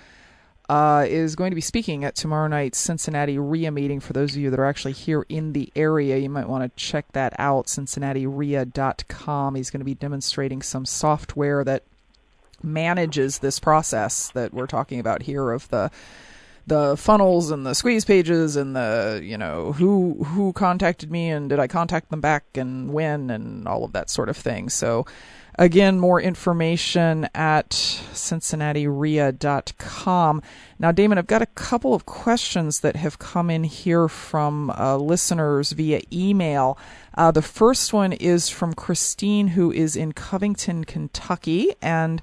uh, 0.71 1.05
is 1.07 1.37
going 1.37 1.51
to 1.51 1.55
be 1.55 1.61
speaking 1.61 2.03
at 2.03 2.15
tomorrow 2.15 2.49
night's 2.49 2.79
Cincinnati 2.79 3.39
REIA 3.39 3.71
meeting. 3.71 4.01
For 4.01 4.15
those 4.15 4.35
of 4.35 4.41
you 4.41 4.49
that 4.49 4.59
are 4.59 4.65
actually 4.65 4.95
here 4.95 5.27
in 5.29 5.53
the 5.53 5.71
area, 5.77 6.17
you 6.17 6.31
might 6.31 6.49
want 6.49 6.65
to 6.65 6.83
check 6.83 7.05
that 7.13 7.35
out, 7.39 7.67
cincinnatireia.com. 7.67 9.55
He's 9.55 9.71
going 9.71 9.83
to 9.83 9.85
be 9.85 9.95
demonstrating 9.95 10.63
some 10.63 10.87
software 10.87 11.63
that 11.63 11.83
manages 12.63 13.41
this 13.41 13.61
process 13.61 14.31
that 14.31 14.55
we're 14.55 14.67
talking 14.67 14.99
about 14.99 15.25
here 15.25 15.51
of 15.51 15.69
the 15.69 15.91
the 16.67 16.97
funnels 16.97 17.51
and 17.51 17.67
the 17.67 17.75
squeeze 17.75 18.05
pages 18.05 18.57
and 18.57 18.75
the 18.75 19.21
you 19.23 19.37
know 19.37 19.73
who 19.73 20.25
who 20.25 20.53
contacted 20.53 21.11
me 21.11 21.29
and 21.29 21.51
did 21.51 21.59
I 21.59 21.67
contact 21.67 22.11
them 22.11 22.21
back 22.21 22.45
and 22.55 22.93
when 22.93 23.31
and 23.31 23.69
all 23.69 23.85
of 23.85 23.93
that 23.93 24.11
sort 24.11 24.29
of 24.29 24.37
thing. 24.37 24.69
So 24.69 25.07
again, 25.59 25.99
more 26.01 26.21
information 26.21 27.29
at 27.35 27.71
cincinnatireia.com. 27.71 30.43
Now, 30.79 30.93
Damon, 30.93 31.19
I've 31.19 31.27
got 31.27 31.43
a 31.43 31.47
couple 31.47 31.95
of 31.95 32.07
questions 32.07 32.81
that 32.81 32.97
have 32.97 33.19
come 33.19 33.51
in 33.51 33.65
here 33.65 34.09
from 34.09 34.71
uh, 34.71 34.97
listeners 34.97 35.73
via 35.73 36.01
email. 36.13 36.79
Uh, 37.17 37.31
the 37.31 37.43
first 37.43 37.93
one 37.93 38.15
is 38.15 38.49
from 38.49 38.75
Christine, 38.75 39.49
who 39.49 39.71
is 39.71 39.97
in 39.97 40.13
Covington, 40.13 40.85
Kentucky, 40.85 41.75
and 41.81 42.23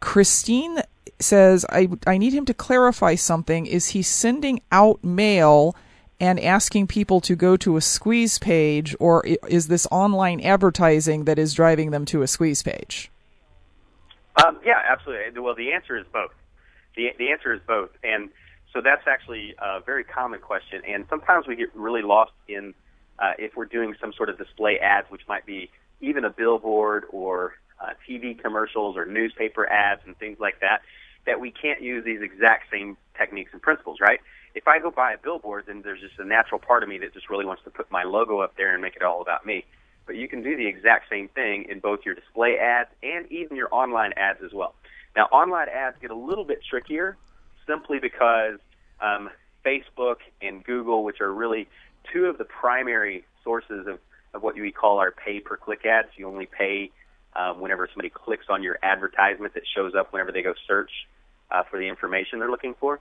Christine 0.00 0.80
says, 1.22 1.64
I, 1.70 1.88
I 2.06 2.18
need 2.18 2.32
him 2.32 2.44
to 2.46 2.54
clarify 2.54 3.14
something. 3.14 3.66
Is 3.66 3.88
he 3.88 4.02
sending 4.02 4.60
out 4.70 5.02
mail 5.04 5.76
and 6.20 6.38
asking 6.38 6.86
people 6.86 7.20
to 7.22 7.34
go 7.34 7.56
to 7.56 7.76
a 7.76 7.80
squeeze 7.80 8.38
page, 8.38 8.94
or 9.00 9.24
is 9.24 9.68
this 9.68 9.86
online 9.90 10.40
advertising 10.40 11.24
that 11.24 11.38
is 11.38 11.54
driving 11.54 11.90
them 11.90 12.04
to 12.06 12.22
a 12.22 12.26
squeeze 12.26 12.62
page? 12.62 13.10
Um, 14.44 14.58
yeah, 14.64 14.80
absolutely. 14.88 15.40
Well, 15.40 15.54
the 15.54 15.72
answer 15.72 15.96
is 15.96 16.06
both. 16.12 16.32
The, 16.96 17.08
the 17.18 17.30
answer 17.30 17.54
is 17.54 17.60
both. 17.66 17.90
And 18.04 18.30
so 18.72 18.80
that's 18.82 19.06
actually 19.06 19.54
a 19.58 19.80
very 19.80 20.04
common 20.04 20.40
question. 20.40 20.82
And 20.86 21.06
sometimes 21.08 21.46
we 21.46 21.56
get 21.56 21.74
really 21.74 22.02
lost 22.02 22.32
in 22.48 22.74
uh, 23.18 23.32
if 23.38 23.56
we're 23.56 23.66
doing 23.66 23.94
some 24.00 24.12
sort 24.12 24.28
of 24.28 24.38
display 24.38 24.78
ads, 24.78 25.10
which 25.10 25.22
might 25.28 25.46
be 25.46 25.70
even 26.00 26.24
a 26.24 26.30
billboard 26.30 27.04
or 27.10 27.54
uh, 27.80 27.90
TV 28.08 28.38
commercials 28.40 28.96
or 28.96 29.06
newspaper 29.06 29.66
ads 29.66 30.02
and 30.06 30.16
things 30.18 30.38
like 30.38 30.60
that 30.60 30.82
that 31.30 31.38
we 31.38 31.52
can't 31.52 31.80
use 31.80 32.04
these 32.04 32.20
exact 32.22 32.72
same 32.72 32.96
techniques 33.16 33.50
and 33.52 33.62
principles, 33.62 33.98
right? 34.00 34.18
If 34.56 34.66
I 34.66 34.80
go 34.80 34.90
buy 34.90 35.12
a 35.12 35.16
billboard, 35.16 35.66
then 35.68 35.80
there's 35.82 36.00
just 36.00 36.18
a 36.18 36.24
natural 36.24 36.58
part 36.58 36.82
of 36.82 36.88
me 36.88 36.98
that 36.98 37.14
just 37.14 37.30
really 37.30 37.44
wants 37.44 37.62
to 37.62 37.70
put 37.70 37.88
my 37.88 38.02
logo 38.02 38.40
up 38.40 38.56
there 38.56 38.72
and 38.72 38.82
make 38.82 38.96
it 38.96 39.02
all 39.02 39.22
about 39.22 39.46
me. 39.46 39.64
But 40.06 40.16
you 40.16 40.26
can 40.26 40.42
do 40.42 40.56
the 40.56 40.66
exact 40.66 41.08
same 41.08 41.28
thing 41.28 41.66
in 41.70 41.78
both 41.78 42.00
your 42.04 42.16
display 42.16 42.58
ads 42.58 42.90
and 43.04 43.30
even 43.30 43.56
your 43.56 43.68
online 43.70 44.12
ads 44.16 44.40
as 44.44 44.52
well. 44.52 44.74
Now, 45.14 45.26
online 45.26 45.68
ads 45.68 45.96
get 46.02 46.10
a 46.10 46.16
little 46.16 46.44
bit 46.44 46.64
trickier 46.68 47.16
simply 47.64 48.00
because 48.00 48.58
um, 49.00 49.30
Facebook 49.64 50.16
and 50.42 50.64
Google, 50.64 51.04
which 51.04 51.20
are 51.20 51.32
really 51.32 51.68
two 52.12 52.26
of 52.26 52.38
the 52.38 52.44
primary 52.44 53.24
sources 53.44 53.86
of, 53.86 54.00
of 54.34 54.42
what 54.42 54.56
we 54.56 54.72
call 54.72 54.98
our 54.98 55.12
pay 55.12 55.38
per 55.38 55.56
click 55.56 55.86
ads, 55.86 56.08
you 56.16 56.26
only 56.26 56.46
pay 56.46 56.90
um, 57.36 57.60
whenever 57.60 57.86
somebody 57.86 58.10
clicks 58.10 58.46
on 58.48 58.64
your 58.64 58.80
advertisement 58.82 59.54
that 59.54 59.62
shows 59.76 59.94
up 59.94 60.12
whenever 60.12 60.32
they 60.32 60.42
go 60.42 60.54
search 60.66 60.90
uh, 61.50 61.62
for 61.70 61.78
the 61.78 61.86
information 61.86 62.38
they're 62.38 62.50
looking 62.50 62.74
for. 62.78 63.00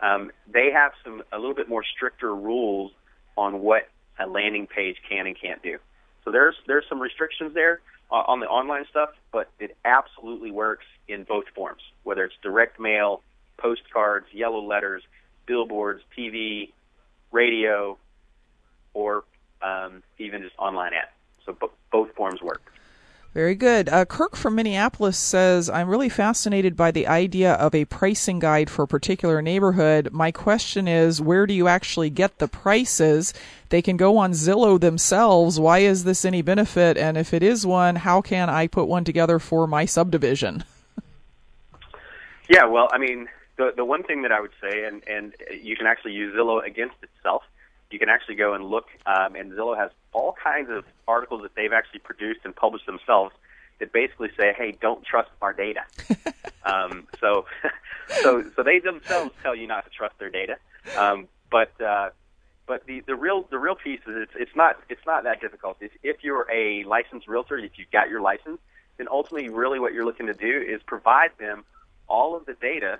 Um, 0.00 0.32
they 0.52 0.70
have 0.72 0.92
some 1.04 1.22
a 1.32 1.38
little 1.38 1.54
bit 1.54 1.68
more 1.68 1.84
stricter 1.84 2.34
rules 2.34 2.92
on 3.36 3.60
what 3.60 3.88
a 4.18 4.26
landing 4.26 4.66
page 4.66 4.96
can 5.08 5.26
and 5.26 5.36
can't 5.40 5.62
do. 5.62 5.78
So 6.24 6.30
there's 6.30 6.56
there's 6.66 6.84
some 6.88 7.00
restrictions 7.00 7.54
there 7.54 7.80
uh, 8.10 8.22
on 8.26 8.40
the 8.40 8.46
online 8.46 8.84
stuff, 8.90 9.10
but 9.32 9.50
it 9.58 9.76
absolutely 9.84 10.50
works 10.50 10.84
in 11.08 11.24
both 11.24 11.44
forms, 11.54 11.82
whether 12.02 12.24
it's 12.24 12.34
direct 12.42 12.78
mail, 12.80 13.22
postcards, 13.58 14.26
yellow 14.32 14.62
letters, 14.62 15.02
billboards, 15.46 16.02
TV, 16.16 16.72
radio, 17.30 17.96
or 18.94 19.24
um, 19.62 20.02
even 20.18 20.42
just 20.42 20.54
online 20.58 20.92
ads. 20.94 21.10
So 21.46 21.52
b- 21.52 21.68
both 21.90 22.14
forms 22.14 22.40
work. 22.42 22.72
Very 23.34 23.54
good. 23.54 23.88
Uh, 23.88 24.04
Kirk 24.04 24.36
from 24.36 24.56
Minneapolis 24.56 25.16
says, 25.16 25.70
I'm 25.70 25.88
really 25.88 26.10
fascinated 26.10 26.76
by 26.76 26.90
the 26.90 27.06
idea 27.06 27.54
of 27.54 27.74
a 27.74 27.86
pricing 27.86 28.38
guide 28.38 28.68
for 28.68 28.82
a 28.82 28.88
particular 28.88 29.40
neighborhood. 29.40 30.10
My 30.12 30.30
question 30.30 30.86
is, 30.86 31.18
where 31.18 31.46
do 31.46 31.54
you 31.54 31.66
actually 31.66 32.10
get 32.10 32.38
the 32.38 32.46
prices? 32.46 33.32
They 33.70 33.80
can 33.80 33.96
go 33.96 34.18
on 34.18 34.32
Zillow 34.32 34.78
themselves. 34.78 35.58
Why 35.58 35.78
is 35.78 36.04
this 36.04 36.26
any 36.26 36.42
benefit? 36.42 36.98
And 36.98 37.16
if 37.16 37.32
it 37.32 37.42
is 37.42 37.64
one, 37.64 37.96
how 37.96 38.20
can 38.20 38.50
I 38.50 38.66
put 38.66 38.84
one 38.84 39.04
together 39.04 39.38
for 39.38 39.66
my 39.66 39.86
subdivision? 39.86 40.64
yeah, 42.50 42.66
well, 42.66 42.90
I 42.92 42.98
mean, 42.98 43.28
the, 43.56 43.72
the 43.74 43.84
one 43.86 44.02
thing 44.02 44.22
that 44.22 44.32
I 44.32 44.42
would 44.42 44.52
say, 44.60 44.84
and, 44.84 45.02
and 45.08 45.32
you 45.58 45.74
can 45.74 45.86
actually 45.86 46.12
use 46.12 46.36
Zillow 46.36 46.62
against 46.62 46.96
itself, 47.02 47.44
you 47.92 47.98
can 47.98 48.08
actually 48.08 48.36
go 48.36 48.54
and 48.54 48.64
look, 48.64 48.86
um, 49.06 49.34
and 49.34 49.52
Zillow 49.52 49.76
has 49.76 49.90
all 50.12 50.34
kinds 50.42 50.70
of 50.70 50.84
articles 51.06 51.42
that 51.42 51.54
they've 51.54 51.72
actually 51.72 52.00
produced 52.00 52.40
and 52.44 52.54
published 52.54 52.86
themselves 52.86 53.34
that 53.78 53.92
basically 53.92 54.30
say, 54.38 54.52
"Hey, 54.56 54.72
don't 54.72 55.04
trust 55.04 55.30
our 55.40 55.52
data." 55.52 55.82
um, 56.64 57.06
so, 57.20 57.46
so, 58.22 58.44
so 58.54 58.62
they 58.62 58.78
themselves 58.78 59.32
tell 59.42 59.54
you 59.54 59.66
not 59.66 59.84
to 59.84 59.90
trust 59.90 60.18
their 60.18 60.30
data. 60.30 60.56
Um, 60.96 61.28
but 61.50 61.78
uh, 61.80 62.10
but 62.66 62.86
the, 62.86 63.00
the 63.06 63.14
real 63.14 63.46
the 63.50 63.58
real 63.58 63.74
piece 63.74 64.00
is 64.06 64.16
it's, 64.16 64.32
it's 64.34 64.56
not 64.56 64.76
it's 64.88 65.04
not 65.06 65.24
that 65.24 65.40
difficult. 65.40 65.76
If, 65.80 65.92
if 66.02 66.24
you're 66.24 66.46
a 66.50 66.84
licensed 66.84 67.28
realtor, 67.28 67.58
if 67.58 67.72
you've 67.76 67.90
got 67.90 68.08
your 68.08 68.20
license, 68.20 68.58
then 68.96 69.08
ultimately, 69.10 69.48
really, 69.48 69.78
what 69.78 69.92
you're 69.92 70.04
looking 70.04 70.26
to 70.26 70.34
do 70.34 70.60
is 70.60 70.80
provide 70.86 71.30
them 71.38 71.64
all 72.08 72.36
of 72.36 72.46
the 72.46 72.54
data 72.54 72.98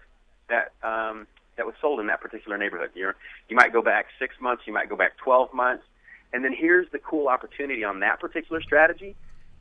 that 0.48 0.72
um, 0.82 1.26
that 1.56 1.66
was 1.66 1.74
sold 1.80 2.00
in 2.00 2.06
that 2.06 2.20
particular 2.20 2.56
neighborhood. 2.58 2.90
You 2.94 3.12
you 3.48 3.56
might 3.56 3.72
go 3.72 3.82
back 3.82 4.06
six 4.18 4.34
months, 4.40 4.62
you 4.66 4.72
might 4.72 4.88
go 4.88 4.96
back 4.96 5.16
12 5.18 5.52
months, 5.52 5.84
and 6.32 6.44
then 6.44 6.52
here's 6.52 6.90
the 6.90 6.98
cool 6.98 7.28
opportunity 7.28 7.84
on 7.84 8.00
that 8.00 8.20
particular 8.20 8.62
strategy. 8.62 9.14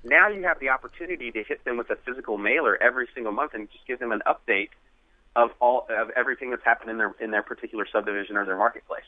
Now 0.04 0.30
you 0.30 0.44
have 0.44 0.60
the 0.60 0.70
opportunity 0.70 1.32
to 1.32 1.44
hit 1.44 1.64
them 1.64 1.78
with 1.78 1.89
a 1.89 1.96
physical 1.96 2.38
mailer 2.38 2.82
every 2.82 3.08
single 3.14 3.32
month 3.32 3.54
and 3.54 3.70
just 3.72 3.86
give 3.86 4.00
them 4.00 4.12
an 4.12 4.22
update 4.26 4.70
of 5.36 5.52
all 5.60 5.86
of 5.89 6.10
everything 6.12 6.50
that's 6.50 6.64
happened 6.64 6.89
in 6.92 6.98
their 6.98 7.14
in 7.20 7.32
their 7.32 7.44
particular 7.44 7.86
subdivision 7.92 8.36
or 8.36 8.46
their 8.46 8.58
marketplace 8.58 9.06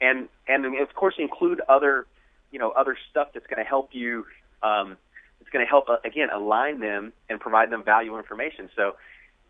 and 0.00 0.28
and 0.48 0.64
of 0.80 0.94
course 0.94 1.14
include 1.18 1.60
other 1.68 2.06
you 2.50 2.58
know 2.58 2.70
other 2.70 2.96
stuff 3.10 3.28
that's 3.34 3.46
going 3.46 3.62
to 3.62 3.68
help 3.68 3.90
you 3.92 4.24
um, 4.62 4.96
it's 5.40 5.50
going 5.50 5.64
to 5.64 5.68
help 5.68 5.88
uh, 5.88 5.96
again 6.04 6.28
align 6.32 6.80
them 6.80 7.12
and 7.28 7.40
provide 7.40 7.70
them 7.70 7.82
value 7.82 8.16
information 8.16 8.68
so 8.76 8.96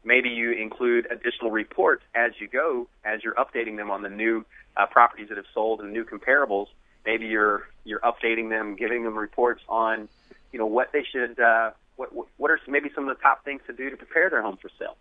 maybe 0.04 0.28
you 0.28 0.52
include 0.52 1.06
additional 1.10 1.50
reports 1.50 2.02
as 2.14 2.32
you 2.40 2.48
go 2.48 2.86
as 3.04 3.22
you're 3.22 3.34
updating 3.34 3.76
them 3.76 3.90
on 3.90 4.02
the 4.02 4.10
new 4.10 4.44
uh, 4.76 4.86
properties 4.86 5.28
that 5.28 5.36
have 5.36 5.46
sold 5.54 5.80
and 5.80 5.92
new 5.92 6.04
comparables. 6.04 6.66
Maybe 7.04 7.26
you're 7.26 7.68
you're 7.84 8.00
updating 8.00 8.50
them 8.50 8.76
giving 8.76 9.04
them 9.04 9.16
reports 9.16 9.62
on 9.68 10.08
you 10.52 10.58
know 10.58 10.66
what 10.66 10.92
they 10.92 11.04
should 11.04 11.38
uh, 11.40 11.70
what 11.96 12.10
what 12.36 12.50
are 12.50 12.60
maybe 12.68 12.90
some 12.94 13.08
of 13.08 13.16
the 13.16 13.22
top 13.22 13.44
things 13.44 13.60
to 13.66 13.72
do 13.72 13.90
to 13.90 13.96
prepare 13.96 14.30
their 14.30 14.42
home 14.42 14.56
for 14.56 14.70
sale 14.78 14.96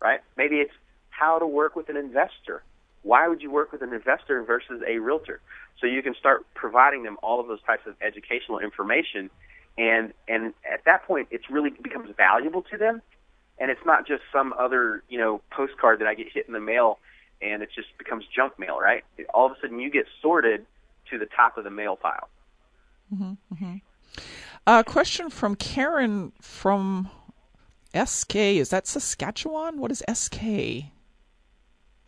right? 0.00 0.20
Maybe 0.36 0.56
it's 0.56 0.72
how 1.10 1.38
to 1.38 1.46
work 1.46 1.76
with 1.76 1.88
an 1.88 1.96
investor. 1.96 2.62
Why 3.02 3.28
would 3.28 3.42
you 3.42 3.50
work 3.50 3.72
with 3.72 3.82
an 3.82 3.92
investor 3.92 4.42
versus 4.42 4.82
a 4.86 4.98
realtor? 4.98 5.40
So 5.80 5.86
you 5.86 6.02
can 6.02 6.14
start 6.14 6.46
providing 6.54 7.02
them 7.04 7.16
all 7.22 7.40
of 7.40 7.46
those 7.46 7.62
types 7.62 7.86
of 7.86 7.94
educational 8.02 8.58
information, 8.58 9.30
and 9.76 10.12
and 10.26 10.52
at 10.70 10.84
that 10.84 11.04
point, 11.04 11.28
it 11.30 11.42
really 11.48 11.70
becomes 11.70 12.10
valuable 12.16 12.62
to 12.62 12.76
them, 12.76 13.00
and 13.60 13.70
it's 13.70 13.84
not 13.84 14.06
just 14.06 14.22
some 14.32 14.54
other 14.58 15.02
you 15.08 15.18
know 15.18 15.40
postcard 15.50 16.00
that 16.00 16.08
I 16.08 16.14
get 16.14 16.28
hit 16.32 16.46
in 16.46 16.52
the 16.52 16.60
mail, 16.60 16.98
and 17.40 17.62
it 17.62 17.70
just 17.74 17.88
becomes 17.98 18.24
junk 18.34 18.58
mail, 18.58 18.78
right? 18.78 19.04
All 19.34 19.46
of 19.46 19.52
a 19.52 19.60
sudden, 19.60 19.78
you 19.78 19.90
get 19.90 20.06
sorted 20.22 20.66
to 21.10 21.18
the 21.18 21.26
top 21.26 21.56
of 21.56 21.64
the 21.64 21.70
mail 21.70 21.96
pile. 21.96 22.28
Mm-hmm, 23.12 23.54
mm-hmm. 23.54 23.76
A 24.66 24.84
question 24.84 25.30
from 25.30 25.54
Karen 25.54 26.32
from 26.40 27.08
SK. 27.94 28.36
Is 28.36 28.68
that 28.70 28.86
Saskatchewan? 28.86 29.78
What 29.78 29.90
is 29.90 30.02
SK? 30.12 30.42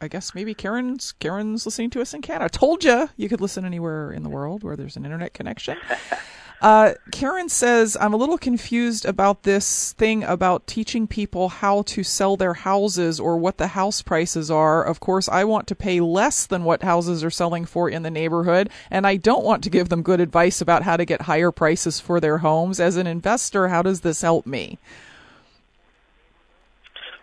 I 0.02 0.08
guess 0.08 0.34
maybe 0.34 0.54
Karen's 0.54 1.12
Karen's 1.12 1.66
listening 1.66 1.90
to 1.90 2.00
us 2.00 2.14
in 2.14 2.22
Canada. 2.22 2.46
I 2.46 2.48
told 2.48 2.84
you 2.84 3.08
you 3.16 3.28
could 3.28 3.40
listen 3.40 3.64
anywhere 3.64 4.12
in 4.12 4.22
the 4.22 4.30
world 4.30 4.62
where 4.62 4.76
there's 4.76 4.96
an 4.96 5.04
internet 5.04 5.34
connection. 5.34 5.76
Uh, 6.60 6.92
Karen 7.10 7.48
says, 7.48 7.96
I'm 7.98 8.12
a 8.12 8.18
little 8.18 8.36
confused 8.36 9.06
about 9.06 9.44
this 9.44 9.94
thing 9.94 10.22
about 10.24 10.66
teaching 10.66 11.06
people 11.06 11.48
how 11.48 11.82
to 11.82 12.02
sell 12.04 12.36
their 12.36 12.52
houses 12.52 13.18
or 13.18 13.38
what 13.38 13.56
the 13.56 13.68
house 13.68 14.02
prices 14.02 14.50
are. 14.50 14.84
Of 14.84 15.00
course, 15.00 15.26
I 15.26 15.44
want 15.44 15.66
to 15.68 15.74
pay 15.74 16.00
less 16.00 16.44
than 16.44 16.64
what 16.64 16.82
houses 16.82 17.24
are 17.24 17.30
selling 17.30 17.64
for 17.64 17.88
in 17.88 18.02
the 18.02 18.10
neighborhood, 18.10 18.68
and 18.90 19.06
I 19.06 19.16
don't 19.16 19.44
want 19.44 19.64
to 19.64 19.70
give 19.70 19.88
them 19.88 20.02
good 20.02 20.20
advice 20.20 20.60
about 20.60 20.82
how 20.82 20.98
to 20.98 21.06
get 21.06 21.22
higher 21.22 21.50
prices 21.50 21.98
for 21.98 22.20
their 22.20 22.38
homes. 22.38 22.78
As 22.78 22.96
an 22.96 23.06
investor, 23.06 23.68
how 23.68 23.80
does 23.80 24.02
this 24.02 24.20
help 24.20 24.44
me? 24.44 24.78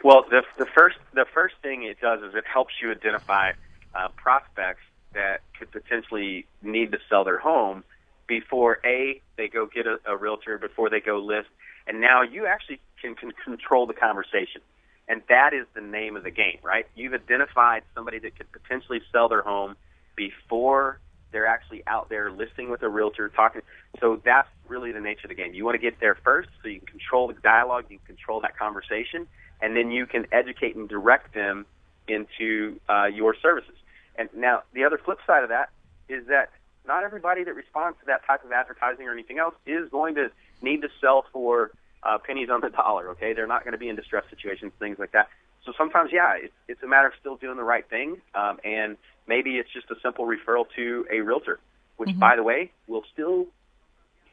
Well, 0.03 0.25
the 0.29 0.43
the 0.57 0.65
first 0.65 0.97
the 1.13 1.25
first 1.31 1.55
thing 1.61 1.83
it 1.83 1.99
does 1.99 2.21
is 2.23 2.33
it 2.33 2.45
helps 2.51 2.73
you 2.81 2.91
identify 2.91 3.51
uh, 3.93 4.07
prospects 4.15 4.81
that 5.13 5.41
could 5.59 5.71
potentially 5.71 6.45
need 6.63 6.91
to 6.93 6.99
sell 7.09 7.23
their 7.23 7.39
home 7.39 7.83
before 8.27 8.79
a 8.85 9.21
they 9.37 9.47
go 9.47 9.65
get 9.65 9.85
a, 9.87 9.97
a 10.05 10.17
realtor 10.17 10.57
before 10.57 10.89
they 10.89 10.99
go 10.99 11.19
list, 11.19 11.47
and 11.87 12.01
now 12.01 12.21
you 12.21 12.45
actually 12.45 12.79
can, 13.01 13.15
can 13.15 13.31
control 13.43 13.87
the 13.87 13.93
conversation, 13.93 14.61
and 15.07 15.21
that 15.29 15.53
is 15.53 15.65
the 15.73 15.81
name 15.81 16.15
of 16.15 16.23
the 16.23 16.31
game, 16.31 16.59
right? 16.63 16.85
You've 16.95 17.13
identified 17.13 17.83
somebody 17.95 18.19
that 18.19 18.37
could 18.37 18.51
potentially 18.51 19.01
sell 19.11 19.29
their 19.29 19.41
home 19.41 19.75
before 20.15 20.99
they're 21.31 21.47
actually 21.47 21.83
out 21.87 22.09
there 22.09 22.31
listing 22.31 22.69
with 22.69 22.81
a 22.83 22.89
realtor 22.89 23.29
talking. 23.29 23.61
So 23.99 24.21
that's 24.23 24.47
really 24.67 24.91
the 24.91 24.99
nature 24.99 25.25
of 25.25 25.29
the 25.29 25.35
game. 25.35 25.53
You 25.53 25.65
want 25.65 25.75
to 25.75 25.81
get 25.81 25.99
there 25.99 26.17
first 26.23 26.49
so 26.61 26.69
you 26.69 26.79
can 26.79 26.87
control 26.87 27.27
the 27.27 27.33
dialogue, 27.33 27.85
you 27.89 27.97
can 27.97 28.15
control 28.15 28.41
that 28.41 28.57
conversation, 28.57 29.27
and 29.61 29.75
then 29.75 29.91
you 29.91 30.05
can 30.05 30.25
educate 30.31 30.75
and 30.75 30.87
direct 30.87 31.33
them 31.33 31.65
into 32.07 32.79
uh, 32.89 33.05
your 33.05 33.35
services. 33.41 33.75
And 34.17 34.29
now 34.35 34.63
the 34.73 34.85
other 34.85 34.97
flip 35.03 35.19
side 35.27 35.43
of 35.43 35.49
that 35.49 35.69
is 36.09 36.27
that 36.27 36.49
not 36.87 37.03
everybody 37.03 37.43
that 37.43 37.55
responds 37.55 37.99
to 37.99 38.05
that 38.07 38.25
type 38.25 38.43
of 38.43 38.51
advertising 38.51 39.07
or 39.07 39.11
anything 39.11 39.39
else 39.39 39.55
is 39.65 39.89
going 39.89 40.15
to 40.15 40.31
need 40.61 40.81
to 40.81 40.89
sell 41.01 41.25
for 41.31 41.71
uh, 42.03 42.17
pennies 42.17 42.49
on 42.49 42.61
the 42.61 42.69
dollar. 42.69 43.09
Okay, 43.09 43.33
they're 43.33 43.47
not 43.47 43.63
going 43.63 43.73
to 43.73 43.77
be 43.77 43.89
in 43.89 43.95
distress 43.95 44.23
situations, 44.29 44.71
things 44.79 44.97
like 44.99 45.11
that. 45.11 45.27
So 45.65 45.73
sometimes, 45.77 46.11
yeah, 46.13 46.35
it's, 46.37 46.53
it's 46.67 46.81
a 46.83 46.87
matter 46.87 47.07
of 47.07 47.13
still 47.19 47.35
doing 47.35 47.57
the 47.57 47.63
right 47.63 47.87
thing, 47.89 48.21
um, 48.33 48.59
and 48.63 48.95
maybe 49.27 49.57
it's 49.57 49.71
just 49.71 49.91
a 49.91 49.95
simple 50.01 50.25
referral 50.25 50.65
to 50.75 51.05
a 51.11 51.19
realtor, 51.19 51.59
which, 51.97 52.09
mm-hmm. 52.09 52.19
by 52.19 52.35
the 52.37 52.43
way, 52.43 52.71
will 52.87 53.03
still 53.11 53.47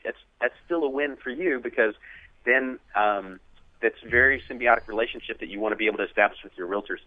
that's 0.04 0.18
that's 0.40 0.54
still 0.64 0.84
a 0.84 0.88
win 0.88 1.16
for 1.16 1.30
you 1.30 1.60
because 1.60 1.94
then 2.44 2.78
um, 2.94 3.40
that's 3.80 4.00
very 4.08 4.42
symbiotic 4.48 4.86
relationship 4.86 5.40
that 5.40 5.48
you 5.48 5.58
want 5.60 5.72
to 5.72 5.76
be 5.76 5.86
able 5.86 5.98
to 5.98 6.04
establish 6.04 6.38
with 6.44 6.52
your 6.56 6.68
realtors. 6.68 7.00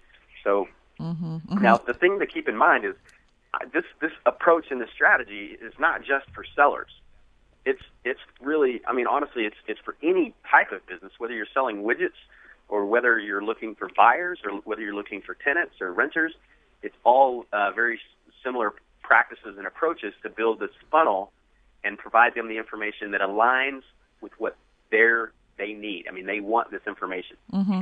So 0.44 0.68
mm-hmm, 1.00 1.36
mm-hmm. 1.36 1.62
now 1.62 1.78
the 1.78 1.94
thing 1.94 2.20
to 2.20 2.26
keep 2.26 2.50
in 2.50 2.58
mind 2.58 2.86
is 2.86 2.96
this 3.74 3.84
this 4.02 4.12
approach 4.26 4.66
and 4.72 4.82
this 4.82 4.90
strategy 4.94 5.58
is 5.62 5.74
not 5.80 6.02
just 6.02 6.30
for 6.34 6.44
sellers. 6.56 6.92
It's 7.66 7.82
it's 8.04 8.20
really 8.42 8.82
I 8.88 8.94
mean 8.94 9.08
honestly 9.08 9.44
it's 9.44 9.56
it's 9.68 9.80
for 9.84 9.96
any 10.04 10.34
type 10.50 10.72
of 10.72 10.86
business 10.88 11.12
whether 11.18 11.34
you're 11.34 11.48
selling 11.54 11.84
widgets 11.84 12.18
or 12.70 12.86
whether 12.86 13.20
you're 13.20 13.44
looking 13.44 13.76
for 13.76 13.90
buyers 13.96 14.40
or 14.46 14.60
whether 14.66 14.82
you're 14.82 14.96
looking 14.96 15.22
for 15.22 15.36
tenants 15.36 15.76
or 15.82 15.92
renters. 15.94 16.34
It's 16.84 16.96
all 17.04 17.46
uh, 17.54 17.72
very 17.72 18.00
similar 18.44 18.74
practices 19.02 19.56
and 19.58 19.66
approaches 19.66 20.14
to 20.24 20.30
build 20.30 20.60
this 20.60 20.70
funnel 20.92 21.32
and 21.84 21.98
provide 21.98 22.36
them 22.36 22.48
the 22.50 22.58
information 22.58 23.12
that 23.12 23.22
aligns 23.22 23.82
with 24.22 24.34
what 24.38 24.58
their 24.92 25.32
they 25.58 25.74
need. 25.74 26.06
I 26.08 26.12
mean, 26.12 26.26
they 26.26 26.40
want 26.40 26.72
this 26.72 26.82
information. 26.88 27.38
Mm-hmm. 27.54 27.82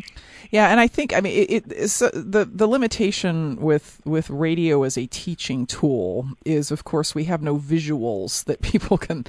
Yeah, 0.52 0.70
and 0.70 0.80
I 0.80 0.88
think 0.88 1.14
I 1.14 1.22
mean 1.22 1.46
it, 1.50 1.64
uh, 2.02 2.10
the 2.14 2.50
the 2.52 2.68
limitation 2.68 3.58
with 3.58 4.02
with 4.06 4.30
radio 4.30 4.84
as 4.84 4.98
a 4.98 5.06
teaching 5.08 5.66
tool 5.66 6.30
is, 6.46 6.72
of 6.72 6.84
course, 6.84 7.14
we 7.14 7.26
have 7.26 7.42
no 7.42 7.58
visuals 7.58 8.46
that 8.46 8.62
people 8.62 8.98
can 8.98 9.26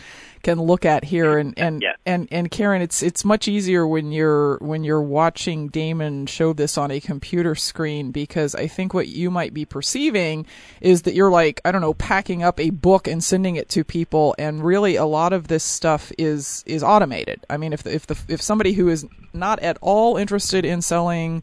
can 0.47 0.63
look 0.63 0.85
at 0.85 1.03
here 1.03 1.39
and 1.39 1.59
and 1.59 1.83
yeah. 1.83 1.95
and 2.07 2.29
and 2.31 2.53
Karen 2.53 2.81
it's 2.81 3.03
it's 3.03 3.25
much 3.25 3.49
easier 3.49 3.85
when 3.85 4.13
you're 4.13 4.59
when 4.59 4.85
you're 4.85 5.03
watching 5.03 5.67
Damon 5.67 6.25
show 6.27 6.53
this 6.53 6.79
on 6.79 6.93
a 6.93 7.01
computer 7.01 7.57
screen 7.57 8.13
because 8.13 8.55
I 8.55 8.69
think 8.69 8.95
what 8.95 9.09
you 9.09 9.29
might 9.29 9.53
be 9.53 9.65
perceiving 9.65 10.47
is 10.81 11.03
that 11.03 11.15
you're 11.15 11.33
like 11.33 11.61
I 11.65 11.73
don't 11.73 11.81
know 11.81 11.95
packing 11.95 12.45
up 12.45 12.61
a 12.61 12.71
book 12.71 13.09
and 13.09 13.25
sending 13.25 13.57
it 13.57 13.69
to 13.71 13.83
people 13.83 14.37
and 14.39 14.65
really 14.65 14.95
a 14.95 15.05
lot 15.05 15.33
of 15.33 15.49
this 15.49 15.65
stuff 15.65 16.13
is 16.17 16.63
is 16.65 16.81
automated. 16.81 17.45
I 17.51 17.57
mean 17.57 17.73
if 17.73 17.83
the, 17.83 17.93
if 17.93 18.07
the 18.07 18.17
if 18.29 18.36
somebody 18.43 18.73
who 18.73 18.89
is 18.89 19.07
not 19.33 19.59
at 19.61 19.79
all 19.81 20.17
interested 20.17 20.65
in 20.65 20.83
selling 20.83 21.43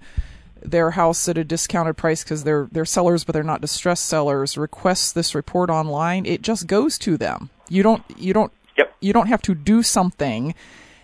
their 0.61 0.91
house 0.91 1.27
at 1.27 1.37
a 1.37 1.43
discounted 1.43 1.97
price 1.97 2.23
because 2.23 2.45
they're 2.45 2.69
they're 2.71 2.85
sellers 2.85 3.25
but 3.25 3.33
they're 3.33 3.43
not 3.43 3.59
distressed 3.59 4.05
sellers 4.05 4.57
requests 4.57 5.11
this 5.11 5.35
report 5.35 5.69
online 5.69 6.25
it 6.25 6.41
just 6.41 6.67
goes 6.67 6.97
to 6.97 7.17
them 7.17 7.49
you 7.67 7.83
don't 7.83 8.01
you 8.17 8.33
don't 8.33 8.53
Yep. 8.77 8.95
You 9.01 9.13
don't 9.13 9.27
have 9.27 9.41
to 9.43 9.55
do 9.55 9.83
something. 9.83 10.55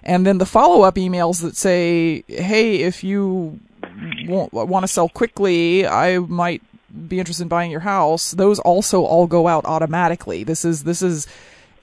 And 0.04 0.26
then 0.26 0.38
the 0.38 0.46
follow 0.46 0.82
up 0.82 0.96
emails 0.96 1.42
that 1.42 1.56
say, 1.56 2.24
hey, 2.28 2.78
if 2.78 3.04
you 3.04 3.60
want 4.28 4.84
to 4.84 4.88
sell 4.88 5.10
quickly, 5.10 5.86
I 5.86 6.20
might 6.20 6.64
be 7.08 7.20
interested 7.20 7.44
in 7.44 7.50
buying 7.50 7.70
your 7.70 7.82
house. 7.82 8.32
Those 8.32 8.60
also 8.60 9.04
all 9.04 9.28
go 9.28 9.48
out 9.48 9.66
automatically. 9.66 10.44
This 10.44 10.66
is, 10.66 10.84
this 10.84 11.02
is, 11.02 11.28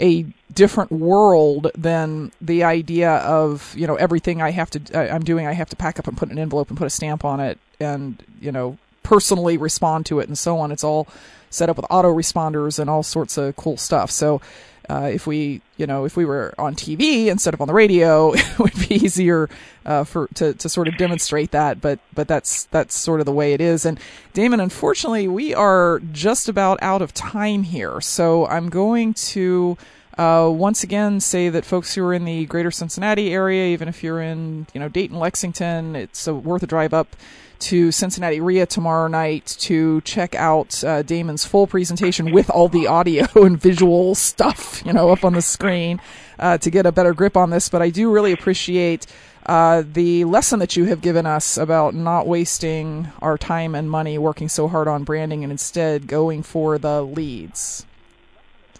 a 0.00 0.26
different 0.52 0.90
world 0.92 1.70
than 1.76 2.32
the 2.40 2.64
idea 2.64 3.10
of 3.10 3.74
you 3.76 3.86
know 3.86 3.96
everything 3.96 4.40
I 4.40 4.50
have 4.50 4.70
to 4.70 5.12
I'm 5.12 5.24
doing 5.24 5.46
I 5.46 5.52
have 5.52 5.68
to 5.70 5.76
pack 5.76 5.98
up 5.98 6.06
and 6.06 6.16
put 6.16 6.30
an 6.30 6.38
envelope 6.38 6.68
and 6.68 6.78
put 6.78 6.86
a 6.86 6.90
stamp 6.90 7.24
on 7.24 7.40
it 7.40 7.58
and 7.80 8.22
you 8.40 8.52
know 8.52 8.78
personally 9.02 9.56
respond 9.56 10.04
to 10.06 10.18
it 10.18 10.26
and 10.26 10.36
so 10.36 10.58
on. 10.58 10.72
It's 10.72 10.82
all 10.82 11.06
set 11.48 11.70
up 11.70 11.76
with 11.76 11.86
autoresponders 11.86 12.78
and 12.78 12.90
all 12.90 13.02
sorts 13.02 13.38
of 13.38 13.54
cool 13.56 13.76
stuff. 13.76 14.10
So 14.10 14.40
uh, 14.88 15.10
if 15.12 15.26
we, 15.26 15.60
you 15.76 15.86
know, 15.86 16.04
if 16.04 16.16
we 16.16 16.24
were 16.24 16.54
on 16.58 16.74
TV 16.74 17.26
instead 17.26 17.54
of 17.54 17.60
on 17.60 17.68
the 17.68 17.74
radio, 17.74 18.32
it 18.34 18.58
would 18.58 18.74
be 18.88 18.94
easier 18.94 19.48
uh, 19.84 20.04
for 20.04 20.28
to, 20.34 20.54
to 20.54 20.68
sort 20.68 20.88
of 20.88 20.96
demonstrate 20.96 21.50
that. 21.50 21.80
But 21.80 21.98
but 22.14 22.28
that's 22.28 22.64
that's 22.66 22.96
sort 22.96 23.20
of 23.20 23.26
the 23.26 23.32
way 23.32 23.52
it 23.52 23.60
is. 23.60 23.84
And 23.84 23.98
Damon, 24.32 24.60
unfortunately, 24.60 25.28
we 25.28 25.54
are 25.54 26.00
just 26.12 26.48
about 26.48 26.78
out 26.82 27.02
of 27.02 27.12
time 27.14 27.64
here. 27.64 28.00
So 28.00 28.46
I'm 28.46 28.68
going 28.68 29.14
to. 29.14 29.76
Uh, 30.18 30.48
once 30.50 30.82
again, 30.82 31.20
say 31.20 31.50
that 31.50 31.62
folks 31.62 31.94
who 31.94 32.02
are 32.02 32.14
in 32.14 32.24
the 32.24 32.46
greater 32.46 32.70
Cincinnati 32.70 33.34
area, 33.34 33.66
even 33.66 33.86
if 33.86 34.02
you're 34.02 34.22
in, 34.22 34.66
you 34.72 34.80
know, 34.80 34.88
Dayton, 34.88 35.18
Lexington, 35.18 35.94
it's 35.94 36.26
worth 36.26 36.62
a 36.62 36.66
drive 36.66 36.94
up 36.94 37.14
to 37.60 37.92
Cincinnati 37.92 38.40
REIA 38.40 38.66
tomorrow 38.66 39.08
night 39.08 39.56
to 39.60 40.00
check 40.02 40.34
out 40.34 40.82
uh, 40.84 41.02
Damon's 41.02 41.44
full 41.44 41.66
presentation 41.66 42.32
with 42.32 42.50
all 42.50 42.68
the 42.68 42.86
audio 42.86 43.26
and 43.34 43.60
visual 43.60 44.14
stuff, 44.14 44.82
you 44.84 44.92
know, 44.92 45.10
up 45.10 45.24
on 45.24 45.34
the 45.34 45.42
screen 45.42 46.00
uh, 46.38 46.58
to 46.58 46.70
get 46.70 46.86
a 46.86 46.92
better 46.92 47.14
grip 47.14 47.36
on 47.36 47.50
this. 47.50 47.68
But 47.68 47.82
I 47.82 47.90
do 47.90 48.12
really 48.12 48.32
appreciate 48.32 49.06
uh, 49.46 49.84
the 49.86 50.24
lesson 50.24 50.58
that 50.58 50.76
you 50.76 50.84
have 50.86 51.00
given 51.00 51.24
us 51.24 51.56
about 51.56 51.94
not 51.94 52.26
wasting 52.26 53.08
our 53.22 53.38
time 53.38 53.74
and 53.74 53.90
money 53.90 54.18
working 54.18 54.48
so 54.48 54.68
hard 54.68 54.88
on 54.88 55.04
branding 55.04 55.44
and 55.44 55.50
instead 55.50 56.06
going 56.06 56.42
for 56.42 56.78
the 56.78 57.02
leads. 57.02 57.86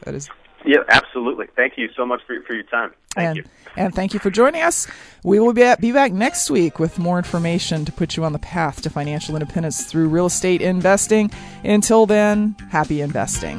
That 0.03 0.15
is. 0.15 0.29
Yeah, 0.65 0.79
absolutely. 0.89 1.47
Thank 1.55 1.79
you 1.79 1.89
so 1.97 2.05
much 2.05 2.21
for, 2.27 2.41
for 2.43 2.55
your 2.55 2.65
time. 2.65 2.93
Thank 3.15 3.29
and, 3.29 3.37
you. 3.37 3.45
And 3.77 3.95
thank 3.95 4.15
you 4.15 4.21
for 4.21 4.31
joining 4.31 4.63
us. 4.63 4.87
We 5.23 5.41
will 5.41 5.53
be, 5.53 5.73
be 5.81 5.93
back 5.93 6.13
next 6.13 6.51
week 6.51 6.79
with 6.79 6.99
more 6.99 7.19
information 7.19 7.85
to 7.85 7.93
put 7.93 8.17
you 8.17 8.25
on 8.25 8.33
the 8.33 8.39
path 8.39 8.81
to 8.83 8.91
financial 8.91 9.35
independence 9.35 9.85
through 9.85 10.09
real 10.09 10.27
estate 10.27 10.63
investing. 10.63 11.31
Until 11.65 12.07
then, 12.07 12.57
happy 12.71 13.01
investing. 13.01 13.59